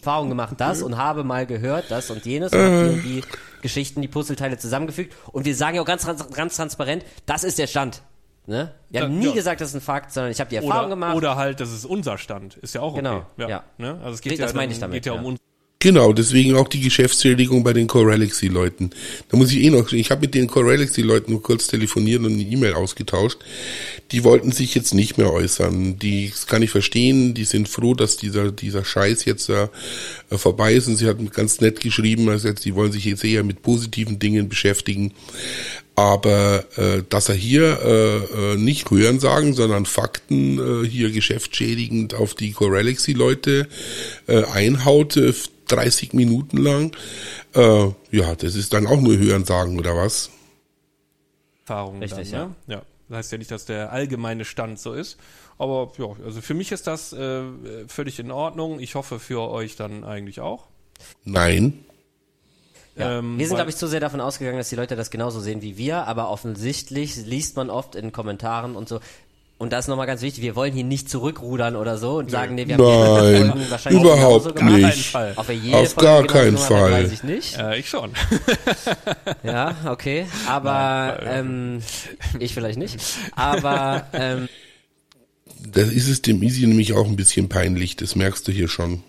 Erfahrung 0.00 0.28
gemacht, 0.28 0.54
das 0.58 0.82
und 0.82 0.96
habe 0.96 1.24
mal 1.24 1.46
gehört, 1.46 1.90
das 1.90 2.10
und 2.10 2.24
jenes 2.24 2.52
und 2.52 2.58
hab 2.60 3.02
die, 3.02 3.22
Geschichten, 3.62 4.00
die 4.00 4.08
Puzzleteile 4.08 4.56
zusammengefügt. 4.58 5.14
Und 5.32 5.44
wir 5.44 5.54
sagen 5.54 5.76
ja 5.76 5.82
auch 5.82 5.86
ganz, 5.86 6.06
ganz 6.32 6.56
transparent, 6.56 7.04
das 7.26 7.44
ist 7.44 7.58
der 7.58 7.66
Stand. 7.66 8.02
Ne? 8.46 8.72
Wir 8.88 9.02
haben 9.02 9.12
Ja, 9.12 9.18
nie 9.18 9.26
ja. 9.26 9.32
gesagt, 9.32 9.60
das 9.60 9.68
ist 9.68 9.74
ein 9.74 9.80
Fakt, 9.82 10.12
sondern 10.12 10.32
ich 10.32 10.40
habe 10.40 10.48
die 10.50 10.56
Erfahrung 10.56 10.86
Oder, 10.86 10.88
gemacht. 10.88 11.14
oder 11.16 11.36
halt, 11.36 11.60
das 11.60 11.70
ist 11.70 11.84
unser 11.84 12.16
Stand. 12.18 12.56
Ist 12.56 12.74
ja 12.74 12.80
auch 12.80 12.92
okay. 12.94 13.02
Genau, 13.02 13.26
ja. 13.36 13.62
Ne? 13.78 13.98
Also 14.02 14.14
es 14.14 14.20
geht 14.22 14.32
Das 14.40 14.52
ja, 14.52 14.56
meine 14.56 14.68
dann- 14.68 14.72
ich 14.72 14.78
damit, 14.78 14.94
geht 14.94 15.06
ja, 15.06 15.12
um 15.12 15.24
uns. 15.26 15.38
Genau, 15.82 16.12
deswegen 16.12 16.56
auch 16.56 16.68
die 16.68 16.82
Geschäftsschädigung 16.82 17.64
bei 17.64 17.72
den 17.72 17.86
Corelixy-Leuten. 17.86 18.90
Da 19.30 19.38
muss 19.38 19.50
ich 19.50 19.62
eh 19.62 19.70
noch, 19.70 19.90
ich 19.92 20.10
habe 20.10 20.20
mit 20.20 20.34
den 20.34 20.46
Corelixy-Leuten 20.46 21.32
nur 21.32 21.42
kurz 21.42 21.68
telefoniert 21.68 22.20
und 22.20 22.34
eine 22.34 22.42
E-Mail 22.42 22.74
ausgetauscht. 22.74 23.38
Die 24.12 24.22
wollten 24.22 24.52
sich 24.52 24.74
jetzt 24.74 24.92
nicht 24.92 25.16
mehr 25.16 25.32
äußern. 25.32 25.98
Die 25.98 26.28
das 26.28 26.46
kann 26.46 26.60
ich 26.60 26.68
verstehen, 26.68 27.32
die 27.32 27.44
sind 27.44 27.66
froh, 27.66 27.94
dass 27.94 28.18
dieser, 28.18 28.52
dieser 28.52 28.84
Scheiß 28.84 29.24
jetzt 29.24 29.48
äh, 29.48 29.68
vorbei 30.28 30.74
ist 30.74 30.86
und 30.86 30.96
sie 30.96 31.08
hatten 31.08 31.30
ganz 31.30 31.62
nett 31.62 31.80
geschrieben, 31.80 32.28
also 32.28 32.48
jetzt, 32.48 32.66
die 32.66 32.74
wollen 32.74 32.92
sich 32.92 33.06
jetzt 33.06 33.24
eher 33.24 33.42
mit 33.42 33.62
positiven 33.62 34.18
Dingen 34.18 34.50
beschäftigen. 34.50 35.14
Aber 35.94 36.66
äh, 36.76 37.02
dass 37.08 37.30
er 37.30 37.34
hier 37.34 37.80
äh, 37.82 38.52
äh, 38.52 38.56
nicht 38.56 38.90
Hören 38.90 39.18
sagen, 39.18 39.54
sondern 39.54 39.86
Fakten 39.86 40.58
äh, 40.58 40.86
hier 40.86 41.10
geschäftsschädigend 41.10 42.12
auf 42.12 42.34
die 42.34 42.52
Corelixy-Leute 42.52 43.66
äh, 44.26 44.44
einhaut, 44.44 45.16
äh, 45.16 45.32
30 45.72 46.12
Minuten 46.12 46.56
lang, 46.56 46.96
äh, 47.54 47.88
ja, 48.10 48.34
das 48.34 48.54
ist 48.54 48.72
dann 48.72 48.86
auch 48.86 49.00
nur 49.00 49.16
Hören 49.16 49.44
sagen, 49.44 49.78
oder 49.78 49.96
was? 49.96 50.30
Erfahrungen 51.60 52.02
Richtig, 52.02 52.30
dann, 52.30 52.48
ne? 52.48 52.54
ja. 52.66 52.82
Das 53.08 53.18
heißt 53.18 53.32
ja 53.32 53.38
nicht, 53.38 53.50
dass 53.50 53.64
der 53.64 53.92
allgemeine 53.92 54.44
Stand 54.44 54.78
so 54.78 54.92
ist. 54.92 55.16
Aber 55.58 55.92
ja, 55.98 56.06
also 56.24 56.40
für 56.40 56.54
mich 56.54 56.70
ist 56.72 56.86
das 56.86 57.12
äh, 57.12 57.42
völlig 57.88 58.18
in 58.20 58.30
Ordnung. 58.30 58.78
Ich 58.78 58.94
hoffe 58.94 59.18
für 59.18 59.50
euch 59.50 59.76
dann 59.76 60.04
eigentlich 60.04 60.40
auch. 60.40 60.68
Nein. 61.24 61.84
Ja. 62.96 63.18
Ähm, 63.18 63.38
wir 63.38 63.46
sind, 63.46 63.56
glaube 63.56 63.70
ich, 63.70 63.76
zu 63.76 63.86
sehr 63.86 64.00
davon 64.00 64.20
ausgegangen, 64.20 64.58
dass 64.58 64.68
die 64.68 64.76
Leute 64.76 64.94
das 64.96 65.10
genauso 65.10 65.40
sehen 65.40 65.60
wie 65.60 65.76
wir, 65.76 66.06
aber 66.06 66.30
offensichtlich 66.30 67.16
liest 67.16 67.56
man 67.56 67.68
oft 67.68 67.94
in 67.94 68.12
Kommentaren 68.12 68.76
und 68.76 68.88
so. 68.88 69.00
Und 69.60 69.74
das 69.74 69.84
ist 69.84 69.88
nochmal 69.88 70.06
ganz 70.06 70.22
wichtig, 70.22 70.42
wir 70.42 70.56
wollen 70.56 70.72
hier 70.72 70.84
nicht 70.84 71.10
zurückrudern 71.10 71.76
oder 71.76 71.98
so 71.98 72.16
und 72.16 72.30
sagen, 72.30 72.54
nee, 72.54 72.66
wir 72.66 72.78
haben 72.78 72.82
die 72.82 73.36
Nein, 73.36 73.50
Folgen 73.50 73.70
wahrscheinlich 73.70 74.02
überhaupt 74.02 74.56
keinen 74.56 74.86
nicht. 74.86 75.14
Auf 75.14 75.44
Folge 75.44 75.96
gar 75.96 76.22
genauso 76.22 76.26
keinen 76.26 76.56
Fall. 76.56 76.92
Weiß 76.92 77.12
ich 77.12 77.22
nicht. 77.24 77.58
Äh, 77.58 77.78
ich 77.78 77.90
schon. 77.90 78.12
Ja, 79.42 79.76
okay. 79.84 80.24
Aber 80.48 81.20
ähm, 81.26 81.82
ich 82.38 82.54
vielleicht 82.54 82.78
nicht. 82.78 82.96
Aber 83.36 84.06
ähm, 84.14 84.48
Das 85.70 85.90
ist 85.90 86.08
es 86.08 86.22
dem 86.22 86.42
Easy 86.42 86.66
nämlich 86.66 86.94
auch 86.94 87.04
ein 87.04 87.16
bisschen 87.16 87.50
peinlich, 87.50 87.96
das 87.96 88.16
merkst 88.16 88.48
du 88.48 88.52
hier 88.52 88.68
schon. 88.68 89.02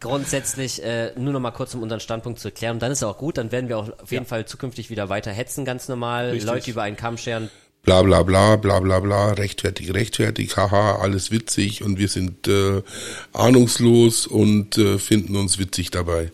grundsätzlich 0.00 0.82
äh, 0.82 1.12
nur 1.16 1.32
noch 1.32 1.40
mal 1.40 1.52
kurz 1.52 1.72
um 1.72 1.84
unseren 1.84 2.00
Standpunkt 2.00 2.40
zu 2.40 2.48
erklären. 2.48 2.74
Und 2.74 2.82
dann 2.82 2.90
ist 2.90 3.04
auch 3.04 3.16
gut, 3.16 3.38
dann 3.38 3.52
werden 3.52 3.68
wir 3.68 3.78
auch 3.78 3.90
auf 4.02 4.10
jeden 4.10 4.26
Fall 4.26 4.44
zukünftig 4.46 4.90
wieder 4.90 5.08
weiter 5.08 5.30
hetzen, 5.30 5.64
ganz 5.64 5.86
normal. 5.86 6.30
Richtig. 6.30 6.50
Leute 6.50 6.70
über 6.72 6.82
einen 6.82 6.96
Kamm 6.96 7.16
scheren. 7.16 7.48
Bla 7.86 8.02
bla 8.02 8.24
bla, 8.24 8.56
bla 8.56 8.80
bla 8.80 8.98
bla, 8.98 9.32
rechtfertig, 9.34 9.94
rechtfertig, 9.94 10.56
haha, 10.56 10.96
alles 10.96 11.30
witzig 11.30 11.84
und 11.84 12.00
wir 12.00 12.08
sind 12.08 12.48
äh, 12.48 12.82
ahnungslos 13.32 14.26
und 14.26 14.76
äh, 14.76 14.98
finden 14.98 15.36
uns 15.36 15.60
witzig 15.60 15.92
dabei. 15.92 16.32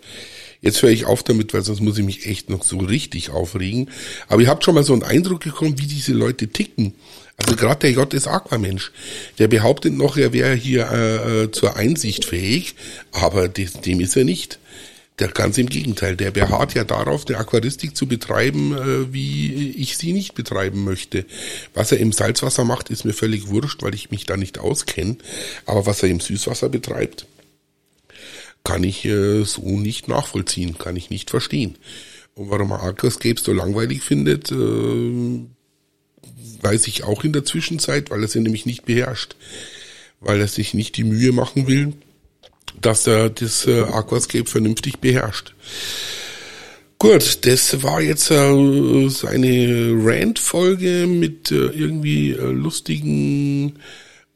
Jetzt 0.63 0.81
höre 0.81 0.89
ich 0.89 1.05
auf 1.05 1.23
damit, 1.23 1.53
weil 1.53 1.61
sonst 1.61 1.83
muss 1.83 1.99
ich 1.99 2.07
mich 2.07 2.25
echt 2.25 2.49
noch 2.49 2.65
so 2.65 2.79
richtig 2.79 3.29
aufregen. 3.29 3.91
Aber 4.29 4.41
ihr 4.41 4.49
habt 4.49 4.65
schon 4.65 4.75
mal 4.75 4.83
so 4.83 4.95
einen 4.95 5.03
Eindruck 5.03 5.41
bekommen, 5.41 5.79
wie 5.79 5.87
diese 5.87 6.15
Leute 6.15 6.49
ticken. 6.49 6.95
Also 7.37 7.55
gerade 7.55 7.81
der 7.81 7.91
J 7.91 8.15
ist 8.15 8.29
Aquamensch. 8.29 8.91
Der 9.39 9.49
behauptet 9.49 9.93
noch, 9.93 10.17
er 10.17 10.33
wäre 10.33 10.55
hier 10.55 10.91
äh, 10.91 11.43
äh, 11.43 11.51
zur 11.51 11.77
Einsicht 11.77 12.25
fähig, 12.25 12.77
aber 13.11 13.49
dem 13.49 14.01
ist 14.01 14.17
er 14.17 14.25
nicht. 14.25 14.59
Der 15.19 15.29
ganz 15.29 15.59
im 15.59 15.69
Gegenteil, 15.69 16.17
der 16.17 16.31
beharrt 16.31 16.75
ja 16.75 16.85
darauf, 16.85 17.27
eine 17.27 17.37
Aquaristik 17.37 17.97
zu 17.97 18.07
betreiben, 18.07 18.73
äh, 18.73 19.13
wie 19.13 19.73
ich 19.73 19.99
sie 19.99 20.13
nicht 20.13 20.35
betreiben 20.35 20.85
möchte. 20.85 21.27
Was 21.75 21.93
er 21.93 21.99
im 21.99 22.13
Salzwasser 22.13 22.65
macht, 22.65 22.89
ist 22.89 23.05
mir 23.05 23.13
völlig 23.13 23.49
wurscht, 23.49 23.83
weil 23.83 23.95
ich 23.95 24.11
mich 24.11 24.25
da 24.25 24.37
nicht 24.37 24.59
auskenne. 24.59 25.17
Aber 25.67 25.85
was 25.87 26.03
er 26.03 26.09
im 26.09 26.21
Süßwasser 26.21 26.71
betreibt, 26.71 27.27
kann 28.65 28.85
ich 28.85 29.05
äh, 29.05 29.45
so 29.45 29.79
nicht 29.79 30.09
nachvollziehen, 30.09 30.79
kann 30.79 30.97
ich 30.97 31.11
nicht 31.11 31.31
verstehen. 31.31 31.77
Und 32.35 32.51
warum 32.51 32.71
er 32.71 32.83
Aquascapes 32.83 33.45
so 33.45 33.53
langweilig 33.53 34.03
findet, 34.03 34.51
äh, 34.51 35.41
weiß 36.63 36.87
ich 36.87 37.05
auch 37.05 37.25
in 37.25 37.33
der 37.33 37.45
Zwischenzeit, 37.45 38.11
weil 38.11 38.23
er 38.23 38.29
sie 38.29 38.41
nämlich 38.41 38.65
nicht 38.67 38.87
beherrscht. 38.87 39.37
Weil 40.21 40.41
er 40.41 40.49
sich 40.49 40.73
nicht 40.73 40.97
die 40.97 41.05
Mühe 41.05 41.33
machen 41.33 41.67
will, 41.67 41.93
dass 42.81 43.07
er 43.07 43.31
das 43.31 43.66
äh, 43.66 43.83
Aquascape 43.83 44.49
vernünftig 44.49 44.99
beherrscht. 44.99 45.55
Gut, 46.99 47.45
das 47.47 47.83
war 47.83 48.01
jetzt 48.01 48.31
äh, 48.31 49.09
so 49.09 49.27
eine 49.27 49.93
Rant-Folge 49.99 51.07
mit 51.09 51.51
äh, 51.51 51.66
irgendwie 51.66 52.31
äh, 52.31 52.53
lustigen 52.53 53.81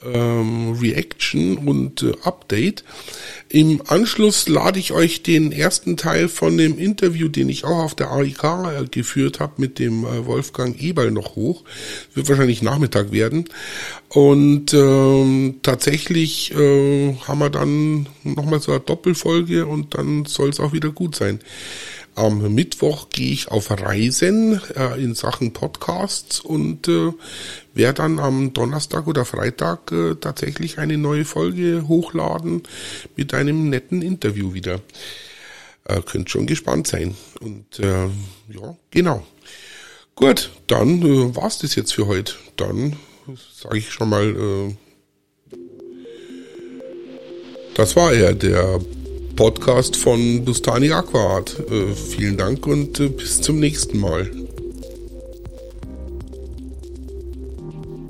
ähm, 0.05 0.73
Reaction 0.73 1.59
und 1.59 2.03
äh, 2.03 2.13
Update. 2.25 2.83
Im 3.57 3.81
Anschluss 3.87 4.51
lade 4.51 4.79
ich 4.79 4.93
euch 4.93 5.23
den 5.23 5.51
ersten 5.51 5.97
Teil 5.97 6.29
von 6.29 6.59
dem 6.59 6.77
Interview, 6.77 7.29
den 7.29 7.49
ich 7.49 7.65
auch 7.65 7.79
auf 7.85 7.95
der 7.95 8.11
AIK 8.13 8.45
äh, 8.45 8.85
geführt 8.91 9.41
habe, 9.41 9.55
mit 9.57 9.79
dem 9.79 10.05
äh, 10.05 10.27
Wolfgang 10.27 10.79
Eberl 10.79 11.11
noch 11.11 11.37
hoch. 11.37 11.65
Wird 12.13 12.29
wahrscheinlich 12.29 12.61
Nachmittag 12.61 13.13
werden. 13.13 13.49
Und 14.11 14.75
ähm, 14.75 15.55
tatsächlich 15.63 16.53
äh, 16.55 17.15
haben 17.27 17.39
wir 17.39 17.49
dann 17.49 18.11
nochmal 18.25 18.61
so 18.61 18.73
eine 18.73 18.81
Doppelfolge 18.83 19.65
und 19.65 19.95
dann 19.95 20.27
soll 20.27 20.51
es 20.51 20.61
auch 20.61 20.75
wieder 20.75 20.91
gut 20.91 21.17
sein. 21.17 21.41
Am 22.17 22.55
Mittwoch 22.55 23.11
gehe 23.11 23.31
ich 23.31 23.49
auf 23.49 23.71
Reisen 23.71 24.59
äh, 24.75 24.99
in 25.03 25.15
Sachen 25.15 25.53
Podcasts 25.53 26.41
und 26.41 26.89
äh, 26.89 27.13
werde 27.75 28.03
dann 28.03 28.19
am 28.19 28.55
Donnerstag 28.55 29.07
oder 29.07 29.27
Freitag 29.27 29.93
äh, 29.93 30.15
tatsächlich 30.15 30.79
eine 30.79 30.97
neue 30.97 31.27
Folge 31.27 31.87
hochladen 31.87 32.63
mit 33.17 33.35
einem 33.49 33.69
netten 33.69 34.03
Interview 34.03 34.55
wieder. 34.55 34.81
Äh, 35.85 36.01
könnt 36.03 36.31
schon 36.31 36.47
gespannt 36.47 36.87
sein. 36.87 37.15
Und 37.41 37.79
äh, 37.79 38.07
ja, 38.49 38.77
genau. 38.91 39.25
Gut, 40.15 40.51
dann 40.67 41.03
äh, 41.03 41.37
war's 41.37 41.59
das 41.59 41.75
jetzt 41.75 41.95
für 41.95 42.07
heute. 42.07 42.35
Dann 42.57 42.97
sage 43.61 43.79
ich 43.79 43.91
schon 43.91 44.09
mal, 44.09 44.25
äh, 44.25 45.57
das 47.75 47.95
war 47.97 48.13
er, 48.13 48.35
der 48.35 48.81
Podcast 49.37 49.97
von 49.97 50.45
Bustani 50.45 50.91
Aquaart. 50.91 51.71
Äh, 51.71 51.95
vielen 51.95 52.39
Dank 52.39 52.67
und 52.67 52.99
äh, 52.99 53.09
bis 53.09 53.43
zum 53.43 53.61
nächsten 53.61 54.01
Mal. 54.01 54.46